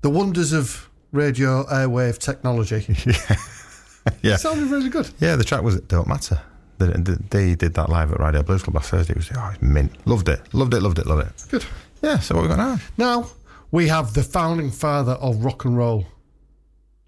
the 0.03 0.11
wonders 0.11 0.53
of 0.53 0.91
radio 1.13 1.65
airwave 1.65 2.19
technology. 2.19 2.85
yeah, 4.23 4.35
It 4.35 4.41
sounded 4.41 4.71
really 4.71 4.91
good. 4.91 5.09
yeah. 5.19 5.37
The 5.37 5.45
track 5.45 5.63
was 5.63 5.81
"Don't 5.81 6.09
Matter." 6.09 6.43
They, 6.77 6.89
they, 6.89 7.15
they 7.31 7.55
did 7.55 7.73
that 7.73 7.89
live 7.89 8.13
at 8.13 8.21
Radio 8.21 8.43
Blues 8.43 8.63
Club 8.65 8.75
last 8.75 8.91
Thursday. 8.91 9.13
It 9.13 9.17
was 9.17 9.31
oh, 9.35 9.51
it's 9.55 9.63
mint. 9.63 10.07
Loved 10.07 10.29
it. 10.29 10.43
Loved 10.53 10.75
it. 10.75 10.83
Loved 10.83 10.99
it. 10.99 11.07
Loved 11.07 11.27
it. 11.27 11.45
Good. 11.51 11.65
Yeah. 12.03 12.19
So 12.19 12.35
what 12.35 12.43
we 12.43 12.49
got 12.49 12.59
now? 12.59 12.79
Now 12.99 13.31
we 13.73 13.89
have 13.89 14.15
the 14.15 14.23
founding 14.23 14.71
father 14.71 15.13
of 15.15 15.45
rock 15.45 15.65
and 15.65 15.77
roll, 15.77 16.07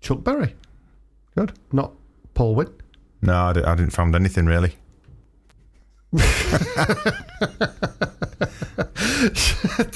Chuck 0.01 0.25
Berry, 0.25 0.55
Good. 1.37 1.53
not 1.71 1.93
Paul 2.35 2.57
Wynn. 2.57 2.73
No, 3.23 3.35
I, 3.37 3.53
di- 3.53 3.63
I 3.63 3.75
didn't 3.77 3.93
find 3.93 4.15
anything 4.17 4.47
really. 4.47 4.75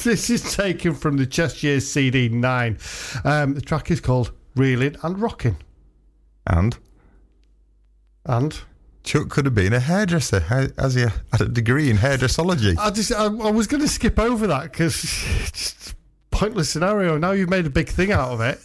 this 0.03 0.31
is 0.31 0.55
taken 0.55 0.95
from 0.95 1.17
the 1.17 1.27
Cheshire 1.27 1.81
CD 1.81 2.29
9. 2.29 2.79
Um, 3.25 3.55
the 3.55 3.61
track 3.61 3.91
is 3.91 4.01
called 4.01 4.33
Reeling 4.57 4.97
and 5.03 5.19
Rocking. 5.21 5.57
And 6.47 6.77
And 8.25 8.59
Chuck 9.05 9.29
could 9.29 9.45
have 9.45 9.55
been 9.55 9.73
a 9.73 9.81
hairdresser, 9.81 10.41
ha- 10.41 10.69
as 10.79 10.95
he 10.95 11.03
had 11.03 11.41
a 11.41 11.49
degree 11.49 11.91
in 11.91 11.99
hairdressology. 11.99 12.77
I 12.79 12.91
just 12.91 13.13
I, 13.13 13.25
I 13.27 13.51
was 13.51 13.67
going 13.67 13.83
to 13.83 13.89
skip 13.89 14.19
over 14.19 14.47
that 14.47 14.65
because 14.65 15.01
just 15.53 15.95
pointless 16.31 16.71
scenario. 16.71 17.19
Now 17.19 17.33
you've 17.33 17.51
made 17.51 17.67
a 17.67 17.71
big 17.71 17.89
thing 17.89 18.13
out 18.13 18.31
of 18.31 18.41
it. 18.41 18.61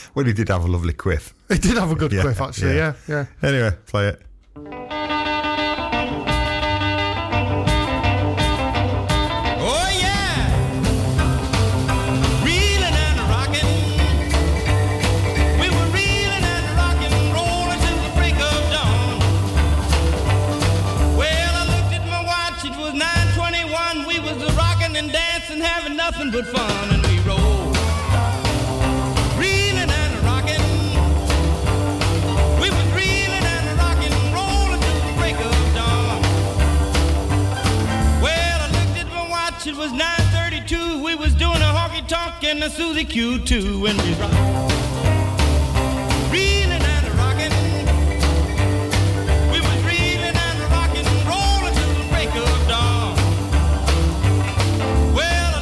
well, 0.14 0.24
he 0.24 0.32
did 0.32 0.48
have 0.48 0.64
a 0.64 0.68
lovely 0.68 0.92
quiff. 0.92 1.34
It 1.50 1.62
did 1.62 1.76
have 1.76 1.90
a 1.90 1.94
good 1.94 2.12
Yeah, 2.16 2.22
quiff, 2.22 2.40
actually. 2.40 2.76
Yeah, 2.76 2.94
yeah. 3.08 3.26
yeah. 3.42 3.48
Anyway, 3.48 3.70
play 3.86 4.08
it. 4.08 4.22
Oh 9.64 9.88
yeah, 10.00 10.82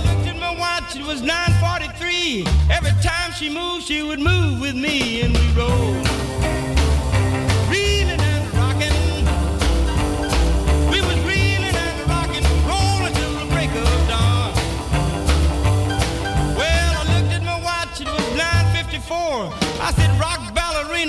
looked 0.04 0.26
at 0.26 0.36
my 0.36 0.52
watch, 0.58 0.96
it 0.96 1.06
was 1.06 1.22
9.43. 1.22 2.46
Every 2.70 2.90
time 3.00 3.32
she 3.38 3.48
moved, 3.48 3.86
she 3.86 4.02
would 4.02 4.18
move 4.18 4.60
with 4.60 4.74
me 4.74 5.20
and 5.22 5.36
we 5.36 5.46
rolled. 5.52 6.09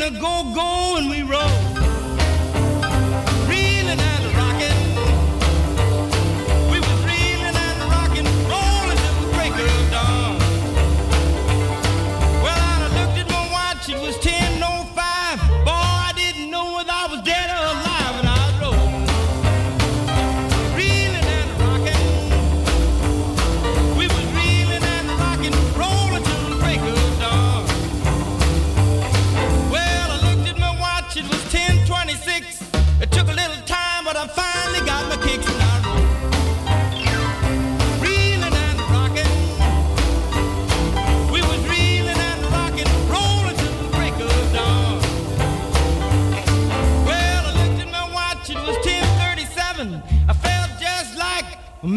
gonna 0.02 0.20
go-go 0.20 0.98
and 0.98 1.10
we 1.12 1.22
roll. 1.22 1.61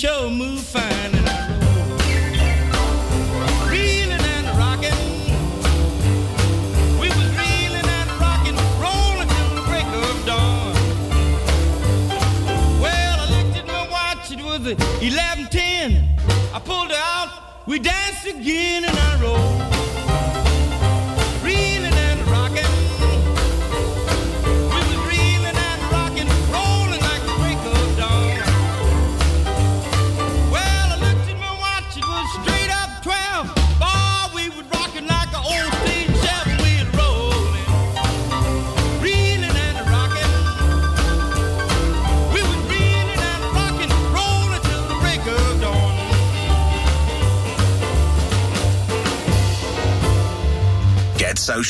show 0.00 0.30
move 0.30 0.60
fine 0.60 1.14
and 1.14 1.28
I 1.28 1.46
roll. 1.60 1.98
Reeling 3.68 4.24
and 4.34 4.46
rocking. 4.56 4.96
We 6.98 7.08
was 7.08 7.28
reeling 7.36 7.88
and 7.98 8.10
rocking, 8.18 8.56
rolling 8.80 9.28
till 9.28 9.50
the 9.56 9.64
break 9.68 9.84
of 9.84 10.24
dawn. 10.24 10.74
Well, 12.80 13.20
I 13.20 13.26
looked 13.28 13.58
at 13.58 13.66
my 13.66 13.86
watch, 13.90 14.30
it 14.32 14.42
was 14.42 14.60
11:10. 15.02 16.08
I 16.54 16.58
pulled 16.60 16.90
her 16.92 16.96
out, 16.96 17.28
we 17.66 17.78
danced 17.78 18.26
again 18.26 18.84
and 18.86 18.98
I 18.98 19.20
rolled. 19.20 19.49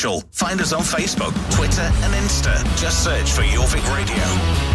social. 0.01 0.23
Find 0.31 0.59
us 0.61 0.73
on 0.73 0.81
Facebook, 0.81 1.33
Twitter, 1.51 1.81
and 1.81 2.13
Insta. 2.13 2.55
Just 2.77 3.03
search 3.03 3.29
for 3.31 3.43
Jorvik 3.43 3.85
Radio. 3.95 4.70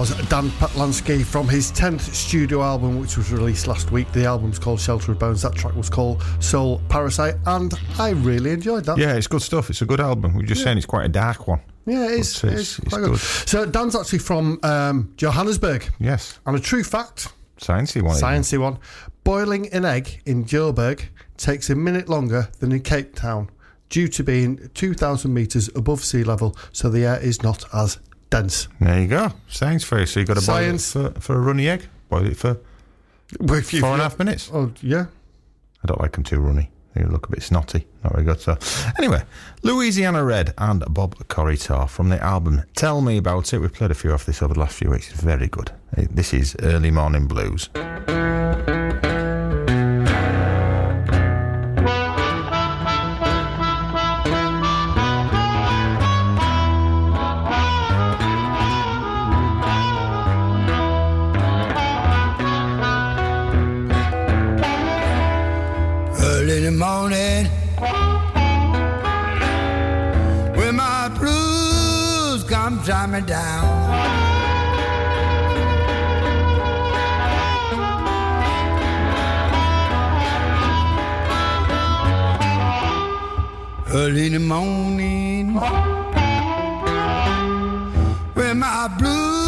Was 0.00 0.16
Dan 0.28 0.48
Patlansky 0.52 1.22
from 1.22 1.46
his 1.46 1.70
10th 1.72 2.00
studio 2.14 2.62
album, 2.62 2.98
which 2.98 3.18
was 3.18 3.30
released 3.30 3.66
last 3.66 3.92
week. 3.92 4.10
The 4.12 4.24
album's 4.24 4.58
called 4.58 4.80
Shelter 4.80 5.12
of 5.12 5.18
Bones. 5.18 5.42
That 5.42 5.54
track 5.54 5.74
was 5.76 5.90
called 5.90 6.22
Soul 6.38 6.80
Parasite, 6.88 7.34
and 7.44 7.74
I 7.98 8.10
really 8.10 8.50
enjoyed 8.52 8.84
that. 8.86 8.96
Yeah, 8.96 9.12
it's 9.14 9.26
good 9.26 9.42
stuff. 9.42 9.68
It's 9.68 9.82
a 9.82 9.84
good 9.84 10.00
album. 10.00 10.34
We're 10.34 10.46
just 10.46 10.62
saying 10.62 10.78
it's 10.78 10.86
quite 10.86 11.04
a 11.04 11.10
dark 11.10 11.46
one. 11.46 11.60
Yeah, 11.84 12.06
it 12.06 12.12
is. 12.20 12.42
It's- 12.42 12.78
it's 12.78 12.88
quite 12.88 13.00
good. 13.00 13.10
good. 13.10 13.20
So 13.20 13.66
Dan's 13.66 13.94
actually 13.94 14.20
from 14.20 14.58
um, 14.62 15.12
Johannesburg. 15.18 15.86
Yes, 15.98 16.38
And 16.46 16.56
a 16.56 16.60
true 16.60 16.82
fact, 16.82 17.28
sciencey 17.60 18.00
one. 18.00 18.16
sciencey 18.16 18.58
one, 18.58 18.78
boiling 19.22 19.70
an 19.74 19.84
egg 19.84 20.22
in 20.24 20.46
Joburg 20.46 21.02
takes 21.36 21.68
a 21.68 21.74
minute 21.74 22.08
longer 22.08 22.48
than 22.60 22.72
in 22.72 22.80
Cape 22.80 23.14
Town 23.16 23.50
due 23.90 24.08
to 24.08 24.24
being 24.24 24.70
2,000 24.72 25.34
metres 25.34 25.68
above 25.74 26.02
sea 26.02 26.24
level, 26.24 26.56
so 26.72 26.88
the 26.88 27.04
air 27.04 27.18
is 27.20 27.42
not 27.42 27.64
as 27.74 27.98
dense. 28.30 28.68
There 28.80 29.00
you 29.00 29.06
go. 29.08 29.32
Science 29.48 29.84
for 29.84 29.98
you. 30.00 30.06
So 30.06 30.20
you 30.20 30.26
got 30.26 30.38
to 30.38 30.46
boil 30.46 30.74
it 30.74 30.80
for, 30.80 31.10
for 31.20 31.36
a 31.36 31.40
runny 31.40 31.68
egg. 31.68 31.86
Boil 32.08 32.26
it 32.26 32.36
for 32.36 32.58
Well, 33.38 33.58
if 33.58 33.72
you- 33.72 33.80
four 33.80 33.90
and 33.92 34.00
a 34.00 34.04
half 34.04 34.18
minutes. 34.18 34.50
Oh, 34.52 34.72
yeah. 34.80 35.06
I 35.82 35.86
don't 35.86 36.00
like 36.00 36.12
them 36.12 36.24
too 36.24 36.40
runny. 36.40 36.70
They 36.94 37.04
look 37.04 37.28
a 37.28 37.30
bit 37.30 37.42
snotty. 37.42 37.86
Not 38.02 38.12
very 38.14 38.24
good. 38.24 38.40
So, 38.40 38.58
anyway, 38.98 39.22
Louisiana 39.62 40.24
Red 40.24 40.52
and 40.58 40.82
Bob 40.92 41.14
Corritore 41.28 41.88
from 41.88 42.08
the 42.08 42.20
album 42.22 42.62
Tell 42.74 43.00
Me 43.00 43.16
About 43.16 43.52
It. 43.52 43.58
We've 43.60 43.72
played 43.72 43.92
a 43.92 43.94
few 43.94 44.12
off 44.12 44.26
this 44.26 44.42
over 44.42 44.54
the 44.54 44.60
last 44.60 44.74
few 44.76 44.90
weeks. 44.90 45.10
It's 45.12 45.20
very 45.20 45.46
good. 45.46 45.70
This 45.96 46.34
is 46.34 46.56
Early 46.60 46.90
Morning 46.90 47.28
Blues. 47.28 47.68
Down. 73.18 73.90
Early 83.92 84.26
in 84.26 84.34
the 84.34 84.38
morning 84.38 85.54
when 88.34 88.58
my 88.60 88.88
blues 88.98 89.39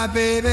my 0.00 0.06
baby. 0.06 0.48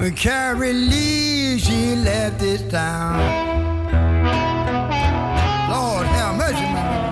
When 0.00 0.14
Carrie 0.14 0.72
Lee, 0.72 1.58
she 1.58 1.96
left 1.96 2.38
this 2.38 2.62
town. 2.70 3.18
Lord 5.70 6.06
have 6.16 6.34
mercy, 6.38 6.68
man. 6.74 7.10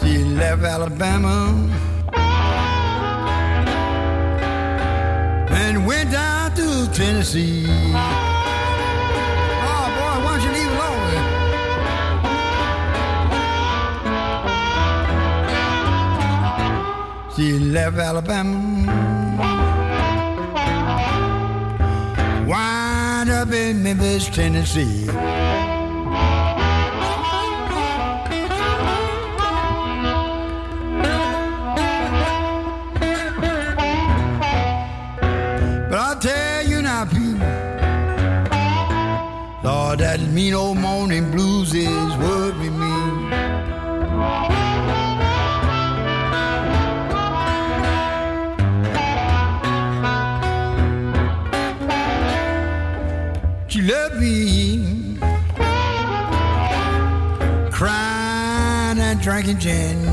She 0.00 0.24
left 0.40 0.62
Alabama 0.62 1.36
and 5.50 5.86
went 5.86 6.12
down 6.12 6.54
to 6.54 6.88
Tennessee. 6.94 7.79
Left 17.70 17.98
Alabama. 17.98 18.58
Wind 22.48 23.30
up 23.30 23.52
in 23.52 23.82
Memphis, 23.82 24.28
Tennessee. 24.28 25.06
But 35.90 35.98
I 35.98 36.16
tell 36.20 36.66
you 36.66 36.82
now, 36.82 37.04
people, 37.04 37.38
Lord, 39.62 40.00
that 40.00 40.20
mean 40.32 40.54
old 40.54 40.78
morning 40.78 41.30
blues 41.30 41.49
drinking 59.42 59.58
gin. 59.58 60.04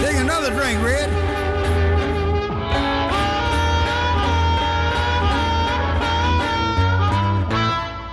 Take 0.00 0.16
another 0.16 0.50
drink, 0.50 0.80
Red. 0.80 1.10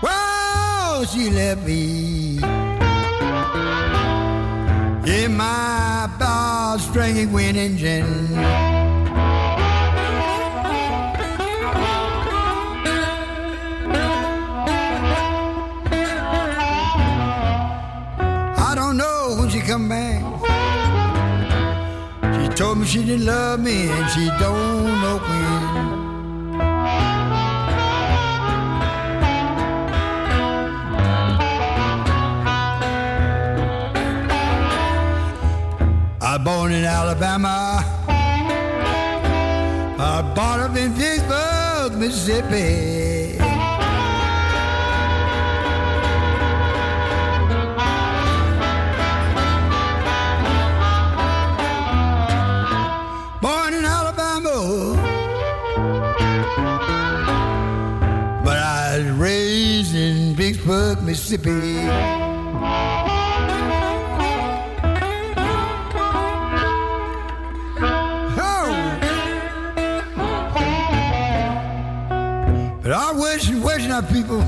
Well, 0.02 1.06
she 1.06 1.30
left 1.30 1.64
me 1.64 2.38
in 5.06 5.38
my 5.38 6.10
bar 6.18 6.80
stringing 6.80 7.32
wind 7.32 7.58
engine. 7.58 8.67
She 22.36 22.48
told 22.56 22.80
me 22.80 22.86
she 22.88 23.04
didn't 23.04 23.26
love 23.28 23.60
me 23.60 23.90
and 23.90 24.10
she 24.10 24.26
don't 24.40 25.02
know 25.04 25.18
when. 25.28 25.88
I 36.22 36.38
born 36.44 36.72
in 36.72 36.84
Alabama. 36.84 37.84
I 40.00 40.34
bought 40.36 40.60
up 40.60 40.76
in 40.76 40.92
Vicksburg, 40.94 42.00
Mississippi. 42.00 42.97
Mississippi. 61.08 61.88
But 72.84 72.92
I 72.92 73.14
wish 73.14 73.48
and 73.48 73.64
wishing 73.64 73.94
our 73.94 74.02
people 74.04 74.40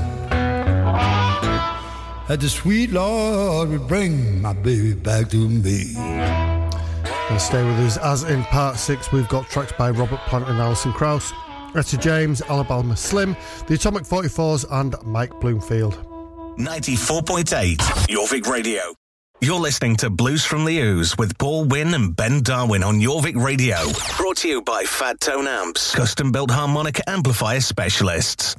that 2.28 2.40
the 2.40 2.48
sweet 2.50 2.90
Lord 2.90 3.70
would 3.70 3.88
bring 3.88 4.42
my 4.42 4.52
baby 4.52 4.92
back 4.92 5.30
to 5.30 5.48
me. 5.48 5.94
And 5.96 7.40
stay 7.40 7.64
with 7.64 7.78
us 7.78 7.96
as 7.96 8.24
in 8.24 8.44
part 8.44 8.76
six, 8.76 9.10
we've 9.10 9.28
got 9.28 9.48
tracks 9.48 9.72
by 9.78 9.92
Robert 9.92 10.20
Plant 10.26 10.46
and 10.46 10.58
Alison 10.58 10.92
Krauss, 10.92 11.32
Etta 11.74 11.96
James, 11.96 12.42
Alabama 12.42 12.98
Slim, 12.98 13.34
the 13.66 13.76
Atomic 13.76 14.02
44s, 14.02 14.66
and 14.70 14.94
Mike 15.06 15.40
Bloomfield. 15.40 16.09
94.8 16.64 17.76
Jorvik 18.08 18.46
Radio. 18.46 18.80
You're 19.40 19.58
listening 19.58 19.96
to 19.96 20.10
Blues 20.10 20.44
from 20.44 20.66
the 20.66 20.78
Ooze 20.78 21.16
with 21.16 21.38
Paul 21.38 21.64
Wynn 21.64 21.94
and 21.94 22.14
Ben 22.14 22.42
Darwin 22.42 22.82
on 22.82 23.00
Jorvik 23.00 23.42
Radio. 23.42 23.76
Brought 24.18 24.36
to 24.38 24.48
you 24.48 24.60
by 24.62 24.84
Fat 24.84 25.18
Tone 25.20 25.46
Amps, 25.46 25.94
custom 25.94 26.30
built 26.30 26.50
harmonic 26.50 27.00
amplifier 27.06 27.60
specialists. 27.60 28.54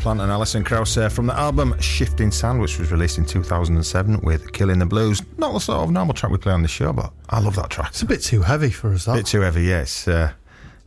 Plant 0.00 0.22
and 0.22 0.32
Alison 0.32 0.64
Krauss 0.64 0.96
uh, 0.96 1.10
from 1.10 1.26
the 1.26 1.38
album 1.38 1.78
Shifting 1.78 2.30
Sand, 2.30 2.58
which 2.58 2.78
was 2.78 2.90
released 2.90 3.18
in 3.18 3.26
2007 3.26 4.20
with 4.22 4.50
Killing 4.52 4.78
the 4.78 4.86
Blues. 4.86 5.20
Not 5.36 5.52
the 5.52 5.58
sort 5.58 5.80
of 5.80 5.90
normal 5.90 6.14
track 6.14 6.32
we 6.32 6.38
play 6.38 6.54
on 6.54 6.62
the 6.62 6.68
show, 6.68 6.90
but 6.94 7.12
I 7.28 7.38
love 7.40 7.54
that 7.56 7.68
track. 7.68 7.90
It's 7.90 8.00
a 8.00 8.06
bit 8.06 8.22
too 8.22 8.40
heavy 8.40 8.70
for 8.70 8.94
us, 8.94 9.04
that. 9.04 9.12
A 9.12 9.14
bit 9.16 9.26
too 9.26 9.42
heavy, 9.42 9.64
yes. 9.64 10.08
Uh, 10.08 10.32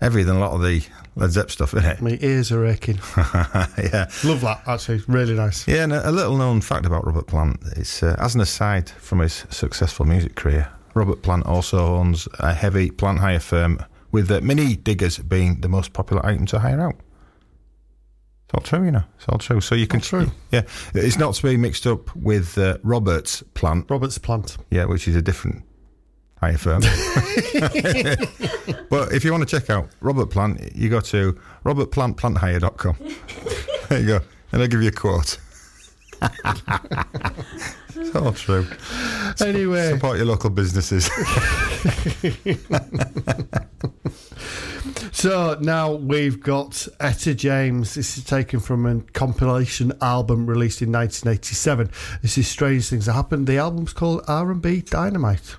heavier 0.02 0.23
than 0.23 0.38
a 0.38 0.40
lot 0.40 0.53
of 0.53 0.64
the 0.64 0.81
Led 1.15 1.31
Zepp 1.31 1.52
stuff, 1.52 1.76
isn't 1.76 1.85
it? 1.88 2.02
My 2.02 2.18
ears 2.22 2.52
are 2.52 2.65
aching. 2.65 2.99
yeah. 3.18 4.10
Love 4.23 4.41
that, 4.41 4.61
actually. 4.65 5.03
Really 5.07 5.35
nice. 5.35 5.68
Yeah, 5.68 5.84
and 5.84 5.94
a, 5.94 6.10
a 6.10 6.11
little 6.11 6.35
known 6.35 6.61
fact 6.61 6.88
about 6.88 7.06
Robert 7.06 7.27
Plant 7.27 7.61
is, 7.76 8.02
uh, 8.02 8.15
as 8.18 8.34
an 8.34 8.41
aside 8.41 8.90
from 8.90 9.19
his 9.19 9.45
successful 9.52 10.06
music 10.06 10.34
career, 10.34 10.69
Robert 10.95 11.22
Plant 11.22 11.45
also 11.45 11.95
owns 11.98 12.27
a 12.40 12.52
heavy 12.52 12.90
plant 12.90 13.19
hire 13.19 13.40
firm, 13.40 13.80
with 14.11 14.31
uh, 14.31 14.41
mini 14.41 14.76
diggers 14.76 15.19
being 15.19 15.61
the 15.61 15.69
most 15.69 15.94
popular 15.94 16.26
item 16.26 16.48
to 16.48 16.60
hire 16.60 16.81
out. 16.81 16.95
All 18.54 18.62
true, 18.62 18.84
you 18.84 18.92
know. 18.92 19.04
It's 19.18 19.28
all 19.28 19.40
true. 19.40 19.62
So 19.62 19.74
you 19.74 19.88
can, 19.88 20.00
true. 20.00 20.30
yeah, 20.52 20.62
it's 20.94 21.18
not 21.18 21.34
to 21.36 21.44
be 21.44 21.58
mixed 21.58 21.88
up 21.88 22.16
with 22.16 22.58
uh, 22.58 22.78
Robert's 22.84 23.42
Plant, 23.56 23.90
Robert's 23.90 24.20
Plant. 24.20 24.58
yeah, 24.70 24.86
which 24.86 25.08
is 25.08 25.16
a 25.16 25.22
different 25.22 25.64
hire 26.40 26.58
firm. 26.58 26.82
but 28.90 29.12
if 29.12 29.24
you 29.24 29.32
want 29.32 29.48
to 29.48 29.60
check 29.60 29.70
out 29.70 29.90
Robert 30.02 30.30
Plant, 30.30 30.76
you 30.76 30.90
go 30.90 31.00
to 31.00 31.34
robertplantplanthire.com. 31.66 32.96
there 33.90 34.00
you 34.00 34.08
go, 34.08 34.20
and 34.52 34.62
I'll 34.62 34.68
give 34.68 34.84
you 34.84 34.90
a 34.90 34.92
quote. 34.92 35.40
it's 37.96 38.16
all 38.16 38.32
true. 38.34 38.68
Anyway. 39.42 39.90
Support 39.90 40.18
your 40.18 40.28
local 40.28 40.52
businesses. 40.52 41.10
So 45.11 45.57
now 45.61 45.93
we've 45.93 46.41
got 46.41 46.88
Etta 46.99 47.34
James. 47.34 47.95
This 47.95 48.18
is 48.18 48.23
taken 48.23 48.60
from 48.60 48.85
a 48.85 49.01
compilation 49.14 49.93
album 50.01 50.45
released 50.45 50.81
in 50.81 50.91
1987. 50.91 51.89
This 52.22 52.38
is 52.38 52.47
Strange 52.47 52.89
Things 52.89 53.05
That 53.05 53.14
Happened. 53.14 53.47
The 53.47 53.57
album's 53.57 53.93
called 53.93 54.23
R&B 54.27 54.81
Dynamite. 54.81 55.55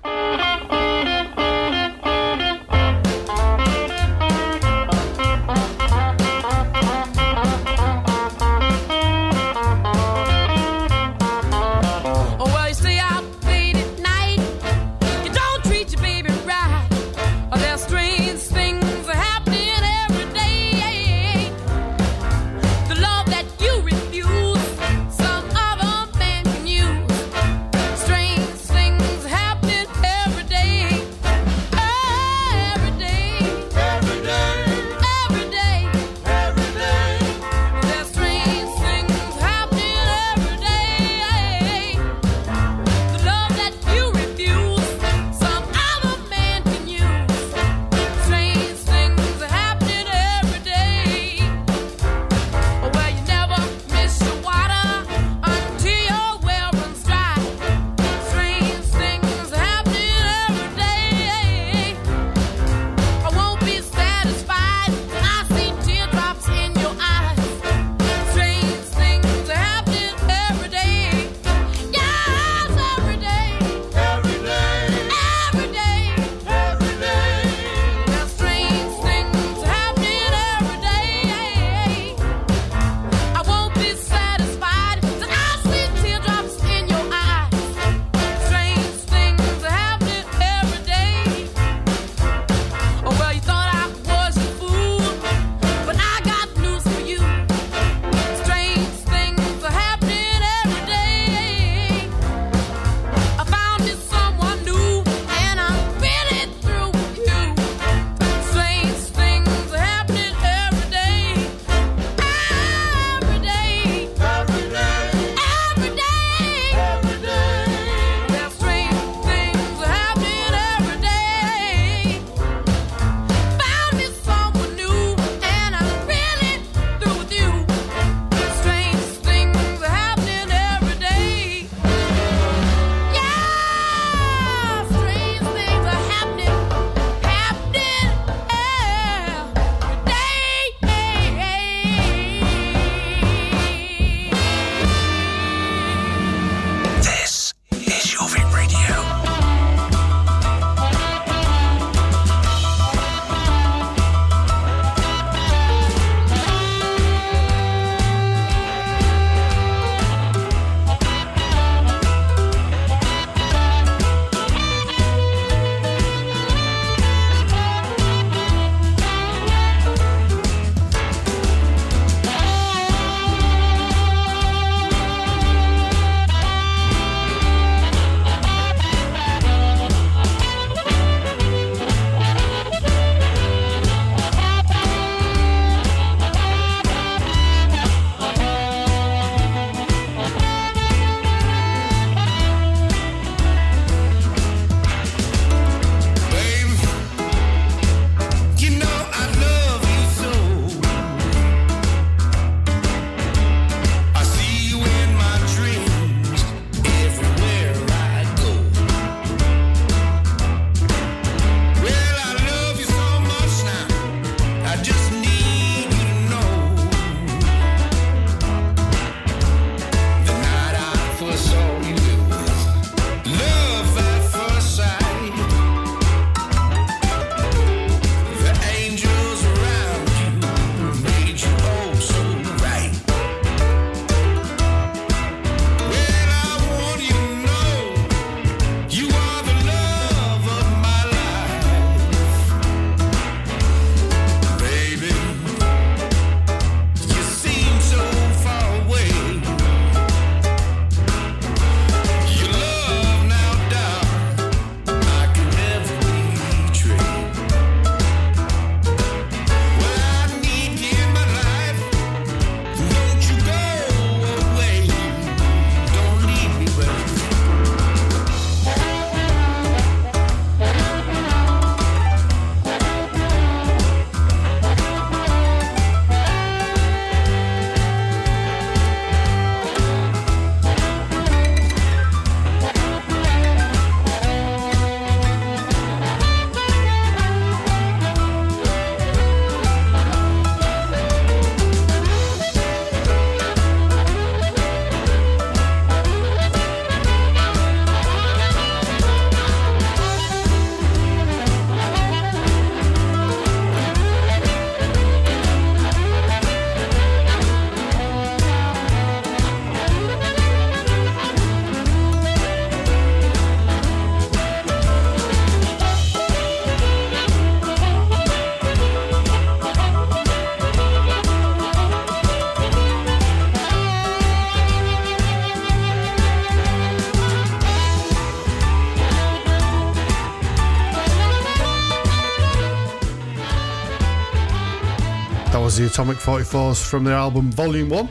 Was 335.79 335.81
the 335.81 335.87
Atomic 335.93 336.17
44s 336.17 336.81
from 336.81 337.03
their 337.03 337.15
album 337.15 337.51
Volume 337.51 337.89
1. 337.89 338.09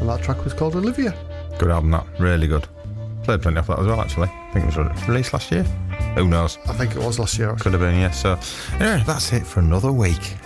And 0.00 0.08
that 0.08 0.22
track 0.22 0.44
was 0.44 0.52
called 0.54 0.76
Olivia. 0.76 1.12
Good 1.58 1.70
album, 1.70 1.90
that. 1.90 2.06
Really 2.20 2.46
good. 2.46 2.68
Played 3.24 3.42
plenty 3.42 3.58
of 3.58 3.66
that 3.66 3.80
as 3.80 3.86
well, 3.86 4.00
actually. 4.00 4.28
I 4.28 4.50
think 4.52 4.66
it 4.66 4.76
was 4.76 5.08
released 5.08 5.32
last 5.32 5.50
year. 5.50 5.64
Who 6.14 6.28
knows? 6.28 6.58
I 6.68 6.74
think 6.74 6.94
it 6.94 6.98
was 6.98 7.18
last 7.18 7.38
year. 7.38 7.56
Could 7.56 7.72
have 7.72 7.80
been, 7.80 7.98
yeah. 7.98 8.12
So, 8.12 8.38
yeah, 8.78 9.02
that's 9.04 9.32
it 9.32 9.44
for 9.44 9.58
another 9.60 9.90
week. 9.90 10.36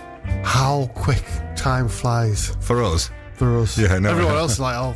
How 0.44 0.90
quick 0.94 1.22
time 1.56 1.88
flies 1.88 2.56
For 2.60 2.82
us. 2.82 3.10
for 3.34 3.58
us. 3.58 3.76
Yeah, 3.76 3.98
no. 3.98 4.10
Everyone 4.10 4.34
else 4.36 4.52
is 4.52 4.60
like, 4.60 4.76
oh, 4.76 4.94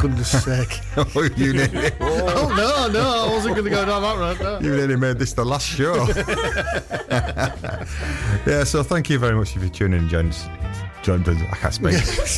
goodness 0.00 0.30
sake. 0.44 0.80
oh, 0.96 1.28
you 1.36 1.52
nearly, 1.54 1.90
oh, 2.00 2.52
no, 2.56 2.88
no, 2.92 3.26
I 3.26 3.32
wasn't 3.32 3.54
going 3.54 3.64
to 3.64 3.70
go 3.70 3.84
down 3.84 4.02
that 4.02 4.18
road. 4.18 4.40
No. 4.40 4.60
you 4.60 4.76
nearly 4.76 4.96
made 4.96 5.18
this 5.18 5.32
the 5.32 5.44
last 5.44 5.66
show. 5.66 5.94
yeah, 8.46 8.64
so 8.64 8.82
thank 8.82 9.10
you 9.10 9.18
very 9.18 9.34
much 9.34 9.56
if 9.56 9.62
you 9.62 9.68
tuned 9.68 9.94
in 9.94 10.08
and 10.08 10.34
joined 11.04 11.28
us. 11.28 11.36
I 11.52 11.56
can't 11.56 11.74
speak. 11.74 11.94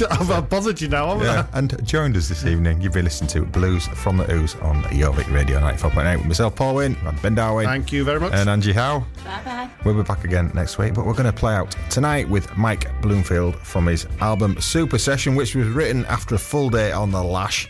I've 0.11 0.31
I've 0.31 0.49
bothered 0.51 0.81
you 0.81 0.89
now, 0.89 1.07
haven't 1.09 1.25
Yeah, 1.25 1.47
and 1.55 1.87
joined 1.87 2.17
us 2.17 2.29
this 2.29 2.45
evening. 2.45 2.83
You've 2.83 2.93
been 2.93 3.05
listening 3.05 3.29
to 3.29 3.45
Blues 3.45 3.87
from 3.87 4.17
the 4.19 4.31
Ooze 4.31 4.57
on 4.57 4.83
Jorvik 4.85 5.33
Radio 5.33 5.61
94.8 5.61 6.19
with 6.19 6.27
myself, 6.27 6.57
Paul 6.57 6.75
Wynn, 6.75 6.97
and 7.07 7.23
Ben 7.23 7.35
Darwin, 7.37 7.65
Thank 7.67 7.93
you 7.93 8.05
very 8.05 8.19
much. 8.21 8.33
and 8.35 8.51
Angie 8.51 8.73
Howe. 8.73 9.05
Bye 9.25 9.41
bye. 9.45 9.71
We'll 9.85 9.95
be 9.95 10.03
back 10.03 10.25
again 10.25 10.51
next 10.53 10.79
week, 10.79 10.95
but 10.95 11.07
we're 11.07 11.13
going 11.15 11.25
to 11.27 11.33
play 11.33 11.55
out 11.55 11.75
tonight 11.91 12.29
with 12.29 12.55
Mike 12.57 13.01
Bloomfield 13.01 13.55
from 13.57 13.87
his 13.87 14.07
album 14.21 14.61
Super 14.61 14.99
Session, 14.99 15.37
which 15.37 15.55
was 15.55 15.69
written 15.69 16.05
after 16.07 16.35
a 16.35 16.39
full 16.39 16.69
day 16.69 16.91
on 16.91 17.13
the 17.13 17.23
lash. 17.23 17.69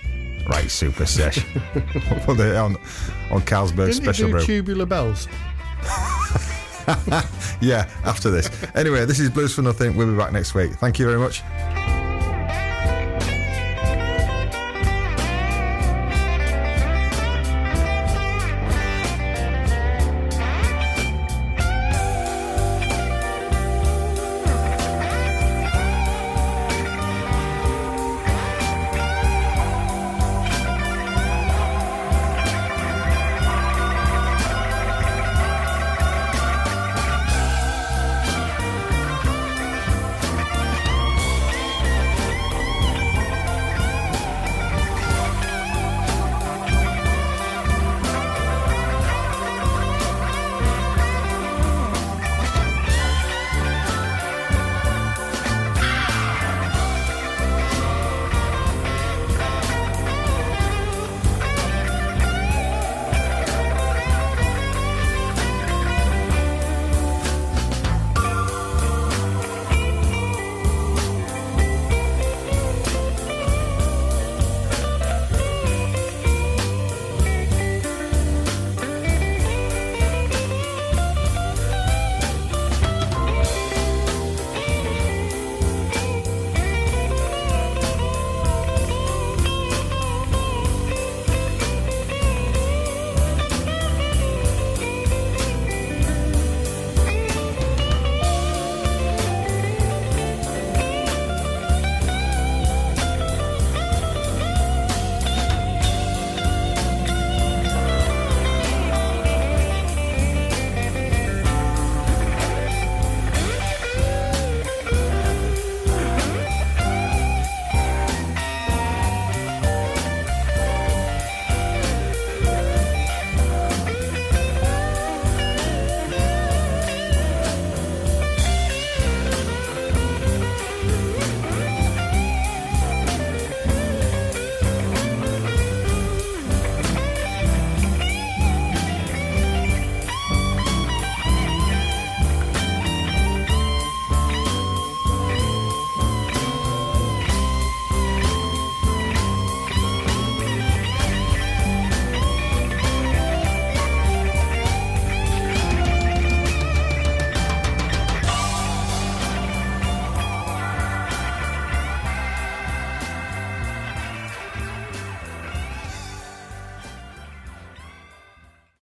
Right, 0.48 0.70
Super 0.70 1.04
Session. 1.04 1.44
on, 2.26 2.76
on 3.30 3.42
Carlsberg 3.42 3.88
Didn't 3.92 4.02
Special 4.02 4.28
you 4.28 4.34
Brew. 4.36 4.44
tubular 4.46 4.86
bells? 4.86 5.28
yeah, 7.60 7.88
after 8.04 8.30
this. 8.30 8.50
Anyway, 8.74 9.04
this 9.04 9.20
is 9.20 9.30
Blues 9.30 9.54
for 9.54 9.62
Nothing. 9.62 9.96
We'll 9.96 10.10
be 10.10 10.16
back 10.16 10.32
next 10.32 10.54
week. 10.54 10.72
Thank 10.74 10.98
you 10.98 11.06
very 11.06 11.18
much. 11.18 11.42